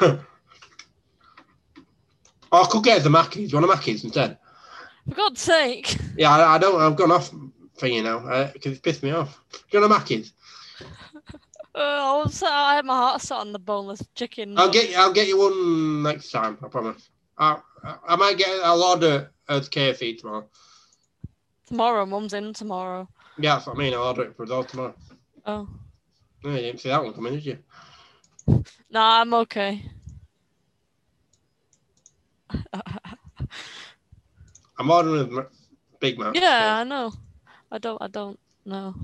oh, 0.00 0.24
I 2.52 2.66
could 2.70 2.84
get 2.84 3.02
the 3.02 3.10
Mackies. 3.10 3.50
You 3.50 3.60
want 3.60 3.70
a 3.70 3.74
Mackies 3.74 4.04
instead? 4.04 4.38
For 5.08 5.14
God's 5.14 5.40
sake. 5.40 5.96
Yeah, 6.16 6.30
I, 6.30 6.56
I 6.56 6.58
don't. 6.58 6.80
I've 6.80 6.96
gone 6.96 7.12
off 7.12 7.32
for 7.78 7.86
you 7.86 8.02
now 8.02 8.50
because 8.52 8.72
it's 8.72 8.80
pissed 8.80 9.02
me 9.02 9.10
off. 9.10 9.40
Do 9.52 9.58
you 9.70 9.80
want 9.80 9.92
a 9.92 9.96
Mackies? 9.96 10.32
Uh, 11.76 11.80
I, 11.80 12.22
was, 12.22 12.40
I 12.40 12.76
had 12.76 12.84
my 12.84 12.96
heart 12.96 13.20
set 13.20 13.36
on 13.36 13.50
the 13.50 13.58
boneless 13.58 14.00
chicken. 14.14 14.56
I'll 14.56 14.70
get. 14.70 14.90
you. 14.90 14.96
I'll 14.96 15.12
get 15.12 15.26
you 15.26 15.36
one 15.36 16.04
next 16.04 16.30
time. 16.30 16.56
I 16.62 16.68
promise. 16.68 17.08
I, 17.36 17.58
I, 17.82 17.96
I 18.10 18.16
might 18.16 18.38
get. 18.38 18.48
I'll 18.62 18.80
order 18.80 19.32
at 19.48 19.62
KFC 19.62 20.16
tomorrow. 20.16 20.48
Tomorrow, 21.66 22.06
mum's 22.06 22.32
in 22.32 22.52
tomorrow. 22.52 23.08
Yeah, 23.38 23.56
that's 23.56 23.66
what 23.66 23.74
I 23.74 23.78
mean. 23.80 23.92
I'll 23.92 24.04
order 24.04 24.22
it 24.22 24.36
for 24.36 24.44
us 24.44 24.70
tomorrow. 24.70 24.94
Oh. 25.46 25.68
No, 26.44 26.50
you 26.50 26.58
didn't 26.58 26.80
see 26.80 26.90
that 26.90 27.02
one 27.02 27.14
coming, 27.14 27.32
did 27.32 27.46
you? 27.46 27.58
Nah, 28.90 29.22
I'm 29.22 29.32
okay. 29.32 29.82
I'm 34.78 34.90
ordering 34.90 35.20
a 35.36 35.40
M- 35.40 35.46
Big 36.00 36.18
Mac. 36.18 36.34
yeah, 36.36 36.76
I 36.80 36.84
know. 36.84 37.12
I 37.72 37.78
don't. 37.78 38.00
I 38.02 38.08
don't 38.08 38.38
know. 38.66 38.94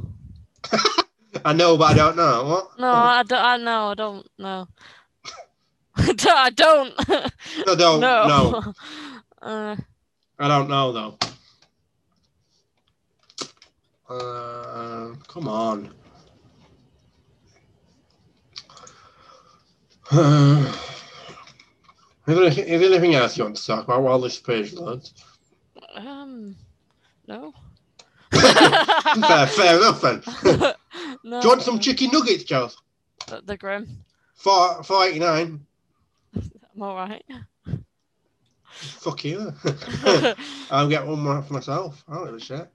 I 1.45 1.53
know, 1.55 1.78
but 1.78 1.93
I 1.93 1.95
don't 1.95 2.16
know. 2.16 2.45
What? 2.45 2.78
No, 2.78 2.93
I 2.93 3.22
don't. 3.22 3.41
I 3.43 3.57
know. 3.57 3.88
I 3.88 3.95
don't 3.95 4.26
know. 4.38 4.68
I 5.97 6.12
don't. 6.12 6.36
I 6.36 6.51
don't. 6.51 6.95
No, 7.66 7.74
don't. 7.74 8.01
no. 8.01 8.26
No. 8.28 8.72
Uh, 9.41 9.76
I 10.38 10.49
don't 10.49 10.68
know 10.68 10.93
though. 10.93 11.18
Uh, 14.14 15.14
come 15.28 15.49
on. 15.49 15.95
Is, 20.12 20.16
there, 22.26 22.44
anything- 22.44 22.66
there 22.66 22.82
anything 22.82 23.14
else 23.14 23.38
you 23.38 23.44
want 23.44 23.56
to 23.56 23.66
talk 23.66 23.84
about 23.84 24.02
while 24.02 24.20
this 24.20 24.38
page 24.38 24.72
loads? 24.72 25.14
um. 25.94 26.56
No. 27.26 27.54
fair, 28.32 29.46
fair 29.46 29.76
enough 29.76 30.00
then. 30.00 30.20
Do 30.42 30.74
you 31.22 31.48
want 31.48 31.62
some 31.62 31.78
chicken 31.78 32.11
nuggets, 32.12 32.44
Charles? 32.44 32.76
The, 33.28 33.42
the 33.44 33.56
grim. 33.56 34.04
Four, 34.34 34.82
four 34.82 35.04
eighty 35.04 35.20
nine. 35.20 35.64
I'm 36.34 36.82
all 36.82 36.96
right. 36.96 37.24
Fuck 38.72 39.24
you. 39.24 39.52
I'll 40.70 40.88
get 40.88 41.06
one 41.06 41.20
more 41.20 41.42
for 41.42 41.52
myself. 41.52 42.02
I 42.08 42.14
don't 42.14 42.24
give 42.26 42.34
a 42.34 42.40
shit. 42.40 42.68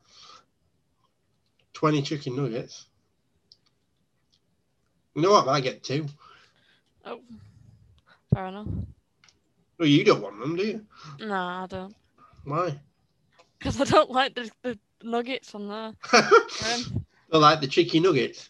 Twenty 1.74 2.02
chicken 2.02 2.36
nuggets. 2.36 2.86
You 5.16 5.22
know 5.24 5.32
what? 5.32 5.48
I 5.48 5.60
get 5.60 5.84
two. 5.84 6.06
Oh. 7.06 7.22
Fair 8.34 8.46
enough. 8.48 8.68
Well, 9.78 9.88
you 9.88 10.04
don't 10.04 10.22
want 10.22 10.40
them, 10.40 10.56
do 10.56 10.64
you? 10.66 10.86
Nah, 11.20 11.64
I 11.64 11.68
don't. 11.68 11.96
Why? 12.44 12.80
Because 13.58 13.80
I 13.82 13.86
don't 13.86 14.12
like 14.12 14.36
the, 14.36 14.50
the 14.62 14.78
nuggets 15.04 15.54
on 15.56 15.68
there. 15.68 15.94
I 17.32 17.38
like 17.38 17.62
the 17.62 17.68
cheeky 17.68 18.00
nuggets. 18.00 18.50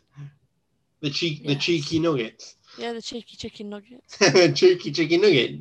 The 1.01 1.09
cheek, 1.09 1.45
the 1.45 1.55
cheeky 1.55 1.99
nuggets. 1.99 2.55
yeah, 2.77 2.93
the 2.93 3.01
cheeky 3.01 3.37
chicken 3.37 3.69
nuggets. 3.69 4.17
cheeky 4.59 4.91
chicken 4.91 5.21
nugget. 5.21 5.59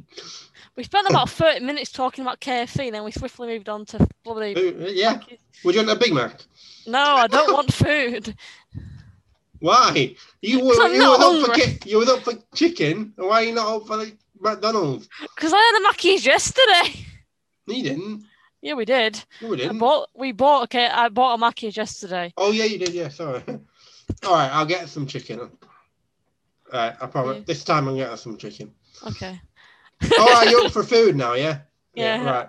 We 0.77 0.83
spent 0.85 1.09
about 1.09 1.31
30 1.31 1.61
minutes 1.65 1.93
talking 1.93 2.23
about 2.25 2.41
KFC, 2.41 2.87
and 2.87 2.95
then 2.95 3.05
we 3.05 3.13
swiftly 3.13 3.49
moved 3.49 3.69
on 3.69 3.85
to 3.87 4.09
bloody. 4.25 4.55
Uh, 4.57 4.89
yeah. 4.89 5.21
Would 5.65 5.75
you 5.75 5.85
want 5.85 5.97
a 5.97 6.01
Big 6.01 6.13
Mac? 6.13 6.41
No, 6.87 6.99
I 6.99 7.27
don't 7.27 7.53
want 7.53 7.73
food. 7.73 8.35
Why? 9.65 10.15
You 10.43 10.63
were 10.63 10.89
you 10.89 11.09
were 11.09 11.17
up 11.17 11.47
for 11.47 11.55
ki- 11.55 11.91
you 11.91 11.97
were 11.97 12.13
up 12.13 12.23
for 12.23 12.35
chicken. 12.55 13.15
Why 13.17 13.37
are 13.41 13.45
you 13.45 13.55
not 13.55 13.75
up 13.75 13.87
for 13.87 13.97
like 13.97 14.19
McDonald's? 14.39 15.09
Because 15.35 15.55
I 15.55 15.57
had 15.57 15.81
a 15.81 15.83
Mackey's 15.85 16.27
yesterday. 16.27 17.07
You 17.67 17.83
didn't. 17.83 18.27
Yeah, 18.61 18.75
we 18.75 18.85
did. 18.85 19.25
No, 19.41 19.49
we 19.49 19.57
didn't. 19.57 19.79
bought. 19.79 20.11
We 20.15 20.33
bought. 20.33 20.65
Okay, 20.65 20.87
I 20.87 21.09
bought 21.09 21.37
a 21.37 21.39
Mackey's 21.39 21.79
yesterday. 21.79 22.35
Oh 22.37 22.53
yeah, 22.53 22.65
you 22.65 22.79
did. 22.79 22.91
Yeah, 22.91 23.09
sorry. 23.09 23.43
All 24.27 24.35
right, 24.35 24.51
I'll 24.53 24.67
get 24.67 24.87
some 24.91 25.07
chicken. 25.07 25.41
All 25.41 25.49
right, 26.75 26.95
I 27.01 27.07
promise. 27.07 27.39
Yeah. 27.39 27.45
This 27.47 27.65
time 27.65 27.89
I'm 27.89 27.97
getting 27.97 28.19
some 28.19 28.37
chicken. 28.37 28.71
Okay. 29.07 29.41
All 30.19 30.27
right, 30.27 30.51
you're 30.51 30.67
up 30.67 30.73
for 30.73 30.83
food 30.83 31.17
now, 31.17 31.33
yeah? 31.45 31.61
Yeah. 31.95 32.23
Right. 32.23 32.49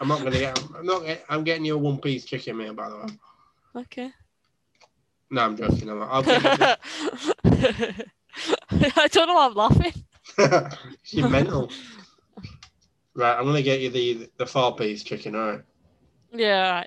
I'm 0.00 0.08
not 0.08 0.18
gonna 0.18 0.32
get. 0.32 0.60
I'm 0.76 0.84
not. 0.84 1.04
I'm 1.28 1.44
getting 1.44 1.64
you 1.64 1.76
a 1.76 1.78
one 1.78 1.98
piece 1.98 2.24
chicken 2.24 2.56
meal, 2.56 2.74
by 2.74 2.88
the 2.88 2.96
way. 2.96 3.06
Okay. 3.82 4.10
No, 5.30 5.42
I'm 5.42 5.56
joking. 5.56 5.90
I'm 5.90 6.24
get 6.24 6.78
I 8.96 9.08
don't 9.08 9.26
know 9.26 9.34
why 9.34 9.46
I'm 9.46 9.54
laughing. 9.54 9.92
You're 11.06 11.28
mental. 11.28 11.70
Right, 13.14 13.36
I'm 13.36 13.44
gonna 13.44 13.62
get 13.62 13.80
you 13.80 13.90
the 13.90 14.28
the 14.36 14.46
four 14.46 14.76
piece 14.76 15.02
chicken. 15.02 15.34
All 15.34 15.50
right. 15.50 15.62
Yeah. 16.32 16.84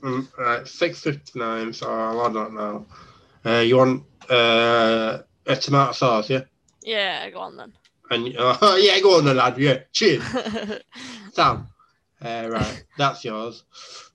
Mm, 0.00 0.28
all 0.38 0.44
right, 0.44 0.68
six 0.68 1.00
fifty 1.00 1.38
nine. 1.38 1.72
So 1.72 1.90
I 1.90 2.32
don't 2.32 2.54
know. 2.54 2.86
Uh, 3.44 3.58
you 3.58 3.76
want 3.76 4.04
uh, 4.30 5.18
a 5.46 5.56
tomato 5.56 5.92
sauce, 5.92 6.30
yeah? 6.30 6.42
Yeah, 6.82 7.28
go 7.30 7.40
on 7.40 7.56
then. 7.56 7.72
And 8.10 8.36
uh, 8.36 8.56
yeah, 8.78 9.00
go 9.00 9.18
on, 9.18 9.24
then, 9.24 9.36
lad. 9.36 9.58
Yeah, 9.58 9.80
cheers. 9.92 10.22
Sam. 11.32 11.68
Uh, 12.24 12.48
right, 12.50 12.84
that's 12.96 13.24
yours. 13.24 13.64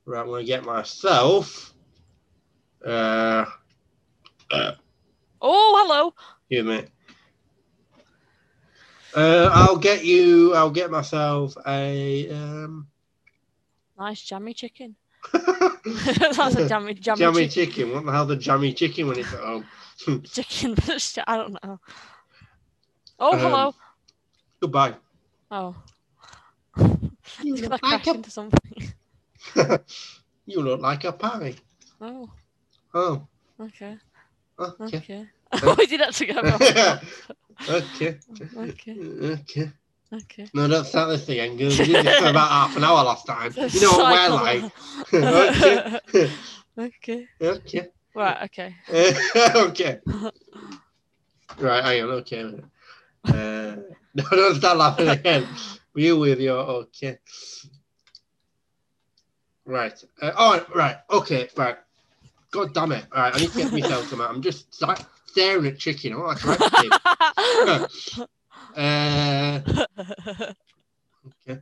Right, 0.05 0.21
I'm 0.21 0.27
gonna 0.27 0.45
get 0.45 0.63
myself. 0.63 1.73
Uh, 2.87 3.45
uh 4.49 4.71
oh, 5.41 5.83
hello. 5.85 6.13
you 6.47 6.63
mate. 6.63 6.87
Uh, 9.13 9.49
I'll 9.51 9.75
get 9.77 10.05
you. 10.05 10.53
I'll 10.55 10.69
get 10.71 10.89
myself 10.89 11.57
a 11.67 12.29
um. 12.31 12.87
Nice 13.99 14.21
jammy 14.21 14.53
chicken. 14.53 14.95
That's 15.33 16.55
a 16.55 16.67
jammy, 16.69 16.93
jammy, 16.93 17.19
jammy 17.19 17.47
chicken. 17.49 17.49
chicken. 17.49 17.93
What 17.93 18.05
the 18.05 18.11
hell, 18.13 18.25
the 18.25 18.37
jammy 18.37 18.71
chicken 18.73 19.07
when 19.07 19.19
it's 19.19 19.33
at 19.33 19.39
home? 19.41 19.65
chicken. 20.23 20.75
I 21.27 21.37
don't 21.37 21.57
know. 21.61 21.79
Oh, 23.19 23.33
Um, 23.33 23.39
hello. 23.39 23.73
Goodbye. 24.61 24.95
Oh. 25.51 25.75
You 27.43 27.55
look 27.55 27.83
like 27.83 28.07
a. 28.07 28.11
into 28.11 28.31
something. 28.31 28.93
you 30.45 30.61
look 30.61 30.79
like 30.79 31.03
a 31.03 31.11
pie. 31.11 31.55
Oh, 31.99 32.29
Oh, 32.93 33.27
okay. 33.59 33.97
okay. 34.59 34.97
Okay. 34.97 35.27
Oh, 35.51 35.75
we 35.77 35.85
did 35.85 36.01
actually 36.01 36.27
go 36.27 36.41
wrong. 36.41 36.59
okay. 37.69 38.19
Okay. 38.57 38.97
Okay. 39.21 39.71
Okay. 40.13 40.47
No, 40.53 40.67
don't 40.67 40.85
start 40.85 41.09
this 41.09 41.27
again 41.27 41.57
we 41.57 41.67
did 41.67 42.05
this 42.05 42.19
for 42.19 42.27
about 42.27 42.49
half 42.49 42.77
an 42.77 42.83
hour 42.83 43.03
last 43.03 43.27
time. 43.27 43.53
You 43.57 43.81
know 43.81 43.91
what 43.97 44.13
we're 44.13 44.35
like. 44.35 44.71
okay. 46.07 46.31
okay. 46.77 47.27
Okay. 47.41 47.87
Right, 48.15 48.43
okay. 48.43 48.75
okay. 49.55 49.99
Right, 51.59 51.83
hang 51.83 52.03
on. 52.03 52.09
Okay. 52.09 52.55
Uh, 53.25 53.75
no, 54.13 54.23
don't 54.31 54.55
start 54.55 54.77
laughing 54.77 55.09
again. 55.09 55.45
You 55.93 56.17
with 56.17 56.39
your 56.39 56.57
okay. 56.57 57.19
Right. 59.65 60.01
Uh, 60.21 60.31
oh, 60.37 60.65
right. 60.73 60.97
Okay. 61.11 61.49
Right. 61.57 61.77
God 62.51 62.73
damn 62.73 62.91
it. 62.91 63.05
All 63.11 63.21
right. 63.23 63.35
I 63.35 63.39
need 63.39 63.51
to 63.51 63.57
get 63.57 63.71
myself 63.71 64.07
some. 64.07 64.21
I'm 64.21 64.41
just 64.41 64.73
sta- 64.73 65.05
staring 65.25 65.65
at 65.67 65.77
chicken. 65.77 66.13
I 66.13 66.17
want 66.17 66.37
to 66.39 66.43
try 66.43 66.55
to 68.15 68.27
Uh, 68.77 69.59
okay. 71.47 71.61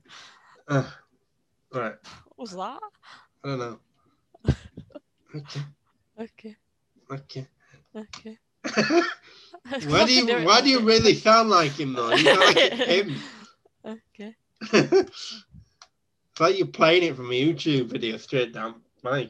Uh, 0.68 0.84
right. 1.74 1.96
what 2.36 2.38
was 2.38 2.52
that? 2.52 2.80
I 3.44 3.48
don't 3.48 3.60
know. 3.60 3.80
Okay. 5.36 5.62
Okay. 6.20 6.56
Okay. 7.12 7.48
Okay. 7.96 8.38
why 9.86 10.06
do 10.06 10.14
you 10.14 10.26
Why 10.46 10.62
do 10.62 10.70
you 10.70 10.80
really 10.82 11.14
sound 11.14 11.50
like 11.50 11.72
him 11.74 11.94
though? 11.94 12.12
You 12.12 12.24
sound 12.24 12.40
like 12.40 12.74
him. 12.74 13.16
Okay. 13.86 14.36
it's 14.74 16.40
like 16.40 16.58
you're 16.58 16.68
playing 16.68 17.04
it 17.04 17.16
from 17.16 17.32
a 17.32 17.34
YouTube 17.34 17.88
video 17.88 18.18
straight 18.18 18.54
down 18.54 18.82
mic. 19.04 19.30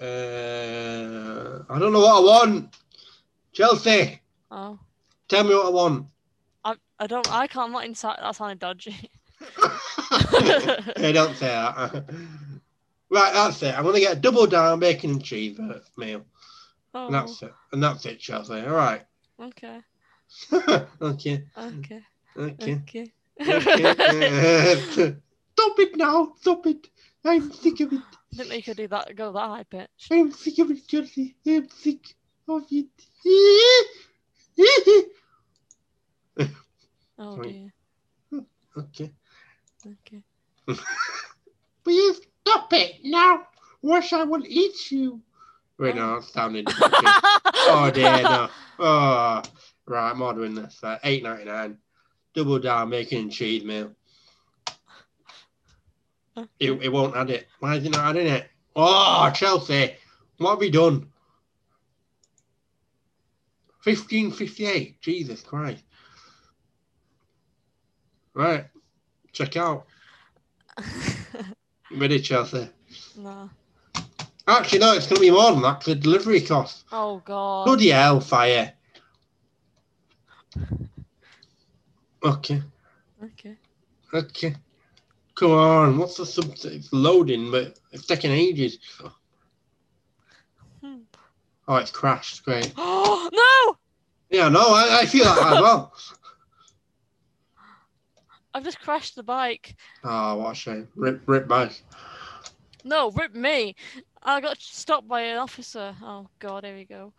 Uh, 0.00 1.62
I 1.70 1.78
don't 1.78 1.92
know 1.92 2.00
what 2.00 2.16
I 2.16 2.20
want. 2.20 2.76
Chelsea, 3.52 4.20
Oh. 4.50 4.78
tell 5.28 5.44
me 5.44 5.54
what 5.54 5.66
I 5.66 5.70
want. 5.70 6.06
I, 6.64 6.74
I 6.98 7.06
don't 7.06 7.30
I 7.32 7.46
can't 7.46 7.66
I'm 7.66 7.72
not 7.72 7.84
inside 7.86 8.18
that 8.20 8.36
sounded 8.36 8.58
dodgy. 8.58 8.94
hey, 10.96 11.12
don't 11.12 11.34
say 11.36 11.46
that. 11.48 12.04
Right, 13.08 13.32
that's 13.32 13.62
it. 13.62 13.78
I'm 13.78 13.84
gonna 13.84 14.00
get 14.00 14.16
a 14.16 14.20
double 14.20 14.48
down 14.48 14.80
bacon 14.80 15.10
and 15.12 15.24
cheese 15.24 15.60
meal. 15.96 16.24
Oh, 16.92 17.06
And 17.06 17.14
that's 17.14 17.40
it. 17.40 17.52
And 17.72 17.80
that's 17.82 18.04
it, 18.04 18.18
Chelsea. 18.18 18.54
All 18.66 18.74
right. 18.74 19.02
okay. 19.40 19.80
okay. 21.00 21.44
Okay. 21.56 22.02
Okay. 22.36 22.80
Okay. 22.80 23.12
okay. 23.40 25.16
Stop 25.52 25.78
it 25.78 25.96
now. 25.96 26.32
Stop 26.40 26.66
it. 26.66 26.88
I'm 27.26 27.52
sick 27.52 27.80
of 27.80 27.92
it. 27.92 28.00
Didn't 28.32 28.48
think 28.50 28.66
you 28.66 28.74
could 28.74 28.76
do 28.82 28.88
that. 28.88 29.16
Go 29.16 29.32
that 29.32 29.38
high 29.38 29.64
pitch. 29.64 29.88
I'm 30.12 30.30
sick 30.32 30.58
of 30.60 30.70
it, 30.70 30.86
Chelsea. 30.86 31.36
I'm 31.46 31.68
sick 31.68 32.14
of 32.48 32.64
it. 32.70 32.86
Oh 37.18 37.42
dear. 37.42 37.72
okay. 38.76 39.10
Okay. 39.86 40.22
Please 41.84 42.20
stop 42.42 42.70
it 42.74 42.96
now. 43.04 43.46
Or 43.80 44.02
I 44.12 44.24
will 44.24 44.44
eat 44.46 44.90
you. 44.90 45.22
Wait, 45.78 45.94
no, 45.94 46.14
that's 46.14 46.32
sounding. 46.32 46.64
oh 46.68 47.90
dear, 47.94 48.22
no. 48.22 48.48
Oh, 48.78 49.42
right, 49.86 50.10
I'm 50.10 50.20
ordering 50.20 50.54
this. 50.54 50.78
Uh, 50.82 50.98
Eight 51.04 51.22
ninety 51.22 51.44
nine, 51.44 51.78
double 52.34 52.58
down 52.58 52.90
bacon 52.90 53.30
cheese 53.30 53.64
meal. 53.64 53.92
It, 56.58 56.72
it 56.82 56.92
won't 56.92 57.16
add 57.16 57.30
it. 57.30 57.48
Why 57.60 57.76
is 57.76 57.84
it 57.84 57.90
not 57.90 58.16
adding 58.16 58.26
it? 58.28 58.48
Oh, 58.74 59.30
Chelsea, 59.34 59.94
what 60.38 60.50
have 60.50 60.58
we 60.58 60.70
done? 60.70 61.10
Fifteen 63.82 64.30
fifty 64.32 64.66
eight. 64.66 65.00
Jesus 65.00 65.42
Christ. 65.42 65.84
Right, 68.34 68.66
check 69.32 69.56
out. 69.56 69.86
Ready, 71.90 72.20
Chelsea? 72.20 72.68
no. 73.16 73.48
Actually, 74.48 74.78
no, 74.80 74.92
it's 74.94 75.06
going 75.06 75.16
to 75.16 75.20
be 75.22 75.30
more 75.30 75.52
than 75.52 75.62
that 75.62 75.76
'cause 75.76 75.86
the 75.86 75.94
delivery 75.96 76.40
cost. 76.40 76.84
Oh 76.92 77.20
god. 77.24 77.64
Bloody 77.64 77.88
hell, 77.88 78.20
fire. 78.20 78.72
Okay, 82.24 82.62
Okay. 83.22 83.56
okay. 84.12 84.56
Come 85.36 85.50
on, 85.50 85.98
what's 85.98 86.16
the 86.16 86.24
sub? 86.24 86.54
It's 86.64 86.90
loading, 86.94 87.50
but 87.50 87.78
it's 87.92 88.06
taking 88.06 88.30
ages. 88.30 88.78
Hmm. 90.82 91.00
Oh, 91.68 91.76
it's 91.76 91.90
crashed. 91.90 92.42
Great. 92.42 92.72
Oh 92.78 93.28
no! 94.30 94.30
Yeah, 94.30 94.48
no, 94.48 94.60
I, 94.60 95.00
I 95.02 95.06
feel 95.06 95.24
that 95.24 95.52
as 95.52 95.60
well. 95.60 95.92
I've 98.54 98.64
just 98.64 98.80
crashed 98.80 99.14
the 99.14 99.22
bike. 99.22 99.76
Oh, 100.02 100.36
what 100.36 100.52
a 100.52 100.54
shame. 100.54 100.88
Rip, 100.96 101.20
rip 101.26 101.46
back. 101.46 101.78
No, 102.82 103.10
rip 103.10 103.34
me. 103.34 103.76
I 104.22 104.40
got 104.40 104.58
stopped 104.58 105.06
by 105.06 105.20
an 105.20 105.36
officer. 105.36 105.94
Oh 106.02 106.28
god, 106.38 106.64
here 106.64 106.74
we 106.74 106.86
go. 106.86 107.12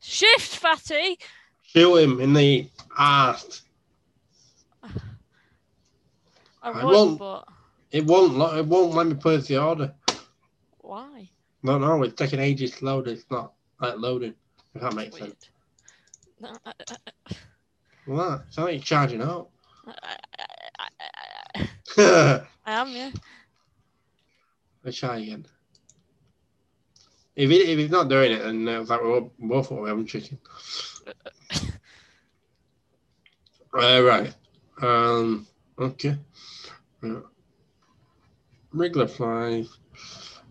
Shift, 0.00 0.56
fatty. 0.56 1.18
Shoot 1.60 1.96
him 1.96 2.20
in 2.20 2.32
the 2.32 2.70
ass. 2.98 3.64
I 6.62 6.70
I 6.72 6.84
would, 6.84 6.92
won't. 6.92 7.18
but 7.18 7.44
It 7.90 8.04
won't. 8.06 8.34
It 8.58 8.66
won't 8.66 8.94
let 8.94 9.06
me 9.06 9.14
place 9.14 9.46
the 9.48 9.58
order. 9.58 9.94
why? 10.78 11.30
No, 11.62 11.78
no, 11.78 12.02
it's 12.02 12.14
taking 12.14 12.40
ages 12.40 12.72
to 12.76 12.84
load. 12.84 13.08
It's 13.08 13.30
not 13.30 13.52
like 13.80 13.96
loading. 13.98 14.34
If 14.74 14.82
that 14.82 14.94
makes 14.94 15.14
Weird. 15.14 15.18
sense. 15.18 15.50
No, 16.40 16.58
I, 16.64 16.72
I, 16.90 16.96
Well, 18.06 18.30
that, 18.30 18.44
it's 18.46 18.56
not 18.56 18.64
like 18.64 18.74
you're 18.74 18.82
charging 18.82 19.22
out. 19.22 19.50
I, 19.86 20.16
Let's 21.96 22.46
am, 22.66 22.94
yeah. 22.94 23.10
try 24.92 25.18
again. 25.18 25.46
If, 27.36 27.50
it, 27.50 27.68
if 27.68 27.78
he's 27.78 27.90
not 27.90 28.08
doing 28.08 28.32
it, 28.32 28.42
then 28.42 28.68
uh, 28.68 28.80
it's 28.80 28.90
like 28.90 29.02
we're 29.02 29.20
both 29.38 29.70
what 29.70 29.82
we 29.82 29.88
having 29.88 30.06
chicken. 30.06 30.38
Uh, 33.72 34.02
right. 34.02 34.34
Um. 34.82 35.46
Okay. 35.78 36.16
Uh, 37.02 37.20
regular 38.72 39.06
fries, 39.06 39.78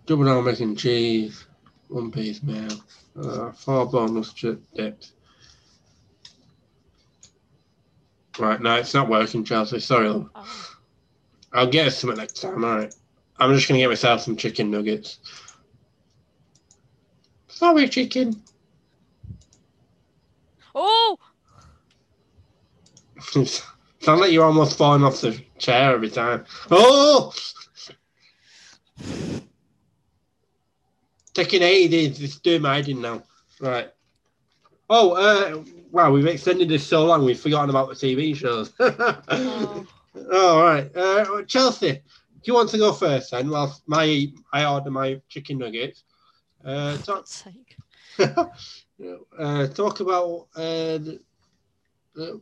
double 0.05 0.25
down 0.25 0.45
mac 0.45 0.59
and 0.59 0.77
cheese, 0.77 1.45
one 1.89 2.11
piece 2.11 2.41
meal, 2.41 2.71
uh, 3.21 3.51
four 3.51 3.85
bonus 3.85 4.33
chip 4.33 4.61
dips. 4.75 5.13
Right, 8.39 8.61
no, 8.61 8.75
it's 8.75 8.93
not 8.93 9.09
working, 9.09 9.43
Chelsea. 9.43 9.79
Sorry, 9.79 10.09
love. 10.09 10.29
Oh, 10.35 10.77
I'll 11.53 11.67
get 11.67 11.87
us 11.87 11.97
something 11.97 12.17
next 12.17 12.41
time. 12.41 12.63
All 12.63 12.77
right. 12.77 12.93
I'm 13.39 13.53
just 13.53 13.67
gonna 13.67 13.79
get 13.79 13.89
myself 13.89 14.21
some 14.21 14.35
chicken 14.35 14.71
nuggets. 14.71 15.19
Sorry, 17.47 17.89
chicken. 17.89 18.41
oh! 20.75 21.17
Sound 23.99 24.21
like 24.21 24.31
you're 24.31 24.45
almost 24.45 24.77
falling 24.77 25.03
off 25.03 25.21
the 25.21 25.41
chair 25.59 25.93
every 25.93 26.09
time. 26.09 26.45
Oh! 26.71 27.33
Taking 31.33 31.61
ages. 31.61 32.21
It's 32.21 32.39
doing 32.39 32.61
my 32.61 32.75
head 32.75 32.89
in 32.89 33.01
now. 33.01 33.23
Right. 33.59 33.91
Oh, 34.89 35.11
uh, 35.11 35.63
wow, 35.91 36.11
we've 36.11 36.25
extended 36.25 36.69
this 36.69 36.85
so 36.85 37.05
long, 37.05 37.25
we've 37.25 37.39
forgotten 37.39 37.69
about 37.69 37.89
the 37.89 37.95
TV 37.95 38.35
shows. 38.35 38.71
oh. 38.79 39.85
All 40.33 40.63
right. 40.63 40.95
Uh, 40.95 41.43
Chelsea, 41.43 41.91
do 41.91 42.01
you 42.43 42.53
want 42.53 42.69
to 42.69 42.77
go 42.77 42.93
first 42.93 43.31
then? 43.31 43.49
Whilst 43.49 43.83
my 43.87 44.27
I 44.53 44.65
order 44.65 44.89
my 44.89 45.21
chicken 45.29 45.57
nuggets. 45.57 46.03
Uh, 46.65 46.97
talk, 46.97 47.27
uh, 48.19 49.67
talk 49.67 49.99
about 49.99 50.47
uh, 50.55 50.97
the, 50.97 51.19
the, 52.15 52.41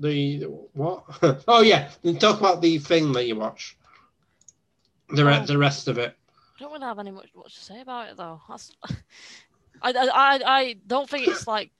the 0.00 0.40
what? 0.72 1.04
oh 1.48 1.62
yeah, 1.62 1.90
then 2.02 2.18
talk 2.18 2.40
about 2.40 2.60
the 2.60 2.78
thing 2.78 3.12
that 3.12 3.26
you 3.26 3.36
watch. 3.36 3.76
The 5.10 5.24
re- 5.24 5.38
Oh. 5.42 5.46
the 5.46 5.58
rest 5.58 5.88
of 5.88 5.98
it. 5.98 6.16
I 6.56 6.62
don't 6.62 6.72
really 6.72 6.84
have 6.84 6.98
any 6.98 7.10
much, 7.10 7.30
much 7.34 7.54
to 7.54 7.64
say 7.64 7.80
about 7.80 8.08
it 8.10 8.16
though. 8.16 8.40
That's, 8.48 8.72
I, 9.82 9.92
I, 9.92 10.40
I, 10.44 10.76
don't 10.86 11.08
think 11.08 11.26
it's 11.28 11.46
like. 11.46 11.70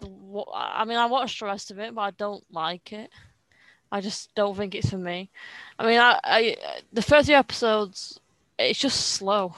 wa- 0.00 0.50
I 0.52 0.84
mean, 0.84 0.96
I 0.98 1.06
watched 1.06 1.40
the 1.40 1.46
rest 1.46 1.70
of 1.70 1.78
it, 1.78 1.94
but 1.94 2.00
I 2.00 2.10
don't 2.12 2.44
like 2.50 2.92
it. 2.92 3.10
I 3.90 4.00
just 4.00 4.34
don't 4.34 4.56
think 4.56 4.74
it's 4.74 4.90
for 4.90 4.96
me. 4.96 5.30
I 5.78 5.86
mean, 5.86 5.98
I, 6.00 6.18
I 6.24 6.56
the 6.92 7.02
first 7.02 7.26
few 7.26 7.36
episodes, 7.36 8.18
it's 8.58 8.78
just 8.78 9.00
slow. 9.10 9.54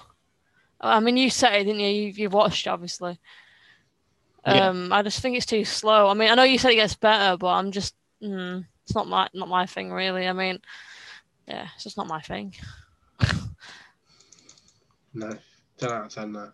I 0.80 1.00
mean, 1.00 1.16
you 1.16 1.30
said 1.30 1.54
it, 1.54 1.64
didn't 1.64 1.80
you? 1.80 1.88
you 1.88 2.08
you've 2.08 2.32
watched 2.32 2.66
obviously. 2.66 3.18
Yeah. 4.46 4.68
Um, 4.68 4.92
I 4.92 5.02
just 5.02 5.20
think 5.20 5.36
it's 5.36 5.46
too 5.46 5.64
slow. 5.64 6.08
I 6.08 6.14
mean, 6.14 6.30
I 6.30 6.34
know 6.34 6.42
you 6.42 6.58
said 6.58 6.72
it 6.72 6.76
gets 6.76 6.94
better, 6.94 7.38
but 7.38 7.46
I'm 7.48 7.70
just, 7.70 7.94
mm, 8.24 8.64
it's 8.84 8.94
not 8.94 9.08
my 9.08 9.28
not 9.34 9.48
my 9.48 9.66
thing 9.66 9.92
really. 9.92 10.26
I 10.26 10.32
mean, 10.32 10.60
yeah, 11.46 11.68
it's 11.74 11.84
just 11.84 11.96
not 11.96 12.08
my 12.08 12.20
thing. 12.20 12.54
No, 15.16 15.30
ten 15.78 15.92
out 15.92 16.06
of 16.06 16.12
ten. 16.12 16.32
That. 16.32 16.52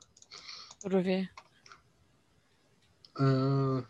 Good 0.83 0.93
review. 0.93 1.27
Uh, 3.19 3.81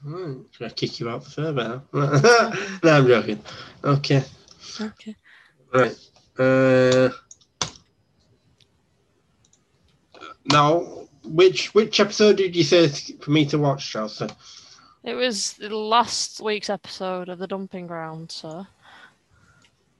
I 0.60 0.68
kick 0.70 1.00
you 1.00 1.08
out 1.08 1.26
now? 1.36 1.82
no, 1.92 2.52
I'm 2.84 3.06
joking. 3.06 3.40
Okay. 3.84 4.24
Okay. 4.80 5.16
Right. 5.72 5.96
Uh, 6.38 7.10
now, 10.50 11.08
which 11.24 11.74
which 11.74 12.00
episode 12.00 12.36
did 12.36 12.56
you 12.56 12.62
say 12.62 12.88
for 12.88 13.30
me 13.30 13.44
to 13.46 13.58
watch, 13.58 13.90
Chelsea? 13.90 14.26
It 15.02 15.14
was 15.14 15.54
the 15.54 15.74
last 15.74 16.40
week's 16.40 16.68
episode 16.70 17.28
of 17.28 17.38
the 17.38 17.46
dumping 17.46 17.86
ground, 17.86 18.30
so 18.30 18.66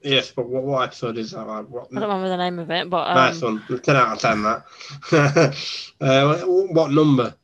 Yes, 0.03 0.31
but 0.31 0.47
what, 0.47 0.63
what 0.63 0.83
episode 0.83 1.17
is 1.17 1.31
that? 1.31 1.45
Like, 1.45 1.69
what, 1.69 1.87
I 1.91 1.99
don't 1.99 2.09
remember 2.09 2.29
the 2.29 2.37
name 2.37 2.57
of 2.59 2.71
it, 2.71 2.89
but 2.89 3.13
nice 3.13 3.41
um, 3.43 3.63
one. 3.67 3.79
Ten 3.81 3.95
out 3.95 4.13
of 4.13 4.19
ten. 4.19 4.41
That. 4.43 5.55
uh, 6.01 6.39
what 6.45 6.91
number? 6.91 7.35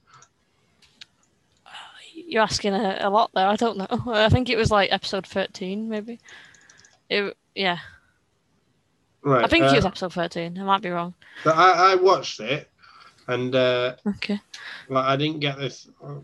you're 2.14 2.44
asking 2.44 2.74
a, 2.74 2.98
a 3.02 3.10
lot 3.10 3.32
there. 3.34 3.48
I 3.48 3.56
don't 3.56 3.78
know. 3.78 3.88
I 4.14 4.30
think 4.30 4.50
it 4.50 4.58
was 4.58 4.72
like 4.72 4.92
episode 4.92 5.26
thirteen, 5.26 5.88
maybe. 5.88 6.20
It 7.10 7.38
yeah, 7.56 7.78
Right. 9.22 9.46
I 9.46 9.48
think 9.48 9.64
uh, 9.66 9.68
it 9.68 9.76
was 9.76 9.86
episode 9.86 10.14
thirteen. 10.14 10.58
I 10.60 10.64
might 10.64 10.82
be 10.82 10.90
wrong. 10.90 11.14
I, 11.46 11.92
I 11.92 11.96
watched 11.96 12.40
it, 12.40 12.70
and 13.28 13.56
uh, 13.56 13.96
Okay. 14.06 14.40
like 14.90 15.06
I 15.06 15.16
didn't 15.16 15.40
get 15.40 15.58
this. 15.58 15.88
uh, 16.04 16.16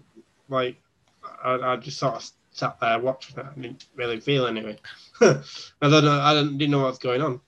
Like 0.49 0.81
I, 1.43 1.73
I 1.73 1.75
just 1.77 1.97
sort 1.97 2.15
of 2.15 2.29
sat 2.51 2.79
there 2.79 2.99
watching 2.99 3.39
it. 3.39 3.45
I 3.45 3.59
didn't 3.59 3.85
really 3.95 4.19
feel 4.19 4.47
anything. 4.47 4.77
I 5.21 5.43
don't 5.81 6.05
know. 6.05 6.19
I 6.19 6.33
didn't, 6.33 6.57
didn't 6.57 6.71
know 6.71 6.83
what's 6.83 6.99
going 6.99 7.21
on. 7.21 7.41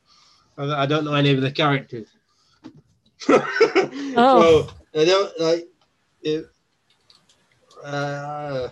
I, 0.57 0.83
I 0.83 0.85
don't 0.85 1.05
know 1.05 1.13
any 1.13 1.31
of 1.31 1.41
the 1.41 1.51
characters. 1.51 2.07
Oh. 4.17 4.67
So 4.93 5.01
I 5.01 5.05
don't 5.05 5.39
like 5.41 5.67
it. 6.21 6.45
Uh, 7.83 8.69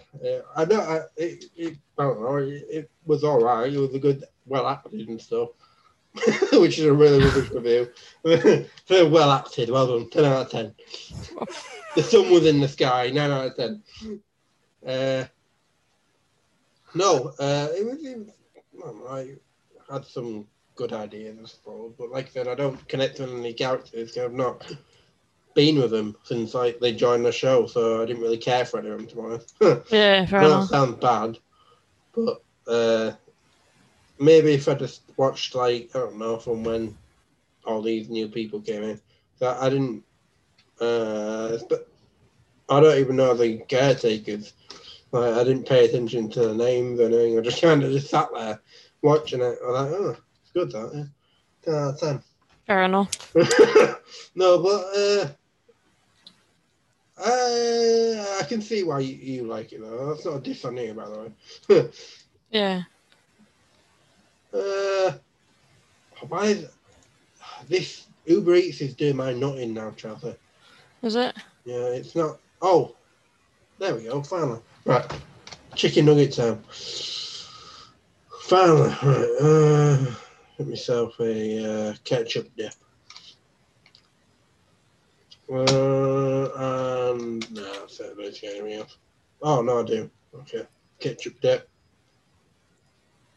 I 0.56 0.64
don't. 0.64 0.88
I, 0.88 1.02
it, 1.18 1.46
it, 1.58 1.78
I 1.98 2.04
don't 2.04 2.22
know. 2.22 2.38
It, 2.38 2.66
it 2.70 2.92
was 3.06 3.26
all 3.26 3.44
right. 3.44 3.72
It 3.72 3.78
was 3.78 3.94
a 3.94 4.00
good, 4.00 4.24
well 4.46 4.68
acted 4.68 5.10
and 5.10 5.20
stuff. 5.20 5.50
which 6.54 6.78
is 6.78 6.86
a 6.86 6.94
really 6.94 7.24
rubbish 7.26 7.50
review. 7.50 7.90
Very 8.88 9.10
well 9.10 9.32
acted. 9.32 9.70
Well 9.70 9.88
done. 9.88 10.10
10 10.10 10.26
out 10.26 10.46
of 10.46 10.52
10. 10.52 10.76
the 11.96 12.04
sun 12.04 12.32
was 12.32 12.46
in 12.46 12.60
the 12.60 12.68
sky. 12.68 13.10
9 13.10 13.32
out 13.32 13.48
of 13.48 13.56
10. 13.56 13.84
Uh, 14.86 15.26
no, 16.96 17.34
uh, 17.40 17.68
it 17.76 17.86
was, 17.86 18.04
it 18.04 18.18
well, 18.74 19.08
I 19.10 19.36
had 19.92 20.06
some 20.06 20.48
good 20.76 20.94
ideas, 20.94 21.38
I 21.42 21.48
suppose. 21.48 21.94
But 21.98 22.12
like 22.12 22.28
I 22.28 22.30
said, 22.30 22.48
I 22.48 22.56
don't 22.56 22.88
connect 22.88 23.20
with 23.20 23.34
any 23.34 23.54
characters. 23.54 24.18
I've 24.18 24.34
not 24.34 24.66
been 25.56 25.78
with 25.80 25.92
them 25.92 26.16
since 26.24 26.54
like 26.54 26.80
they 26.80 26.94
joined 26.94 27.26
the 27.26 27.32
show, 27.32 27.68
so 27.68 28.02
I 28.02 28.06
didn't 28.06 28.22
really 28.22 28.38
care 28.38 28.66
for 28.66 28.80
any 28.80 28.90
of 28.90 28.98
them, 28.98 29.08
to 29.08 29.16
be 29.16 29.22
honest. 29.22 29.56
Yeah, 29.92 30.26
fair 30.26 30.42
that 30.42 30.48
enough. 30.48 30.70
sounds 30.70 31.00
bad, 31.00 31.38
but 32.14 32.42
uh, 32.68 33.12
maybe 34.20 34.54
if 34.54 34.68
I 34.68 34.76
just 34.76 35.02
watched 35.18 35.56
like 35.56 35.90
I 35.96 36.00
don't 36.00 36.18
know 36.18 36.38
from 36.38 36.64
when 36.64 36.98
all 37.66 37.82
these 37.82 38.10
new 38.10 38.28
people 38.28 38.62
came 38.62 38.84
in, 38.84 39.02
that 39.40 39.58
I 39.62 39.70
didn't. 39.70 40.04
Uh, 40.80 41.58
but 41.70 41.88
I 42.74 42.80
don't 42.82 42.98
even 42.98 43.16
know 43.16 43.34
the 43.34 43.58
caretakers. 43.68 44.54
Like 45.12 45.34
I 45.34 45.44
didn't 45.44 45.68
pay 45.68 45.86
attention 45.86 46.30
to 46.32 46.48
the 46.48 46.56
names 46.56 47.00
or 47.00 47.06
anything. 47.06 47.38
I 47.38 47.42
just 47.42 47.62
kind 47.62 47.84
of 47.84 47.92
just 47.92 48.10
sat 48.10 48.30
there 48.34 48.60
watching 49.02 49.42
it. 49.42 49.58
I'm 49.66 49.74
like, 49.74 49.92
oh, 49.92 50.18
it's 50.42 50.52
good 50.52 50.72
that. 50.72 50.92
Yeah. 50.94 51.04
10 51.66 51.76
out 51.76 51.94
of 51.94 52.00
10. 52.00 52.24
Fair 52.68 52.84
enough. 52.84 53.36
no, 54.36 54.64
but 54.64 54.86
uh, 54.98 55.28
I 57.24 58.38
I 58.42 58.44
can 58.46 58.62
see 58.62 58.84
why 58.84 59.00
you, 59.00 59.16
you 59.16 59.44
like 59.44 59.72
it 59.74 59.82
though. 59.82 60.10
That's 60.10 60.26
not 60.26 60.38
a 60.38 60.40
diss 60.40 60.66
on 60.66 60.78
you, 60.78 60.94
by 60.94 61.10
the 61.10 61.34
way. 61.70 61.90
Yeah. 62.52 62.84
uh, 64.54 65.14
why 66.28 66.46
is 66.46 66.68
this 67.68 68.06
Uber 68.28 68.54
Eats 68.54 68.80
is 68.82 68.94
doing 68.94 69.16
my 69.16 69.34
nutting 69.34 69.74
now, 69.74 69.90
Chelsea? 69.92 70.36
Is 71.02 71.16
it? 71.16 71.36
Yeah, 71.66 71.88
it's 71.88 72.16
not. 72.16 72.38
Oh, 72.66 72.96
there 73.78 73.94
we 73.94 74.04
go. 74.04 74.24
Finally, 74.24 74.62
right. 74.86 75.06
Chicken 75.76 76.06
nugget 76.06 76.32
time. 76.32 76.64
Finally, 78.44 78.96
right. 79.04 79.30
Uh, 79.42 79.98
get 80.58 80.68
myself 80.70 81.14
a 81.20 81.90
uh, 81.90 81.94
ketchup 82.06 82.50
dip. 82.56 82.72
Uh, 85.52 86.48
and 87.20 87.52
no, 87.52 87.80
that's 87.82 88.00
it. 88.00 88.16
I 88.18 88.22
don't 88.24 88.34
see. 88.34 88.84
Oh 89.42 89.62
no, 89.62 89.82
I 89.82 89.84
do. 89.84 90.10
Okay, 90.34 90.66
ketchup 91.02 91.42
dip. 91.42 91.70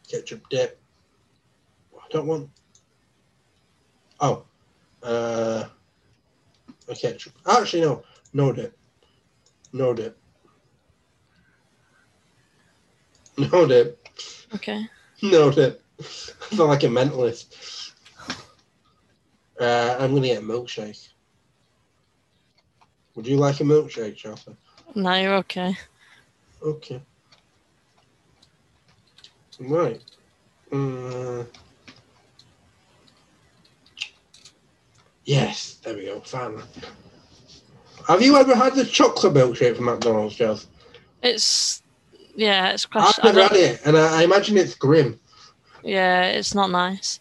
Ketchup 0.09 0.47
dip. 0.49 0.79
I 1.93 2.07
don't 2.11 2.27
want. 2.27 2.49
Oh, 4.21 4.45
uh, 5.03 5.65
a 6.87 6.95
ketchup. 6.95 7.33
Actually, 7.45 7.81
no, 7.81 8.03
no 8.31 8.53
dip. 8.53 8.76
No 9.73 9.93
dip. 9.93 10.17
No 13.37 13.67
dip. 13.67 14.07
Okay. 14.55 14.87
No 15.21 15.51
dip. 15.51 15.83
I 15.99 16.03
feel 16.03 16.67
like 16.67 16.83
a 16.83 16.87
mentalist. 16.87 17.91
Uh, 19.59 19.97
I'm 19.99 20.13
gonna 20.13 20.27
get 20.27 20.41
a 20.43 20.45
milkshake. 20.45 21.09
Would 23.15 23.27
you 23.27 23.37
like 23.37 23.59
a 23.59 23.63
milkshake, 23.63 24.15
Chelsea? 24.15 24.55
No, 24.95 25.13
you're 25.15 25.35
okay. 25.35 25.75
Okay. 26.61 27.01
Right. 29.59 30.01
Uh, 30.71 31.43
yes, 35.25 35.79
there 35.83 35.95
we 35.95 36.05
go. 36.05 36.19
Finally. 36.21 36.63
Have 38.07 38.21
you 38.21 38.37
ever 38.37 38.55
had 38.55 38.73
the 38.75 38.85
chocolate 38.85 39.33
milkshake 39.33 39.75
from 39.75 39.85
McDonald's, 39.85 40.35
Chelsea? 40.35 40.67
It's 41.21 41.81
yeah, 42.35 42.69
it's 42.69 42.87
I've 42.91 43.23
never 43.23 43.43
had 43.43 43.53
it, 43.53 43.81
and 43.85 43.97
I, 43.97 44.21
I 44.21 44.23
imagine 44.23 44.57
it's 44.57 44.75
grim. 44.75 45.19
yeah, 45.83 46.23
it's 46.23 46.55
not 46.55 46.71
nice. 46.71 47.19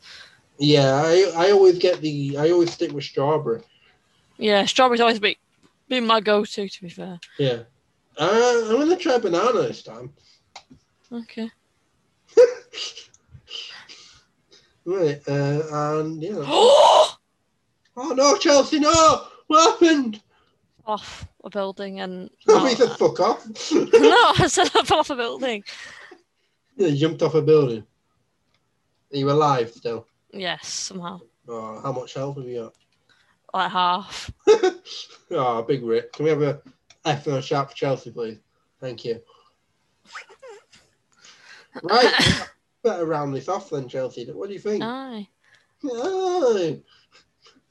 Yeah, 0.58 0.94
I, 0.94 1.32
I 1.36 1.50
always 1.50 1.78
get 1.78 2.00
the 2.00 2.38
I 2.38 2.50
always 2.50 2.72
stick 2.72 2.92
with 2.92 3.04
strawberry. 3.04 3.62
Yeah, 4.38 4.64
strawberries 4.66 5.00
always 5.00 5.18
be 5.18 5.38
been 5.88 6.06
my 6.06 6.20
go-to. 6.20 6.68
To 6.68 6.82
be 6.82 6.88
fair. 6.88 7.18
Yeah. 7.38 7.62
Uh, 8.18 8.62
I'm 8.68 8.76
gonna 8.78 8.96
try 8.96 9.18
banana 9.18 9.62
this 9.62 9.82
time. 9.82 10.12
Okay. 11.12 11.50
Right, 14.88 15.20
uh, 15.26 15.62
and 15.98 16.22
yeah. 16.22 16.44
Oh 17.98 18.12
no, 18.14 18.36
Chelsea, 18.36 18.78
no! 18.78 19.24
What 19.48 19.80
happened? 19.80 20.20
A 20.88 21.50
building 21.50 22.00
and 22.00 22.30
no, 22.46 22.64
he 22.64 22.74
said 22.74 22.90
fuck 22.90 23.18
off. 23.20 23.46
no, 23.72 24.32
I 24.38 24.46
said 24.48 24.68
off 24.90 25.10
a 25.10 25.16
building. 25.16 25.64
yeah, 26.76 26.88
you 26.88 26.96
jumped 26.96 27.22
off 27.22 27.34
a 27.34 27.42
building. 27.42 27.84
Are 29.12 29.16
you 29.16 29.30
alive 29.30 29.70
still? 29.72 30.06
Yes, 30.32 30.68
somehow 30.68 31.20
Oh, 31.48 31.80
how 31.80 31.92
much 31.92 32.14
health 32.14 32.36
have 32.38 32.46
you 32.46 32.62
got? 32.62 32.74
like 33.54 33.70
half. 33.70 34.30
oh, 35.30 35.62
big 35.62 35.82
rip. 35.82 36.12
Can 36.12 36.24
we 36.24 36.30
have 36.30 36.42
a 36.42 36.60
F 37.04 37.26
and 37.26 37.36
a 37.36 37.42
sharp 37.42 37.70
for 37.70 37.76
Chelsea, 37.76 38.10
please? 38.10 38.38
Thank 38.80 39.04
you. 39.04 39.20
Right, 41.82 42.12
better 42.82 43.06
round 43.06 43.34
this 43.34 43.48
off 43.48 43.70
then, 43.70 43.88
Chelsea. 43.88 44.26
What 44.30 44.48
do 44.48 44.54
you 44.54 44.60
think? 44.60 44.82
Aye, 44.82 45.28
Aye. 45.84 46.80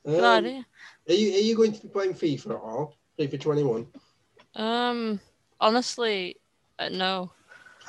good 0.05 0.20
Um, 0.24 0.24
idea. 0.24 0.66
Are 1.09 1.13
you 1.13 1.34
are 1.34 1.39
you 1.41 1.55
going 1.55 1.74
to 1.74 1.82
be 1.82 1.88
playing 1.88 2.13
FIFA 2.13 2.51
at 2.51 2.55
all? 2.61 2.97
FIFA 3.20 3.39
21? 3.39 3.88
Um, 4.55 5.20
honestly, 5.59 6.38
uh, 6.80 6.89
no. 6.89 7.32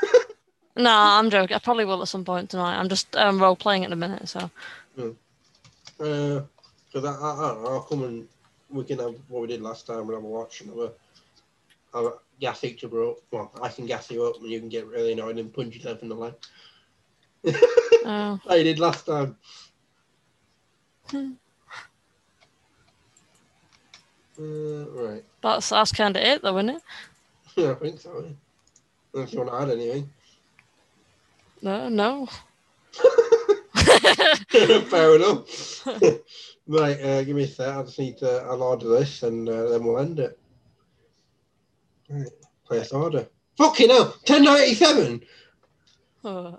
no, 0.77 0.91
I'm 0.91 1.31
joking. 1.31 1.55
I 1.55 1.59
probably 1.59 1.85
will 1.85 2.03
at 2.03 2.09
some 2.09 2.24
point 2.24 2.51
tonight. 2.51 2.79
I'm 2.79 2.89
just 2.89 3.14
um, 3.16 3.41
role 3.41 3.57
playing 3.57 3.85
at 3.85 3.91
the 3.91 3.97
minute, 3.97 4.29
so 4.29 4.51
Uh, 4.99 6.41
because 6.93 7.05
I, 7.05 7.12
I, 7.12 7.35
I 7.35 7.49
don't 7.49 7.62
know, 7.62 7.70
I'll 7.70 7.81
come 7.81 8.05
and 8.05 8.29
we 8.70 8.85
can 8.85 8.99
have 8.99 9.14
what 9.29 9.43
we 9.43 9.49
did 9.49 9.62
last 9.62 9.87
time. 9.87 10.07
We'll 10.07 10.16
have 10.16 10.24
a 10.24 10.29
watch 10.29 10.61
and 10.61 10.70
have 10.70 10.79
a, 10.79 10.93
have 11.95 12.05
a 12.05 12.12
gas 12.41 12.64
each 12.64 12.85
other 12.85 13.05
up. 13.05 13.16
Well, 13.31 13.51
I 13.62 13.68
can 13.68 13.87
gas 13.87 14.11
you 14.11 14.24
up 14.24 14.37
and 14.37 14.51
you 14.51 14.61
can 14.61 14.68
get 14.68 14.87
really 14.87 15.12
annoyed 15.12 15.39
and 15.39 15.53
punch 15.53 15.74
yourself 15.74 16.03
in 16.03 16.09
the 16.09 16.14
leg. 16.14 16.35
oh, 18.05 18.41
like 18.45 18.59
you 18.59 18.64
did 18.64 18.79
last 18.79 19.07
time. 19.07 19.37
Uh, 24.39 24.87
right. 24.91 25.24
that's 25.43 25.70
that's 25.70 25.93
kind 25.93 26.16
of 26.16 26.22
it, 26.22 26.43
though, 26.43 26.57
isn't 26.59 26.70
it? 26.76 26.82
Yeah, 27.57 27.70
I 27.70 27.74
think 27.76 27.99
so. 28.01 28.20
Yeah. 28.20 28.32
Unless 29.14 29.32
you 29.32 29.39
want 29.41 29.51
to 29.51 29.57
add 29.57 29.70
anything. 29.70 30.11
No, 31.62 31.89
no. 31.89 32.28
Fair 34.91 35.16
enough. 35.16 35.87
right, 36.66 37.01
uh, 37.01 37.22
give 37.24 37.34
me 37.37 37.45
a 37.45 37.49
sec. 37.49 37.74
I 37.74 37.82
just 37.82 37.99
need 37.99 38.18
to 38.18 38.43
I'll 38.43 38.62
order 38.62 38.89
this 38.89 39.22
and 39.22 39.49
uh, 39.49 39.70
then 39.70 39.84
we'll 39.84 39.99
end 40.01 40.18
it. 40.20 40.39
Right, 42.11 42.28
place 42.66 42.93
order. 42.93 43.26
Fucking 43.57 43.89
hell, 43.89 44.14
1097! 44.26 45.22
Uh, 46.22 46.57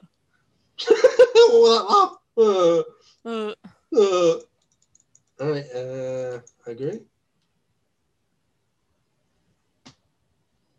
what 0.82 1.54
was 1.54 1.70
that 1.78 1.86
laugh? 1.94 2.18
uh, 2.38 2.84
Uh, 3.30 3.54
uh. 3.96 4.40
Alright, 5.40 5.72
uh, 5.76 6.40
agree. 6.66 7.02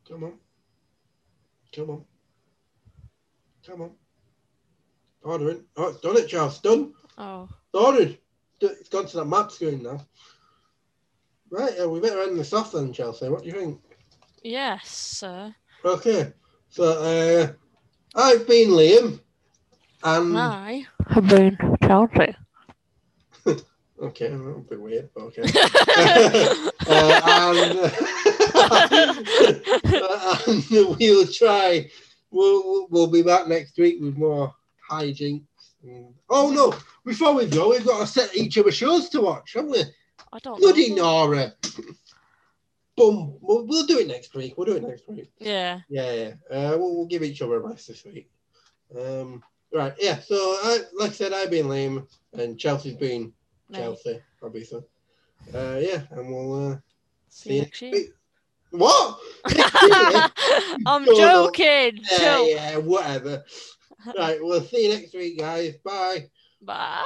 Come 0.09 0.25
on. 0.25 0.33
Come 1.75 1.91
on. 1.91 2.05
Come 3.67 3.83
on. 3.83 3.91
Ordering. 5.23 5.65
Oh, 5.77 5.89
it's 5.89 6.01
done 6.01 6.17
it, 6.17 6.29
Charles. 6.29 6.61
Done. 6.61 6.95
oh, 7.19 7.43
It's 7.45 7.85
ordered. 7.85 8.19
It's 8.61 8.89
gone 8.89 9.07
to 9.07 9.17
that 9.19 9.27
map 9.27 9.51
screen 9.51 9.83
now. 9.83 10.01
Right, 11.51 11.79
uh, 11.81 11.89
we 11.89 12.01
better 12.01 12.23
end 12.23 12.39
this 12.39 12.53
off 12.53 12.73
then, 12.73 12.93
Chelsea. 12.93 13.29
What 13.29 13.43
do 13.43 13.49
you 13.49 13.55
think? 13.55 13.81
yes, 14.43 14.89
sir. 14.89 15.55
Okay. 15.85 16.33
So, 16.71 16.85
uh, 16.85 17.53
I've 18.15 18.47
been 18.47 18.71
Liam. 18.71 19.21
And. 20.03 20.39
I 20.39 20.87
have 21.11 21.29
been 21.29 21.59
Chelsea. 21.83 22.37
Okay, 24.01 24.31
well, 24.31 24.59
a 24.59 24.61
bit 24.61 24.81
weird, 24.81 25.11
but 25.13 25.23
okay. 25.25 25.43
uh, 26.87 27.21
and, 27.27 28.38
uh, 28.55 30.39
and 30.47 30.65
we'll 30.71 31.27
try. 31.27 31.91
We'll, 32.31 32.89
we'll 32.91 33.07
be 33.07 33.23
back 33.23 33.49
next 33.49 33.77
week 33.79 33.99
with 34.01 34.17
more 34.17 34.55
hijinks. 34.91 35.43
And- 35.83 36.15
Oh 36.31 36.51
no! 36.51 36.75
Before 37.07 37.33
we 37.35 37.47
go, 37.47 37.71
we've 37.71 37.87
got 37.87 38.01
to 38.01 38.07
set 38.07 38.37
each 38.37 38.59
other 38.59 38.71
shows 38.71 39.09
to 39.11 39.23
watch, 39.23 39.55
haven't 39.55 39.71
we? 39.71 39.83
I 40.33 40.39
don't 40.41 40.61
Bloody 40.61 40.91
know. 40.95 41.27
Nora! 41.27 41.55
Boom! 42.97 43.39
We'll, 43.41 43.65
we'll 43.67 43.87
do 43.87 43.99
it 43.99 44.09
next 44.09 44.35
week. 44.35 44.55
We'll 44.59 44.67
do 44.67 44.77
it 44.77 44.83
next 44.83 45.09
week. 45.09 45.31
Yeah. 45.39 45.81
Yeah, 45.89 46.13
yeah. 46.13 46.33
Uh, 46.51 46.77
we'll, 46.77 46.97
we'll 46.97 47.07
give 47.07 47.23
each 47.23 47.41
other 47.41 47.57
a 47.57 47.61
rest 47.61 47.89
this 47.89 48.05
week. 48.05 48.29
Um, 48.99 49.43
right, 49.73 49.95
yeah. 49.99 50.19
So, 50.19 50.35
I, 50.37 50.81
like 50.99 51.11
I 51.11 51.15
said, 51.15 51.33
I've 51.33 51.51
been 51.51 51.69
lame, 51.69 52.07
and 52.35 52.59
Chelsea's 52.59 52.97
been. 52.97 53.33
Chelsea, 53.73 54.21
obviously. 54.43 54.81
Uh, 55.55 55.77
yeah, 55.81 56.03
and 56.11 56.29
we'll 56.31 56.73
uh, 56.73 56.77
See 57.29 57.55
you 57.55 57.61
next 57.63 57.81
year. 57.83 57.93
week. 57.93 58.11
What? 58.71 59.19
I'm 60.87 61.05
Go 61.05 61.17
joking. 61.17 62.01
Chill. 62.05 62.49
yeah, 62.49 62.77
whatever. 62.77 63.45
right, 64.19 64.39
we'll 64.41 64.61
see 64.61 64.89
you 64.89 64.95
next 64.95 65.15
week, 65.15 65.39
guys. 65.39 65.77
Bye. 65.85 66.29
Bye. 66.61 67.05